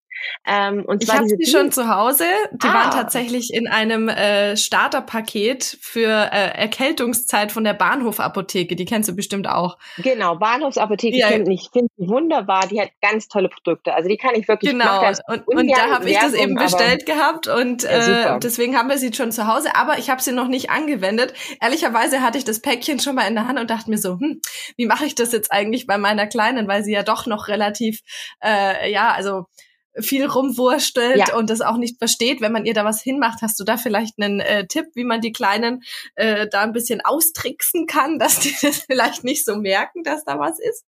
Ähm, 0.47 0.85
und 0.87 1.03
Ich 1.03 1.11
habe 1.11 1.27
sie 1.29 1.47
schon 1.51 1.73
zu 1.73 1.89
Hause. 1.89 2.25
Die 2.53 2.67
Ah. 2.67 2.75
waren 2.75 2.91
tatsächlich 2.91 3.53
in 3.53 3.69
einem 3.69 4.09
äh, 4.09 4.57
Starterpaket 4.57 5.79
für 5.81 6.09
äh, 6.33 6.51
Erkältungszeit 6.59 7.53
von 7.53 7.65
der 7.65 7.75
Bahnhofapotheke. 7.75 8.77
Die 8.77 8.85
kennst 8.85 9.09
du 9.09 9.15
bestimmt 9.17 9.49
auch. 9.49 9.77
Genau, 9.99 10.37
Bahnhofsapotheke 10.37 11.17
Ja. 11.19 11.29
kennt 11.29 11.47
nicht. 11.49 11.73
Finde 11.73 11.91
die 11.99 12.09
wunderbar. 12.09 12.67
Die 12.69 12.81
hat 12.81 12.91
ganz 13.03 13.29
tolle 13.29 13.49
Produkte. 13.49 13.95
Also 13.95 14.09
die 14.09 14.17
kann 14.17 14.35
ich 14.35 14.49
wirklich 14.49 14.73
ich 14.73 14.79
Genau. 14.79 15.01
das 15.03 15.21
Und, 15.27 15.47
und 15.49 15.69
da 15.71 15.91
habe 15.91 16.09
ich 16.11 16.19
das 16.19 16.33
eben 16.35 16.55
bestellt 16.55 17.07
gehabt 17.07 17.49
und 17.49 17.83
Ja, 17.85 18.37
äh, 18.37 18.41
deswegen 18.41 18.77
haben 18.77 18.89
wir 18.89 18.99
sie 18.99 19.13
schon 19.13 19.33
zu 19.33 19.47
Hause. 19.47 19.75
Aber 19.77 19.99
ich 19.99 20.11
habe 20.11 20.23
sie 20.23 20.33
noch 20.33 20.49
nicht 20.49 20.71
angewendet. 20.71 21.35
Ehrlicherweise 21.61 22.23
hatte 22.23 22.39
ich 22.39 22.45
das 22.45 22.61
Päckchen 22.61 23.01
schon 23.01 23.15
mal 23.15 23.27
in 23.29 23.35
der 23.35 23.49
Hand 23.49 23.59
und 23.59 23.71
dachte 23.71 23.91
mir 23.91 23.99
so, 23.99 24.19
hm, 24.19 24.41
wie 24.77 24.87
mache 24.87 25.05
ich 25.05 25.15
das 25.15 25.33
jetzt 25.33 25.53
eigentlich 25.53 25.87
bei 25.87 25.99
meiner 25.99 26.27
Kleinen, 26.27 26.69
weil 26.69 26.83
sie 26.85 26.93
ja 26.93 27.03
doch 27.03 27.27
noch 27.27 27.49
relativ, 27.49 28.01
äh, 28.43 28.91
ja, 28.91 29.13
also 29.13 29.47
viel 30.01 30.27
rumwurstelt 30.27 31.17
ja. 31.17 31.37
und 31.37 31.51
das 31.51 31.61
auch 31.61 31.77
nicht 31.77 31.99
versteht, 31.99 32.41
wenn 32.41 32.53
man 32.53 32.67
ihr 32.67 32.75
da 32.75 32.85
was 32.85 33.03
hinmacht. 33.03 33.43
Hast 33.43 33.59
du 33.59 33.65
da 33.65 33.77
vielleicht 33.77 34.15
einen 34.21 34.41
äh, 34.41 34.67
Tipp, 34.67 34.87
wie 34.95 35.05
man 35.05 35.21
die 35.21 35.33
Kleinen 35.33 35.83
äh, 36.15 36.47
da 36.49 36.63
ein 36.63 36.73
bisschen 36.73 37.01
austricksen 37.05 37.87
kann, 37.87 38.19
dass 38.19 38.41
die 38.41 38.55
das 38.61 38.79
vielleicht 38.81 39.25
nicht 39.25 39.45
so 39.45 39.57
merken, 39.57 40.03
dass 40.03 40.25
da 40.25 40.39
was 40.39 40.59
ist? 40.59 40.85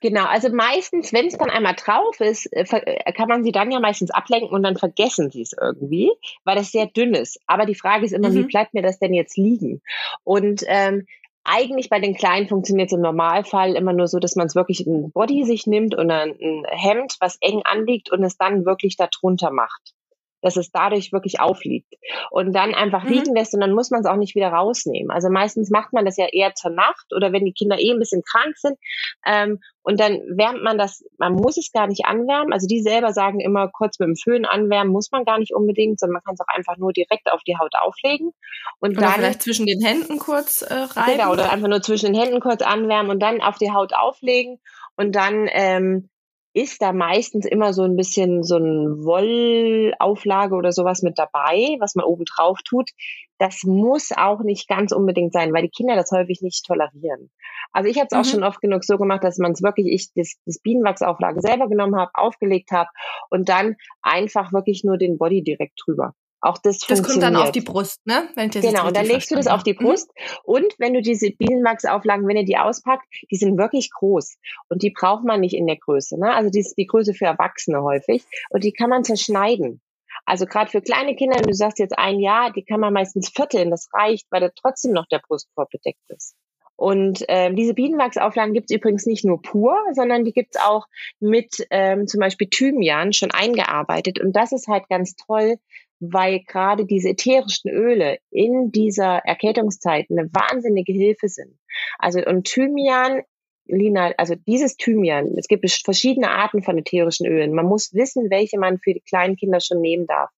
Genau, 0.00 0.24
also 0.24 0.48
meistens, 0.50 1.12
wenn 1.12 1.26
es 1.26 1.36
dann 1.36 1.50
einmal 1.50 1.74
drauf 1.74 2.20
ist, 2.20 2.46
äh, 2.52 2.64
äh, 2.70 3.12
kann 3.12 3.28
man 3.28 3.44
sie 3.44 3.52
dann 3.52 3.70
ja 3.70 3.80
meistens 3.80 4.10
ablenken 4.10 4.50
und 4.50 4.62
dann 4.62 4.76
vergessen 4.76 5.30
sie 5.30 5.42
es 5.42 5.52
irgendwie, 5.60 6.10
weil 6.44 6.56
das 6.56 6.72
sehr 6.72 6.86
dünn 6.86 7.14
ist. 7.14 7.40
Aber 7.46 7.66
die 7.66 7.74
Frage 7.74 8.06
ist 8.06 8.12
immer, 8.12 8.30
mhm. 8.30 8.34
wie 8.34 8.42
bleibt 8.44 8.74
mir 8.74 8.82
das 8.82 8.98
denn 8.98 9.14
jetzt 9.14 9.36
liegen? 9.36 9.82
Und 10.24 10.62
ähm, 10.66 11.06
eigentlich 11.46 11.88
bei 11.88 12.00
den 12.00 12.14
Kleinen 12.14 12.48
funktioniert 12.48 12.88
es 12.88 12.96
im 12.96 13.02
Normalfall 13.02 13.74
immer 13.74 13.92
nur 13.92 14.08
so, 14.08 14.18
dass 14.18 14.36
man 14.36 14.46
es 14.46 14.54
wirklich 14.54 14.86
ein 14.86 15.10
Body 15.12 15.44
sich 15.44 15.66
nimmt 15.66 15.94
und 15.94 16.10
ein 16.10 16.34
Hemd, 16.68 17.16
was 17.20 17.38
eng 17.40 17.62
anliegt 17.64 18.10
und 18.10 18.22
es 18.22 18.36
dann 18.36 18.66
wirklich 18.66 18.96
darunter 18.96 19.50
macht 19.50 19.95
dass 20.42 20.56
es 20.56 20.70
dadurch 20.70 21.12
wirklich 21.12 21.40
aufliegt 21.40 21.94
und 22.30 22.52
dann 22.52 22.74
einfach 22.74 23.04
mhm. 23.04 23.10
liegen 23.10 23.34
lässt 23.34 23.54
und 23.54 23.60
dann 23.60 23.72
muss 23.72 23.90
man 23.90 24.00
es 24.00 24.06
auch 24.06 24.16
nicht 24.16 24.34
wieder 24.34 24.48
rausnehmen. 24.48 25.10
Also 25.10 25.30
meistens 25.30 25.70
macht 25.70 25.92
man 25.92 26.04
das 26.04 26.16
ja 26.16 26.26
eher 26.30 26.54
zur 26.54 26.70
Nacht 26.70 27.06
oder 27.14 27.32
wenn 27.32 27.44
die 27.44 27.52
Kinder 27.52 27.78
eh 27.78 27.90
ein 27.90 27.98
bisschen 27.98 28.22
krank 28.22 28.56
sind 28.56 28.78
ähm, 29.26 29.60
und 29.82 30.00
dann 30.00 30.14
wärmt 30.36 30.64
man 30.64 30.78
das, 30.78 31.04
man 31.16 31.32
muss 31.32 31.56
es 31.56 31.70
gar 31.70 31.86
nicht 31.86 32.06
anwärmen. 32.06 32.52
Also 32.52 32.66
die 32.66 32.82
selber 32.82 33.12
sagen 33.12 33.38
immer, 33.38 33.68
kurz 33.68 34.00
mit 34.00 34.08
dem 34.08 34.16
Föhn 34.16 34.44
anwärmen 34.44 34.92
muss 34.92 35.12
man 35.12 35.24
gar 35.24 35.38
nicht 35.38 35.54
unbedingt, 35.54 36.00
sondern 36.00 36.14
man 36.14 36.22
kann 36.24 36.34
es 36.34 36.40
auch 36.40 36.52
einfach 36.52 36.76
nur 36.76 36.92
direkt 36.92 37.30
auf 37.30 37.42
die 37.44 37.56
Haut 37.56 37.72
auflegen. 37.80 38.32
Und 38.80 38.96
oder 38.96 39.02
dann 39.02 39.12
vielleicht 39.12 39.42
zwischen 39.42 39.64
den 39.64 39.80
Händen 39.80 40.18
kurz 40.18 40.62
äh, 40.62 40.74
rein. 40.74 41.18
Genau, 41.18 41.32
oder 41.32 41.52
einfach 41.52 41.68
nur 41.68 41.82
zwischen 41.82 42.12
den 42.12 42.20
Händen 42.20 42.40
kurz 42.40 42.62
anwärmen 42.62 43.12
und 43.12 43.20
dann 43.20 43.40
auf 43.40 43.58
die 43.58 43.70
Haut 43.70 43.94
auflegen 43.94 44.58
und 44.96 45.14
dann 45.14 45.48
ähm, 45.52 46.10
ist 46.56 46.80
da 46.80 46.94
meistens 46.94 47.44
immer 47.44 47.74
so 47.74 47.82
ein 47.82 47.96
bisschen 47.96 48.42
so 48.42 48.56
ein 48.56 49.04
Wollauflage 49.04 50.54
oder 50.54 50.72
sowas 50.72 51.02
mit 51.02 51.18
dabei, 51.18 51.76
was 51.80 51.94
man 51.94 52.06
oben 52.06 52.24
drauf 52.24 52.60
tut. 52.64 52.92
Das 53.38 53.64
muss 53.64 54.10
auch 54.16 54.40
nicht 54.40 54.66
ganz 54.66 54.92
unbedingt 54.92 55.34
sein, 55.34 55.52
weil 55.52 55.64
die 55.64 55.68
Kinder 55.68 55.96
das 55.96 56.10
häufig 56.12 56.40
nicht 56.40 56.64
tolerieren. 56.64 57.30
Also 57.72 57.90
ich 57.90 57.98
habe 57.98 58.06
es 58.10 58.16
mhm. 58.16 58.20
auch 58.20 58.24
schon 58.24 58.42
oft 58.42 58.62
genug 58.62 58.84
so 58.84 58.96
gemacht, 58.96 59.22
dass 59.22 59.36
man 59.36 59.52
es 59.52 59.62
wirklich, 59.62 59.88
ich 59.88 60.08
das, 60.14 60.36
das 60.46 60.58
Bienenwachsauflage 60.58 61.42
selber 61.42 61.68
genommen 61.68 61.96
habe, 61.96 62.12
aufgelegt 62.14 62.70
habe 62.70 62.88
und 63.28 63.50
dann 63.50 63.76
einfach 64.00 64.54
wirklich 64.54 64.82
nur 64.82 64.96
den 64.96 65.18
Body 65.18 65.42
direkt 65.42 65.78
drüber. 65.84 66.14
Auch 66.46 66.58
das, 66.58 66.78
das 66.78 67.02
kommt 67.02 67.22
dann 67.22 67.34
auf 67.34 67.50
die 67.50 67.60
Brust, 67.60 68.06
ne? 68.06 68.28
Genau, 68.36 68.86
und 68.86 68.96
dann 68.96 69.04
legst 69.04 69.32
du 69.32 69.34
das 69.34 69.48
auf 69.48 69.64
die 69.64 69.72
mhm. 69.72 69.84
Brust. 69.84 70.10
Mhm. 70.14 70.36
Und 70.44 70.74
wenn 70.78 70.94
du 70.94 71.02
diese 71.02 71.30
Bienenwachsauflagen, 71.30 72.26
wenn 72.28 72.36
ihr 72.36 72.44
die 72.44 72.56
auspackt, 72.56 73.04
die 73.32 73.36
sind 73.36 73.58
wirklich 73.58 73.90
groß. 73.90 74.36
Und 74.68 74.82
die 74.82 74.90
braucht 74.90 75.24
man 75.24 75.40
nicht 75.40 75.56
in 75.56 75.66
der 75.66 75.76
Größe. 75.76 76.20
Ne? 76.20 76.32
Also 76.32 76.50
die 76.50 76.60
ist 76.60 76.76
die 76.78 76.86
Größe 76.86 77.14
für 77.14 77.24
Erwachsene 77.24 77.82
häufig. 77.82 78.24
Und 78.50 78.62
die 78.62 78.72
kann 78.72 78.90
man 78.90 79.02
zerschneiden. 79.02 79.80
Also 80.24 80.46
gerade 80.46 80.70
für 80.70 80.80
kleine 80.80 81.16
Kinder, 81.16 81.36
wenn 81.36 81.48
du 81.48 81.54
sagst 81.54 81.80
jetzt 81.80 81.98
ein 81.98 82.20
Jahr, 82.20 82.52
die 82.52 82.64
kann 82.64 82.78
man 82.78 82.92
meistens 82.92 83.28
vierteln. 83.28 83.72
Das 83.72 83.88
reicht, 83.92 84.26
weil 84.30 84.40
da 84.40 84.50
trotzdem 84.54 84.92
noch 84.92 85.06
der 85.06 85.20
Brustkorb 85.26 85.70
bedeckt 85.70 86.08
ist. 86.08 86.36
Und 86.76 87.24
ähm, 87.28 87.56
diese 87.56 87.72
Bienenwachsauflagen 87.72 88.52
gibt 88.52 88.70
es 88.70 88.76
übrigens 88.76 89.06
nicht 89.06 89.24
nur 89.24 89.40
pur, 89.40 89.78
sondern 89.92 90.24
die 90.24 90.32
gibt 90.32 90.54
es 90.54 90.62
auch 90.62 90.86
mit 91.20 91.66
ähm, 91.70 92.06
zum 92.06 92.20
Beispiel 92.20 92.48
Thymian 92.48 93.14
schon 93.14 93.30
eingearbeitet. 93.30 94.20
Und 94.20 94.36
das 94.36 94.52
ist 94.52 94.68
halt 94.68 94.88
ganz 94.88 95.16
toll, 95.16 95.56
weil 96.00 96.40
gerade 96.46 96.86
diese 96.86 97.10
ätherischen 97.10 97.70
Öle 97.70 98.18
in 98.30 98.70
dieser 98.70 99.18
Erkältungszeit 99.24 100.06
eine 100.10 100.28
wahnsinnige 100.32 100.92
Hilfe 100.92 101.28
sind. 101.28 101.58
Also 101.98 102.20
und 102.24 102.44
Thymian 102.44 103.22
Lina, 103.68 104.12
also 104.16 104.34
dieses 104.34 104.76
Thymian, 104.76 105.34
es 105.36 105.48
gibt 105.48 105.68
verschiedene 105.84 106.30
Arten 106.30 106.62
von 106.62 106.78
ätherischen 106.78 107.26
Ölen. 107.26 107.52
Man 107.52 107.66
muss 107.66 107.92
wissen, 107.94 108.30
welche 108.30 108.58
man 108.58 108.78
für 108.78 108.94
die 108.94 109.00
kleinen 109.00 109.36
Kinder 109.36 109.60
schon 109.60 109.80
nehmen 109.80 110.06
darf. 110.06 110.30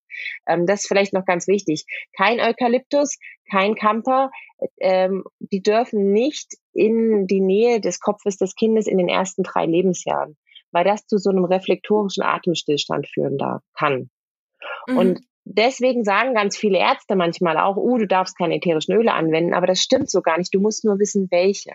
Ähm, 0.46 0.66
das 0.66 0.80
ist 0.80 0.88
vielleicht 0.88 1.12
noch 1.12 1.24
ganz 1.24 1.46
wichtig. 1.46 1.84
Kein 2.16 2.40
Eukalyptus, 2.40 3.18
kein 3.50 3.74
Camper. 3.74 4.30
Ähm, 4.80 5.24
die 5.38 5.62
dürfen 5.62 6.12
nicht 6.12 6.54
in 6.72 7.26
die 7.26 7.40
Nähe 7.40 7.80
des 7.80 8.00
Kopfes 8.00 8.36
des 8.38 8.54
Kindes 8.54 8.86
in 8.86 8.98
den 8.98 9.08
ersten 9.08 9.42
drei 9.42 9.66
Lebensjahren, 9.66 10.36
weil 10.72 10.84
das 10.84 11.06
zu 11.06 11.18
so 11.18 11.30
einem 11.30 11.44
reflektorischen 11.44 12.22
Atemstillstand 12.22 13.08
führen 13.08 13.38
darf, 13.38 13.62
kann. 13.76 14.10
Mhm. 14.88 14.98
Deswegen 15.50 16.04
sagen 16.04 16.34
ganz 16.34 16.56
viele 16.56 16.78
Ärzte 16.78 17.16
manchmal 17.16 17.56
auch, 17.56 17.76
uh, 17.76 17.98
du 17.98 18.06
darfst 18.06 18.36
keine 18.36 18.56
ätherischen 18.56 18.94
Öle 18.94 19.12
anwenden, 19.14 19.54
aber 19.54 19.66
das 19.66 19.80
stimmt 19.80 20.10
so 20.10 20.20
gar 20.20 20.38
nicht. 20.38 20.54
Du 20.54 20.60
musst 20.60 20.84
nur 20.84 20.98
wissen, 20.98 21.28
welche. 21.30 21.72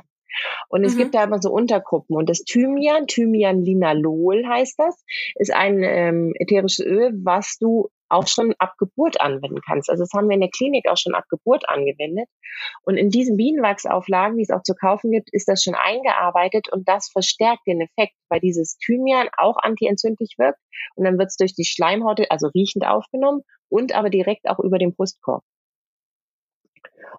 Und 0.70 0.84
es 0.84 0.96
mhm. 0.96 1.00
gibt 1.00 1.16
da 1.16 1.24
immer 1.24 1.42
so 1.42 1.52
Untergruppen. 1.52 2.16
Und 2.16 2.30
das 2.30 2.44
Thymian, 2.44 3.08
Thymian 3.08 3.64
linalol 3.64 4.46
heißt 4.48 4.80
das, 4.80 5.04
ist 5.36 5.54
ein 5.54 5.84
ähm, 5.84 6.34
ätherisches 6.40 6.86
Öl, 6.86 7.12
was 7.24 7.58
du 7.60 7.90
auch 8.10 8.28
schon 8.28 8.54
ab 8.60 8.76
Geburt 8.78 9.20
anwenden 9.20 9.62
kannst. 9.66 9.90
Also 9.90 10.04
das 10.04 10.12
haben 10.14 10.30
wir 10.30 10.36
in 10.36 10.42
der 10.42 10.52
Klinik 10.52 10.88
auch 10.88 10.98
schon 10.98 11.16
ab 11.16 11.26
Geburt 11.30 11.68
angewendet. 11.68 12.28
Und 12.84 12.98
in 12.98 13.10
diesen 13.10 13.38
Bienenwachsauflagen, 13.38 14.38
die 14.38 14.44
es 14.44 14.52
auch 14.52 14.62
zu 14.62 14.76
kaufen 14.76 15.12
gibt, 15.12 15.34
ist 15.34 15.48
das 15.48 15.64
schon 15.64 15.74
eingearbeitet 15.74 16.72
und 16.72 16.88
das 16.88 17.10
verstärkt 17.10 17.66
den 17.66 17.82
Effekt, 17.82 18.14
weil 18.30 18.40
dieses 18.40 18.78
Thymian 18.78 19.30
auch 19.38 19.58
antientzündlich 19.58 20.36
wirkt 20.38 20.60
und 20.96 21.06
dann 21.06 21.18
wird 21.18 21.30
es 21.30 21.38
durch 21.38 21.56
die 21.56 21.66
Schleimhaut, 21.66 22.22
also 22.30 22.48
riechend 22.48 22.86
aufgenommen 22.86 23.42
und 23.74 23.96
aber 23.96 24.12
direkt 24.12 24.48
auch 24.48 24.60
über 24.60 24.78
den 24.78 24.94
Brustkorb. 24.94 25.44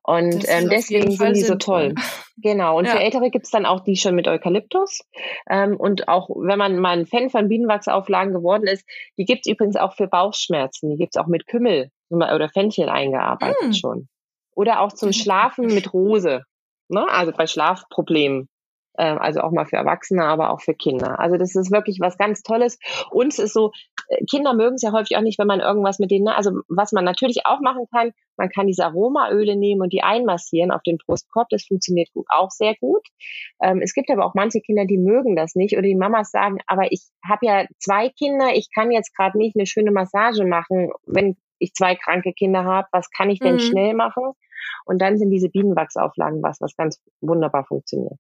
Und 0.03 0.45
ähm, 0.49 0.69
deswegen 0.71 1.11
sind 1.11 1.35
die 1.35 1.43
so 1.43 1.55
toll. 1.55 1.95
Genau. 2.37 2.79
Und 2.79 2.85
ja. 2.85 2.93
für 2.93 2.99
Ältere 2.99 3.31
gibt's 3.31 3.51
dann 3.51 3.65
auch 3.65 3.81
die 3.81 3.97
schon 3.97 4.15
mit 4.15 4.29
Eukalyptus. 4.29 5.01
Ähm, 5.49 5.77
und 5.77 6.09
auch 6.09 6.29
wenn 6.29 6.59
man 6.59 6.79
mal 6.79 6.99
ein 6.99 7.07
Fan 7.07 7.31
von 7.31 7.49
Bienenwachsauflagen 7.49 8.35
geworden 8.35 8.67
ist, 8.67 8.85
die 9.17 9.25
gibt's 9.25 9.49
übrigens 9.49 9.77
auch 9.77 9.95
für 9.95 10.07
Bauchschmerzen. 10.07 10.91
Die 10.91 10.97
gibt's 10.97 11.17
auch 11.17 11.27
mit 11.27 11.47
Kümmel 11.47 11.91
oder 12.11 12.49
Fenchel 12.51 12.89
eingearbeitet 12.89 13.71
mm. 13.71 13.73
schon. 13.73 14.09
Oder 14.55 14.81
auch 14.81 14.93
zum 14.93 15.13
Schlafen 15.13 15.67
mit 15.67 15.93
Rose. 15.95 16.43
Ne? 16.89 17.07
Also 17.09 17.33
bei 17.33 17.47
Schlafproblemen. 17.47 18.49
Ähm, 18.99 19.19
also 19.19 19.41
auch 19.41 19.51
mal 19.51 19.67
für 19.67 19.77
Erwachsene, 19.77 20.25
aber 20.25 20.51
auch 20.51 20.61
für 20.61 20.75
Kinder. 20.75 21.19
Also 21.19 21.37
das 21.37 21.55
ist 21.55 21.73
wirklich 21.73 21.99
was 22.01 22.17
ganz 22.17 22.43
Tolles. 22.43 22.79
Und 23.11 23.33
es 23.33 23.39
ist 23.39 23.53
so, 23.53 23.73
äh, 24.09 24.25
Kinder 24.31 24.55
mögen 24.55 24.77
es 24.77 24.83
ja 24.83 24.93
häufig 24.93 25.17
auch 25.17 25.23
nicht, 25.23 25.39
wenn 25.39 25.47
man 25.47 25.61
irgendwas 25.61 25.99
mit 25.99 26.11
denen, 26.11 26.29
also 26.29 26.53
was 26.69 26.93
man 26.93 27.05
natürlich 27.05 27.43
auch 27.45 27.61
machen 27.61 27.87
kann, 27.93 28.13
man 28.37 28.49
kann 28.49 28.67
diese 28.67 28.85
Aromaöle 28.85 29.57
nehmen 29.57 29.83
und 29.83 29.93
die 29.93 30.03
einmassieren 30.03 30.71
auf 30.71 30.83
den 30.83 30.99
Brustkorb. 30.99 31.49
Das 31.51 31.65
funktioniert 31.65 32.13
gut, 32.13 32.27
auch 32.29 32.51
sehr 32.51 32.75
gut. 32.81 33.07
Ähm, 33.63 33.81
es 33.83 33.95
gibt 33.95 34.11
aber 34.11 34.25
auch 34.27 34.35
manche 34.35 34.61
Kinder, 34.61 34.85
die 34.85 34.99
mögen 34.99 35.37
das 35.37 35.55
nicht 35.55 35.75
oder 35.75 35.83
die 35.83 35.95
Mamas 35.95 36.31
sagen, 36.31 36.59
aber 36.67 36.91
ich 36.93 37.03
habe 37.29 37.47
ja 37.47 37.67
zwei 37.79 38.09
Kinder, 38.11 38.55
ich 38.55 38.69
kann 38.75 38.91
jetzt 38.91 39.15
gerade 39.17 39.39
nicht 39.39 39.57
eine 39.57 39.67
schöne 39.67 39.91
Massage 39.91 40.45
machen, 40.45 40.91
wenn 41.07 41.37
ich 41.59 41.73
zwei 41.75 41.95
kranke 41.95 42.33
Kinder 42.33 42.65
habe. 42.65 42.89
Was 42.93 43.11
kann 43.11 43.31
ich 43.31 43.39
denn 43.39 43.55
mhm. 43.55 43.61
schnell 43.61 43.95
machen? 43.95 44.33
Und 44.85 45.01
dann 45.01 45.19
sind 45.19 45.31
diese 45.31 45.49
Bienenwachsauflagen 45.49 46.43
was, 46.43 46.61
was 46.61 46.77
ganz 46.77 47.01
wunderbar 47.21 47.65
funktioniert. 47.65 48.19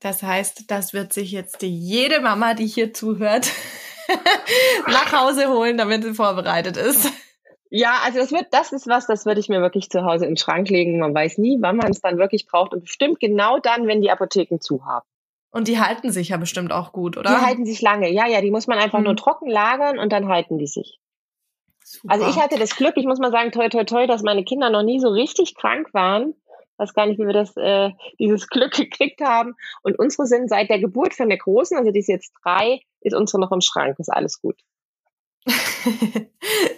Das 0.00 0.22
heißt, 0.22 0.70
das 0.70 0.92
wird 0.92 1.12
sich 1.12 1.32
jetzt 1.32 1.62
jede 1.62 2.20
Mama, 2.20 2.54
die 2.54 2.66
hier 2.66 2.92
zuhört, 2.92 3.50
nach 4.86 5.12
Hause 5.12 5.48
holen, 5.48 5.78
damit 5.78 6.04
sie 6.04 6.14
vorbereitet 6.14 6.76
ist. 6.76 7.10
Ja, 7.70 8.00
also 8.04 8.18
das 8.18 8.30
wird, 8.30 8.46
das 8.52 8.72
ist 8.72 8.86
was, 8.86 9.06
das 9.06 9.26
würde 9.26 9.40
ich 9.40 9.48
mir 9.48 9.60
wirklich 9.60 9.90
zu 9.90 10.04
Hause 10.04 10.26
in 10.26 10.32
den 10.32 10.36
Schrank 10.36 10.68
legen. 10.68 11.00
Man 11.00 11.14
weiß 11.14 11.38
nie, 11.38 11.58
wann 11.60 11.76
man 11.76 11.90
es 11.90 12.00
dann 12.00 12.18
wirklich 12.18 12.46
braucht 12.46 12.72
und 12.72 12.82
bestimmt 12.82 13.18
genau 13.18 13.58
dann, 13.58 13.88
wenn 13.88 14.00
die 14.00 14.10
Apotheken 14.10 14.60
zu 14.60 14.84
haben. 14.84 15.06
Und 15.50 15.68
die 15.68 15.80
halten 15.80 16.10
sich 16.10 16.28
ja 16.28 16.36
bestimmt 16.36 16.72
auch 16.72 16.92
gut, 16.92 17.16
oder? 17.16 17.30
Die 17.30 17.44
halten 17.44 17.64
sich 17.64 17.80
lange. 17.80 18.10
Ja, 18.12 18.26
ja, 18.26 18.40
die 18.40 18.50
muss 18.50 18.66
man 18.66 18.78
einfach 18.78 18.98
mhm. 18.98 19.06
nur 19.06 19.16
trocken 19.16 19.48
lagern 19.48 19.98
und 19.98 20.12
dann 20.12 20.28
halten 20.28 20.58
die 20.58 20.66
sich. 20.66 21.00
Super. 21.84 22.14
Also 22.14 22.28
ich 22.28 22.40
hatte 22.40 22.58
das 22.58 22.76
Glück, 22.76 22.96
ich 22.96 23.06
muss 23.06 23.18
mal 23.18 23.30
sagen, 23.30 23.52
toi, 23.52 23.68
toi, 23.68 23.84
toi, 23.84 24.06
dass 24.06 24.22
meine 24.22 24.44
Kinder 24.44 24.70
noch 24.70 24.82
nie 24.82 25.00
so 25.00 25.08
richtig 25.08 25.54
krank 25.54 25.92
waren 25.92 26.34
weiß 26.76 26.94
gar 26.94 27.06
nicht, 27.06 27.18
wie 27.18 27.26
wir 27.26 27.32
das, 27.32 27.56
äh, 27.56 27.90
dieses 28.18 28.46
Glück 28.48 28.72
gekriegt 28.72 29.20
haben. 29.20 29.54
Und 29.82 29.98
unsere 29.98 30.26
sind 30.26 30.48
seit 30.48 30.70
der 30.70 30.78
Geburt 30.80 31.14
von 31.14 31.28
der 31.28 31.38
Großen, 31.38 31.76
also 31.76 31.90
die 31.90 32.00
ist 32.00 32.08
jetzt 32.08 32.32
drei, 32.42 32.80
ist 33.00 33.14
unsere 33.14 33.40
noch 33.40 33.52
im 33.52 33.60
Schrank, 33.60 33.98
ist 33.98 34.12
alles 34.12 34.40
gut. 34.40 34.56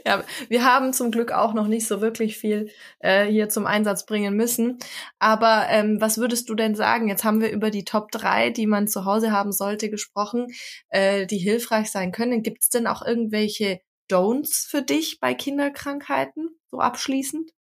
ja, 0.05 0.25
wir 0.49 0.65
haben 0.65 0.93
zum 0.93 1.13
Glück 1.13 1.31
auch 1.31 1.55
noch 1.55 1.69
nicht 1.69 1.87
so 1.87 2.01
wirklich 2.01 2.37
viel 2.37 2.69
äh, 2.99 3.27
hier 3.27 3.49
zum 3.49 3.65
Einsatz 3.65 4.07
bringen 4.07 4.35
müssen. 4.35 4.79
Aber 5.21 5.67
ähm, 5.69 6.01
was 6.01 6.19
würdest 6.19 6.49
du 6.49 6.55
denn 6.55 6.75
sagen? 6.75 7.09
Jetzt 7.09 7.23
haben 7.23 7.41
wir 7.41 7.51
über 7.51 7.71
die 7.71 7.85
Top 7.85 8.11
3, 8.11 8.51
die 8.51 8.67
man 8.67 8.89
zu 8.89 9.05
Hause 9.05 9.31
haben 9.31 9.53
sollte, 9.53 9.89
gesprochen, 9.89 10.49
äh, 10.89 11.27
die 11.27 11.39
hilfreich 11.39 11.91
sein 11.91 12.11
können. 12.11 12.43
Gibt 12.43 12.63
es 12.63 12.69
denn 12.69 12.89
auch 12.89 13.07
irgendwelche 13.07 13.81
Don'ts 14.11 14.69
für 14.69 14.83
dich 14.83 15.21
bei 15.21 15.35
Kinderkrankheiten, 15.35 16.51
so 16.67 16.81
abschließend? 16.81 17.53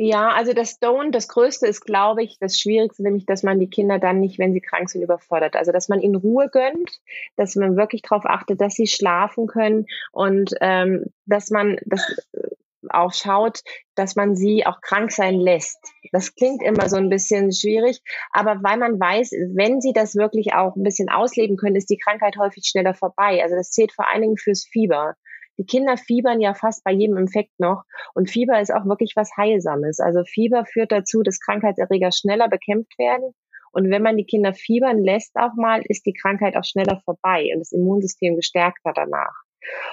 Ja, 0.00 0.28
also 0.28 0.52
das 0.52 0.80
Don't, 0.80 1.10
das 1.10 1.26
Größte 1.26 1.66
ist, 1.66 1.80
glaube 1.80 2.22
ich, 2.22 2.38
das 2.38 2.56
Schwierigste, 2.56 3.02
nämlich, 3.02 3.26
dass 3.26 3.42
man 3.42 3.58
die 3.58 3.68
Kinder 3.68 3.98
dann 3.98 4.20
nicht, 4.20 4.38
wenn 4.38 4.52
sie 4.52 4.60
krank 4.60 4.88
sind, 4.88 5.02
überfordert. 5.02 5.56
Also, 5.56 5.72
dass 5.72 5.88
man 5.88 6.00
ihnen 6.00 6.14
Ruhe 6.14 6.48
gönnt, 6.48 7.00
dass 7.36 7.56
man 7.56 7.76
wirklich 7.76 8.02
darauf 8.02 8.24
achtet, 8.24 8.60
dass 8.60 8.74
sie 8.74 8.86
schlafen 8.86 9.48
können 9.48 9.86
und 10.12 10.54
ähm, 10.60 11.06
dass 11.26 11.50
man 11.50 11.78
das 11.84 12.06
auch 12.90 13.12
schaut, 13.12 13.62
dass 13.96 14.14
man 14.14 14.36
sie 14.36 14.64
auch 14.64 14.80
krank 14.82 15.10
sein 15.10 15.34
lässt. 15.34 15.80
Das 16.12 16.32
klingt 16.36 16.62
immer 16.62 16.88
so 16.88 16.96
ein 16.96 17.08
bisschen 17.08 17.52
schwierig, 17.52 18.00
aber 18.30 18.62
weil 18.62 18.78
man 18.78 19.00
weiß, 19.00 19.32
wenn 19.52 19.80
sie 19.80 19.92
das 19.92 20.14
wirklich 20.14 20.54
auch 20.54 20.76
ein 20.76 20.84
bisschen 20.84 21.08
ausleben 21.08 21.56
können, 21.56 21.74
ist 21.74 21.90
die 21.90 21.98
Krankheit 21.98 22.36
häufig 22.38 22.66
schneller 22.66 22.94
vorbei. 22.94 23.42
Also 23.42 23.56
das 23.56 23.72
zählt 23.72 23.92
vor 23.92 24.08
allen 24.08 24.22
Dingen 24.22 24.36
fürs 24.38 24.64
Fieber. 24.64 25.16
Die 25.58 25.66
Kinder 25.66 25.96
fiebern 25.96 26.40
ja 26.40 26.54
fast 26.54 26.84
bei 26.84 26.92
jedem 26.92 27.16
Infekt 27.16 27.58
noch 27.58 27.82
und 28.14 28.30
Fieber 28.30 28.60
ist 28.60 28.72
auch 28.72 28.86
wirklich 28.86 29.12
was 29.16 29.30
Heilsames. 29.36 30.00
Also 30.00 30.24
Fieber 30.24 30.64
führt 30.64 30.92
dazu, 30.92 31.22
dass 31.22 31.40
Krankheitserreger 31.40 32.12
schneller 32.12 32.48
bekämpft 32.48 32.98
werden 32.98 33.34
und 33.72 33.90
wenn 33.90 34.02
man 34.02 34.16
die 34.16 34.24
Kinder 34.24 34.54
fiebern 34.54 34.98
lässt 34.98 35.36
auch 35.36 35.54
mal, 35.54 35.82
ist 35.84 36.06
die 36.06 36.12
Krankheit 36.12 36.56
auch 36.56 36.64
schneller 36.64 37.00
vorbei 37.04 37.50
und 37.52 37.60
das 37.60 37.72
Immunsystem 37.72 38.36
gestärkter 38.36 38.92
danach. 38.94 39.34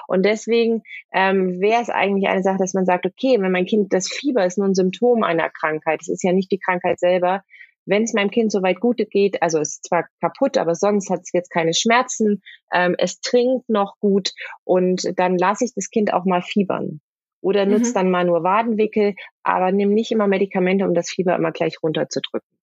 Und 0.06 0.24
deswegen 0.24 0.82
ähm, 1.12 1.60
wäre 1.60 1.82
es 1.82 1.90
eigentlich 1.90 2.28
eine 2.28 2.42
Sache, 2.42 2.58
dass 2.58 2.72
man 2.72 2.86
sagt, 2.86 3.04
okay, 3.04 3.40
wenn 3.40 3.52
mein 3.52 3.66
Kind 3.66 3.92
das 3.92 4.08
Fieber 4.08 4.46
ist 4.46 4.58
nur 4.58 4.66
ein 4.66 4.74
Symptom 4.74 5.22
einer 5.22 5.50
Krankheit, 5.50 6.00
es 6.00 6.08
ist 6.08 6.22
ja 6.22 6.32
nicht 6.32 6.50
die 6.50 6.58
Krankheit 6.58 6.98
selber, 6.98 7.42
wenn 7.86 8.02
es 8.02 8.12
meinem 8.12 8.30
Kind 8.30 8.52
soweit 8.52 8.80
gut 8.80 8.98
geht, 9.10 9.42
also 9.42 9.58
es 9.58 9.74
ist 9.74 9.84
zwar 9.84 10.06
kaputt, 10.20 10.58
aber 10.58 10.74
sonst 10.74 11.08
hat 11.10 11.20
es 11.22 11.32
jetzt 11.32 11.50
keine 11.50 11.72
Schmerzen, 11.72 12.42
ähm, 12.72 12.94
es 12.98 13.20
trinkt 13.20 13.68
noch 13.68 13.94
gut 14.00 14.32
und 14.64 15.18
dann 15.18 15.38
lasse 15.38 15.64
ich 15.64 15.72
das 15.74 15.90
Kind 15.90 16.12
auch 16.12 16.24
mal 16.24 16.42
fiebern. 16.42 17.00
Oder 17.40 17.64
nutzt 17.64 17.90
mhm. 17.90 17.94
dann 17.94 18.10
mal 18.10 18.24
nur 18.24 18.42
Wadenwickel, 18.42 19.14
aber 19.44 19.70
nimm 19.70 19.94
nicht 19.94 20.10
immer 20.10 20.26
Medikamente, 20.26 20.84
um 20.84 20.94
das 20.94 21.10
Fieber 21.10 21.36
immer 21.36 21.52
gleich 21.52 21.76
runterzudrücken. 21.82 22.55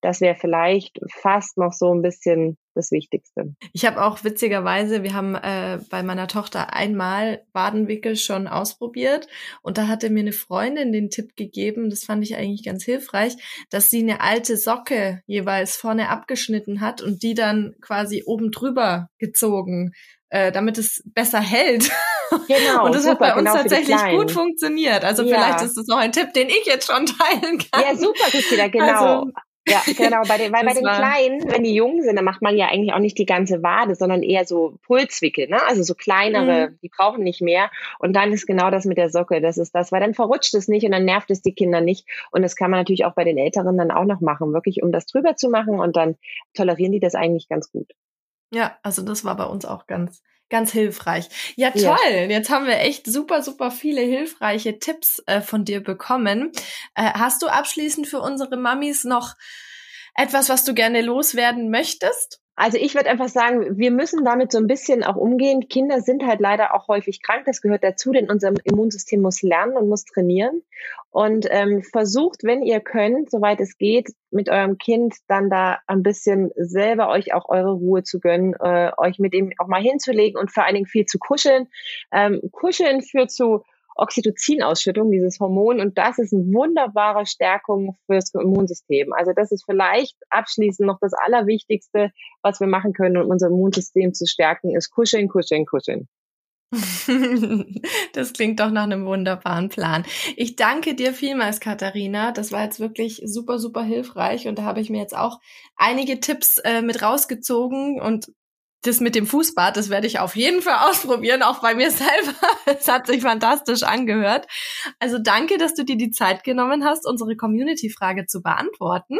Das 0.00 0.20
wäre 0.20 0.34
vielleicht 0.34 1.00
fast 1.10 1.58
noch 1.58 1.72
so 1.72 1.92
ein 1.92 2.02
bisschen 2.02 2.56
das 2.74 2.92
Wichtigste. 2.92 3.54
Ich 3.72 3.84
habe 3.84 4.02
auch 4.02 4.22
witzigerweise, 4.22 5.02
wir 5.02 5.12
haben 5.12 5.34
äh, 5.34 5.80
bei 5.90 6.02
meiner 6.02 6.28
Tochter 6.28 6.72
einmal 6.72 7.42
Badenwickel 7.52 8.16
schon 8.16 8.46
ausprobiert 8.46 9.26
und 9.62 9.78
da 9.78 9.88
hatte 9.88 10.10
mir 10.10 10.20
eine 10.20 10.32
Freundin 10.32 10.92
den 10.92 11.10
Tipp 11.10 11.34
gegeben, 11.36 11.90
das 11.90 12.04
fand 12.04 12.22
ich 12.22 12.36
eigentlich 12.36 12.64
ganz 12.64 12.84
hilfreich, 12.84 13.36
dass 13.70 13.90
sie 13.90 14.00
eine 14.00 14.20
alte 14.20 14.56
Socke 14.56 15.22
jeweils 15.26 15.76
vorne 15.76 16.08
abgeschnitten 16.08 16.80
hat 16.80 17.02
und 17.02 17.22
die 17.22 17.34
dann 17.34 17.74
quasi 17.80 18.22
oben 18.24 18.52
drüber 18.52 19.08
gezogen 19.18 19.92
äh, 20.30 20.52
damit 20.52 20.78
es 20.78 21.02
besser 21.06 21.40
hält. 21.40 21.90
Genau, 22.46 22.84
und 22.84 22.94
das 22.94 23.04
super, 23.04 23.12
hat 23.12 23.18
bei 23.20 23.32
uns 23.36 23.50
genau 23.50 23.56
tatsächlich 23.56 23.96
gut 24.10 24.30
funktioniert. 24.30 25.02
Also 25.02 25.22
ja. 25.22 25.34
vielleicht 25.34 25.62
ist 25.62 25.78
das 25.78 25.86
noch 25.86 25.96
ein 25.96 26.12
Tipp, 26.12 26.34
den 26.34 26.48
ich 26.50 26.66
jetzt 26.66 26.86
schon 26.86 27.06
teilen 27.06 27.58
kann. 27.58 27.82
Ja, 27.82 27.96
super, 27.96 28.24
Christina, 28.30 28.68
genau. 28.68 29.20
Also, 29.20 29.32
ja, 29.68 29.82
genau. 29.96 30.22
Bei 30.26 30.38
den, 30.38 30.52
weil 30.52 30.64
bei 30.64 30.74
den 30.74 30.84
Kleinen, 30.84 31.50
wenn 31.50 31.64
die 31.64 31.74
jung 31.74 32.02
sind, 32.02 32.16
dann 32.16 32.24
macht 32.24 32.42
man 32.42 32.56
ja 32.56 32.66
eigentlich 32.66 32.92
auch 32.92 32.98
nicht 32.98 33.18
die 33.18 33.26
ganze 33.26 33.62
Wade, 33.62 33.94
sondern 33.94 34.22
eher 34.22 34.44
so 34.44 34.78
Pulswickel, 34.82 35.48
ne? 35.48 35.58
Also 35.66 35.82
so 35.82 35.94
kleinere, 35.94 36.70
mhm. 36.70 36.78
die 36.82 36.88
brauchen 36.88 37.22
nicht 37.22 37.40
mehr. 37.40 37.70
Und 37.98 38.14
dann 38.14 38.32
ist 38.32 38.46
genau 38.46 38.70
das 38.70 38.84
mit 38.84 38.98
der 38.98 39.10
Socke. 39.10 39.40
Das 39.40 39.58
ist 39.58 39.74
das, 39.74 39.92
weil 39.92 40.00
dann 40.00 40.14
verrutscht 40.14 40.54
es 40.54 40.68
nicht 40.68 40.84
und 40.84 40.92
dann 40.92 41.04
nervt 41.04 41.30
es 41.30 41.42
die 41.42 41.54
Kinder 41.54 41.80
nicht. 41.80 42.06
Und 42.30 42.42
das 42.42 42.56
kann 42.56 42.70
man 42.70 42.80
natürlich 42.80 43.04
auch 43.04 43.14
bei 43.14 43.24
den 43.24 43.38
Älteren 43.38 43.76
dann 43.76 43.90
auch 43.90 44.04
noch 44.04 44.20
machen, 44.20 44.52
wirklich 44.52 44.82
um 44.82 44.92
das 44.92 45.06
drüber 45.06 45.36
zu 45.36 45.50
machen 45.50 45.80
und 45.80 45.96
dann 45.96 46.16
tolerieren 46.54 46.92
die 46.92 47.00
das 47.00 47.14
eigentlich 47.14 47.48
ganz 47.48 47.70
gut. 47.70 47.92
Ja, 48.52 48.78
also 48.82 49.02
das 49.02 49.24
war 49.24 49.36
bei 49.36 49.44
uns 49.44 49.64
auch 49.64 49.86
ganz, 49.86 50.22
ganz 50.50 50.72
hilfreich. 50.72 51.28
Ja, 51.56 51.70
toll. 51.70 51.82
Ja. 52.10 52.24
Jetzt 52.24 52.50
haben 52.50 52.66
wir 52.66 52.78
echt 52.78 53.06
super, 53.06 53.42
super 53.42 53.70
viele 53.70 54.00
hilfreiche 54.00 54.78
Tipps 54.78 55.22
äh, 55.26 55.40
von 55.40 55.64
dir 55.64 55.82
bekommen. 55.82 56.52
Äh, 56.94 57.10
hast 57.14 57.42
du 57.42 57.48
abschließend 57.48 58.06
für 58.06 58.20
unsere 58.20 58.56
Mamis 58.56 59.04
noch 59.04 59.34
etwas, 60.14 60.48
was 60.48 60.64
du 60.64 60.74
gerne 60.74 61.00
loswerden 61.00 61.70
möchtest? 61.70 62.40
Also 62.58 62.76
ich 62.76 62.96
würde 62.96 63.08
einfach 63.08 63.28
sagen, 63.28 63.78
wir 63.78 63.92
müssen 63.92 64.24
damit 64.24 64.50
so 64.50 64.58
ein 64.58 64.66
bisschen 64.66 65.04
auch 65.04 65.14
umgehen. 65.14 65.68
Kinder 65.68 66.00
sind 66.00 66.26
halt 66.26 66.40
leider 66.40 66.74
auch 66.74 66.88
häufig 66.88 67.22
krank. 67.22 67.44
Das 67.46 67.60
gehört 67.60 67.84
dazu, 67.84 68.10
denn 68.10 68.28
unser 68.28 68.52
Immunsystem 68.64 69.22
muss 69.22 69.42
lernen 69.42 69.76
und 69.76 69.88
muss 69.88 70.04
trainieren. 70.04 70.62
Und 71.10 71.46
ähm, 71.50 71.84
versucht, 71.84 72.42
wenn 72.42 72.64
ihr 72.64 72.80
könnt, 72.80 73.30
soweit 73.30 73.60
es 73.60 73.78
geht, 73.78 74.08
mit 74.32 74.48
eurem 74.48 74.76
Kind 74.76 75.14
dann 75.28 75.50
da 75.50 75.78
ein 75.86 76.02
bisschen 76.02 76.50
selber 76.56 77.10
euch 77.10 77.32
auch 77.32 77.48
eure 77.48 77.74
Ruhe 77.74 78.02
zu 78.02 78.18
gönnen, 78.18 78.54
äh, 78.58 78.90
euch 78.96 79.20
mit 79.20 79.34
ihm 79.34 79.52
auch 79.58 79.68
mal 79.68 79.80
hinzulegen 79.80 80.40
und 80.40 80.50
vor 80.50 80.64
allen 80.64 80.74
Dingen 80.74 80.86
viel 80.86 81.06
zu 81.06 81.20
kuscheln. 81.20 81.68
Ähm, 82.10 82.40
kuscheln 82.50 83.02
führt 83.02 83.30
zu 83.30 83.62
Oxytocin-Ausschüttung, 83.98 85.10
dieses 85.10 85.40
Hormon. 85.40 85.80
Und 85.80 85.98
das 85.98 86.18
ist 86.18 86.32
eine 86.32 86.44
wunderbare 86.44 87.26
Stärkung 87.26 87.96
fürs 88.06 88.32
Immunsystem. 88.34 89.12
Also 89.12 89.32
das 89.34 89.52
ist 89.52 89.64
vielleicht 89.64 90.16
abschließend 90.30 90.86
noch 90.86 90.98
das 91.00 91.12
Allerwichtigste, 91.12 92.10
was 92.42 92.60
wir 92.60 92.68
machen 92.68 92.92
können, 92.92 93.16
um 93.16 93.28
unser 93.28 93.48
Immunsystem 93.48 94.14
zu 94.14 94.26
stärken, 94.26 94.74
ist 94.74 94.90
kuscheln, 94.90 95.28
kuscheln, 95.28 95.66
kuscheln. 95.66 96.08
Das 98.12 98.32
klingt 98.32 98.60
doch 98.60 98.70
nach 98.70 98.82
einem 98.82 99.06
wunderbaren 99.06 99.68
Plan. 99.68 100.04
Ich 100.36 100.56
danke 100.56 100.94
dir 100.94 101.14
vielmals, 101.14 101.60
Katharina. 101.60 102.32
Das 102.32 102.52
war 102.52 102.64
jetzt 102.64 102.80
wirklich 102.80 103.22
super, 103.24 103.58
super 103.58 103.82
hilfreich 103.82 104.48
und 104.48 104.58
da 104.58 104.64
habe 104.64 104.80
ich 104.80 104.90
mir 104.90 105.00
jetzt 105.00 105.16
auch 105.16 105.40
einige 105.76 106.20
Tipps 106.20 106.58
äh, 106.58 106.82
mit 106.82 107.02
rausgezogen 107.02 108.00
und 108.00 108.32
das 108.82 109.00
mit 109.00 109.14
dem 109.14 109.26
Fußbad, 109.26 109.76
das 109.76 109.90
werde 109.90 110.06
ich 110.06 110.18
auf 110.18 110.36
jeden 110.36 110.62
Fall 110.62 110.78
ausprobieren, 110.88 111.42
auch 111.42 111.60
bei 111.60 111.74
mir 111.74 111.90
selber. 111.90 112.34
Es 112.66 112.86
hat 112.88 113.06
sich 113.06 113.22
fantastisch 113.22 113.82
angehört. 113.82 114.46
Also 114.98 115.18
danke, 115.18 115.58
dass 115.58 115.74
du 115.74 115.84
dir 115.84 115.96
die 115.96 116.10
Zeit 116.10 116.44
genommen 116.44 116.84
hast, 116.84 117.06
unsere 117.06 117.36
Community-Frage 117.36 118.26
zu 118.26 118.42
beantworten. 118.42 119.18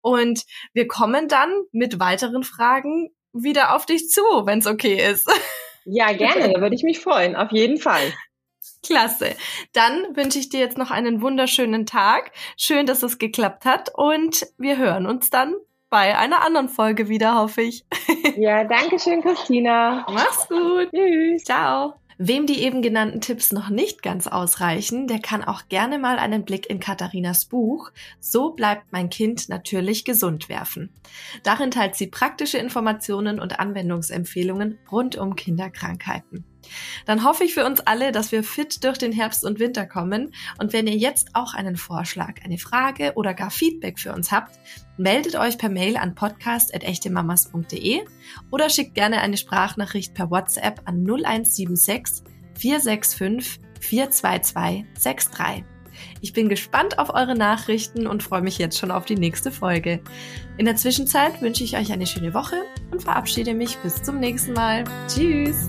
Und 0.00 0.44
wir 0.72 0.86
kommen 0.86 1.28
dann 1.28 1.52
mit 1.72 1.98
weiteren 1.98 2.44
Fragen 2.44 3.10
wieder 3.32 3.74
auf 3.74 3.84
dich 3.84 4.08
zu, 4.08 4.22
wenn 4.44 4.60
es 4.60 4.66
okay 4.66 5.10
ist. 5.10 5.28
Ja, 5.86 6.14
gerne, 6.14 6.50
da 6.50 6.62
würde 6.62 6.74
ich 6.74 6.82
mich 6.82 6.98
freuen, 6.98 7.36
auf 7.36 7.52
jeden 7.52 7.76
Fall. 7.76 8.10
Klasse. 8.82 9.36
Dann 9.74 10.16
wünsche 10.16 10.38
ich 10.38 10.48
dir 10.48 10.60
jetzt 10.60 10.78
noch 10.78 10.90
einen 10.90 11.20
wunderschönen 11.20 11.84
Tag. 11.84 12.32
Schön, 12.56 12.86
dass 12.86 13.02
es 13.02 13.18
geklappt 13.18 13.66
hat 13.66 13.90
und 13.94 14.46
wir 14.56 14.78
hören 14.78 15.06
uns 15.06 15.28
dann 15.28 15.54
bei 15.94 16.18
einer 16.18 16.44
anderen 16.44 16.68
Folge 16.68 17.08
wieder, 17.08 17.36
hoffe 17.36 17.62
ich. 17.62 17.84
Ja, 18.36 18.64
danke 18.64 18.98
schön, 18.98 19.22
Christina. 19.22 20.04
Mach's 20.10 20.48
gut. 20.48 20.90
Tschüss. 20.92 21.44
Ciao. 21.44 21.94
Wem 22.18 22.46
die 22.46 22.62
eben 22.62 22.82
genannten 22.82 23.20
Tipps 23.20 23.52
noch 23.52 23.68
nicht 23.68 24.02
ganz 24.02 24.26
ausreichen, 24.26 25.06
der 25.06 25.20
kann 25.20 25.44
auch 25.44 25.68
gerne 25.68 26.00
mal 26.00 26.18
einen 26.18 26.44
Blick 26.44 26.68
in 26.68 26.80
Katharinas 26.80 27.44
Buch 27.44 27.92
So 28.18 28.50
bleibt 28.50 28.90
mein 28.90 29.08
Kind 29.08 29.48
natürlich 29.48 30.04
gesund 30.04 30.48
werfen. 30.48 30.90
Darin 31.44 31.70
teilt 31.70 31.94
sie 31.94 32.08
praktische 32.08 32.58
Informationen 32.58 33.38
und 33.38 33.60
Anwendungsempfehlungen 33.60 34.80
rund 34.90 35.14
um 35.14 35.36
Kinderkrankheiten. 35.36 36.44
Dann 37.06 37.24
hoffe 37.24 37.44
ich 37.44 37.54
für 37.54 37.64
uns 37.64 37.80
alle, 37.80 38.12
dass 38.12 38.32
wir 38.32 38.44
fit 38.44 38.84
durch 38.84 38.98
den 38.98 39.12
Herbst 39.12 39.44
und 39.44 39.58
Winter 39.58 39.86
kommen. 39.86 40.34
Und 40.58 40.72
wenn 40.72 40.86
ihr 40.86 40.96
jetzt 40.96 41.28
auch 41.34 41.54
einen 41.54 41.76
Vorschlag, 41.76 42.42
eine 42.44 42.58
Frage 42.58 43.12
oder 43.14 43.34
gar 43.34 43.50
Feedback 43.50 43.98
für 43.98 44.12
uns 44.12 44.32
habt, 44.32 44.58
meldet 44.96 45.36
euch 45.36 45.58
per 45.58 45.68
Mail 45.68 45.96
an 45.96 46.14
podcast.echtemamas.de 46.14 48.02
oder 48.50 48.70
schickt 48.70 48.94
gerne 48.94 49.20
eine 49.20 49.36
Sprachnachricht 49.36 50.14
per 50.14 50.30
WhatsApp 50.30 50.82
an 50.84 51.04
0176 51.04 52.24
465 52.56 53.60
422 53.80 54.84
63. 55.02 55.64
Ich 56.20 56.32
bin 56.32 56.48
gespannt 56.48 56.98
auf 56.98 57.14
eure 57.14 57.34
Nachrichten 57.34 58.06
und 58.06 58.22
freue 58.22 58.42
mich 58.42 58.58
jetzt 58.58 58.78
schon 58.78 58.90
auf 58.90 59.04
die 59.04 59.16
nächste 59.16 59.50
Folge. 59.50 60.00
In 60.56 60.66
der 60.66 60.76
Zwischenzeit 60.76 61.40
wünsche 61.40 61.64
ich 61.64 61.76
euch 61.76 61.92
eine 61.92 62.06
schöne 62.06 62.34
Woche 62.34 62.62
und 62.90 63.02
verabschiede 63.02 63.54
mich 63.54 63.76
bis 63.78 64.02
zum 64.02 64.18
nächsten 64.18 64.52
Mal. 64.52 64.84
Tschüss! 65.08 65.68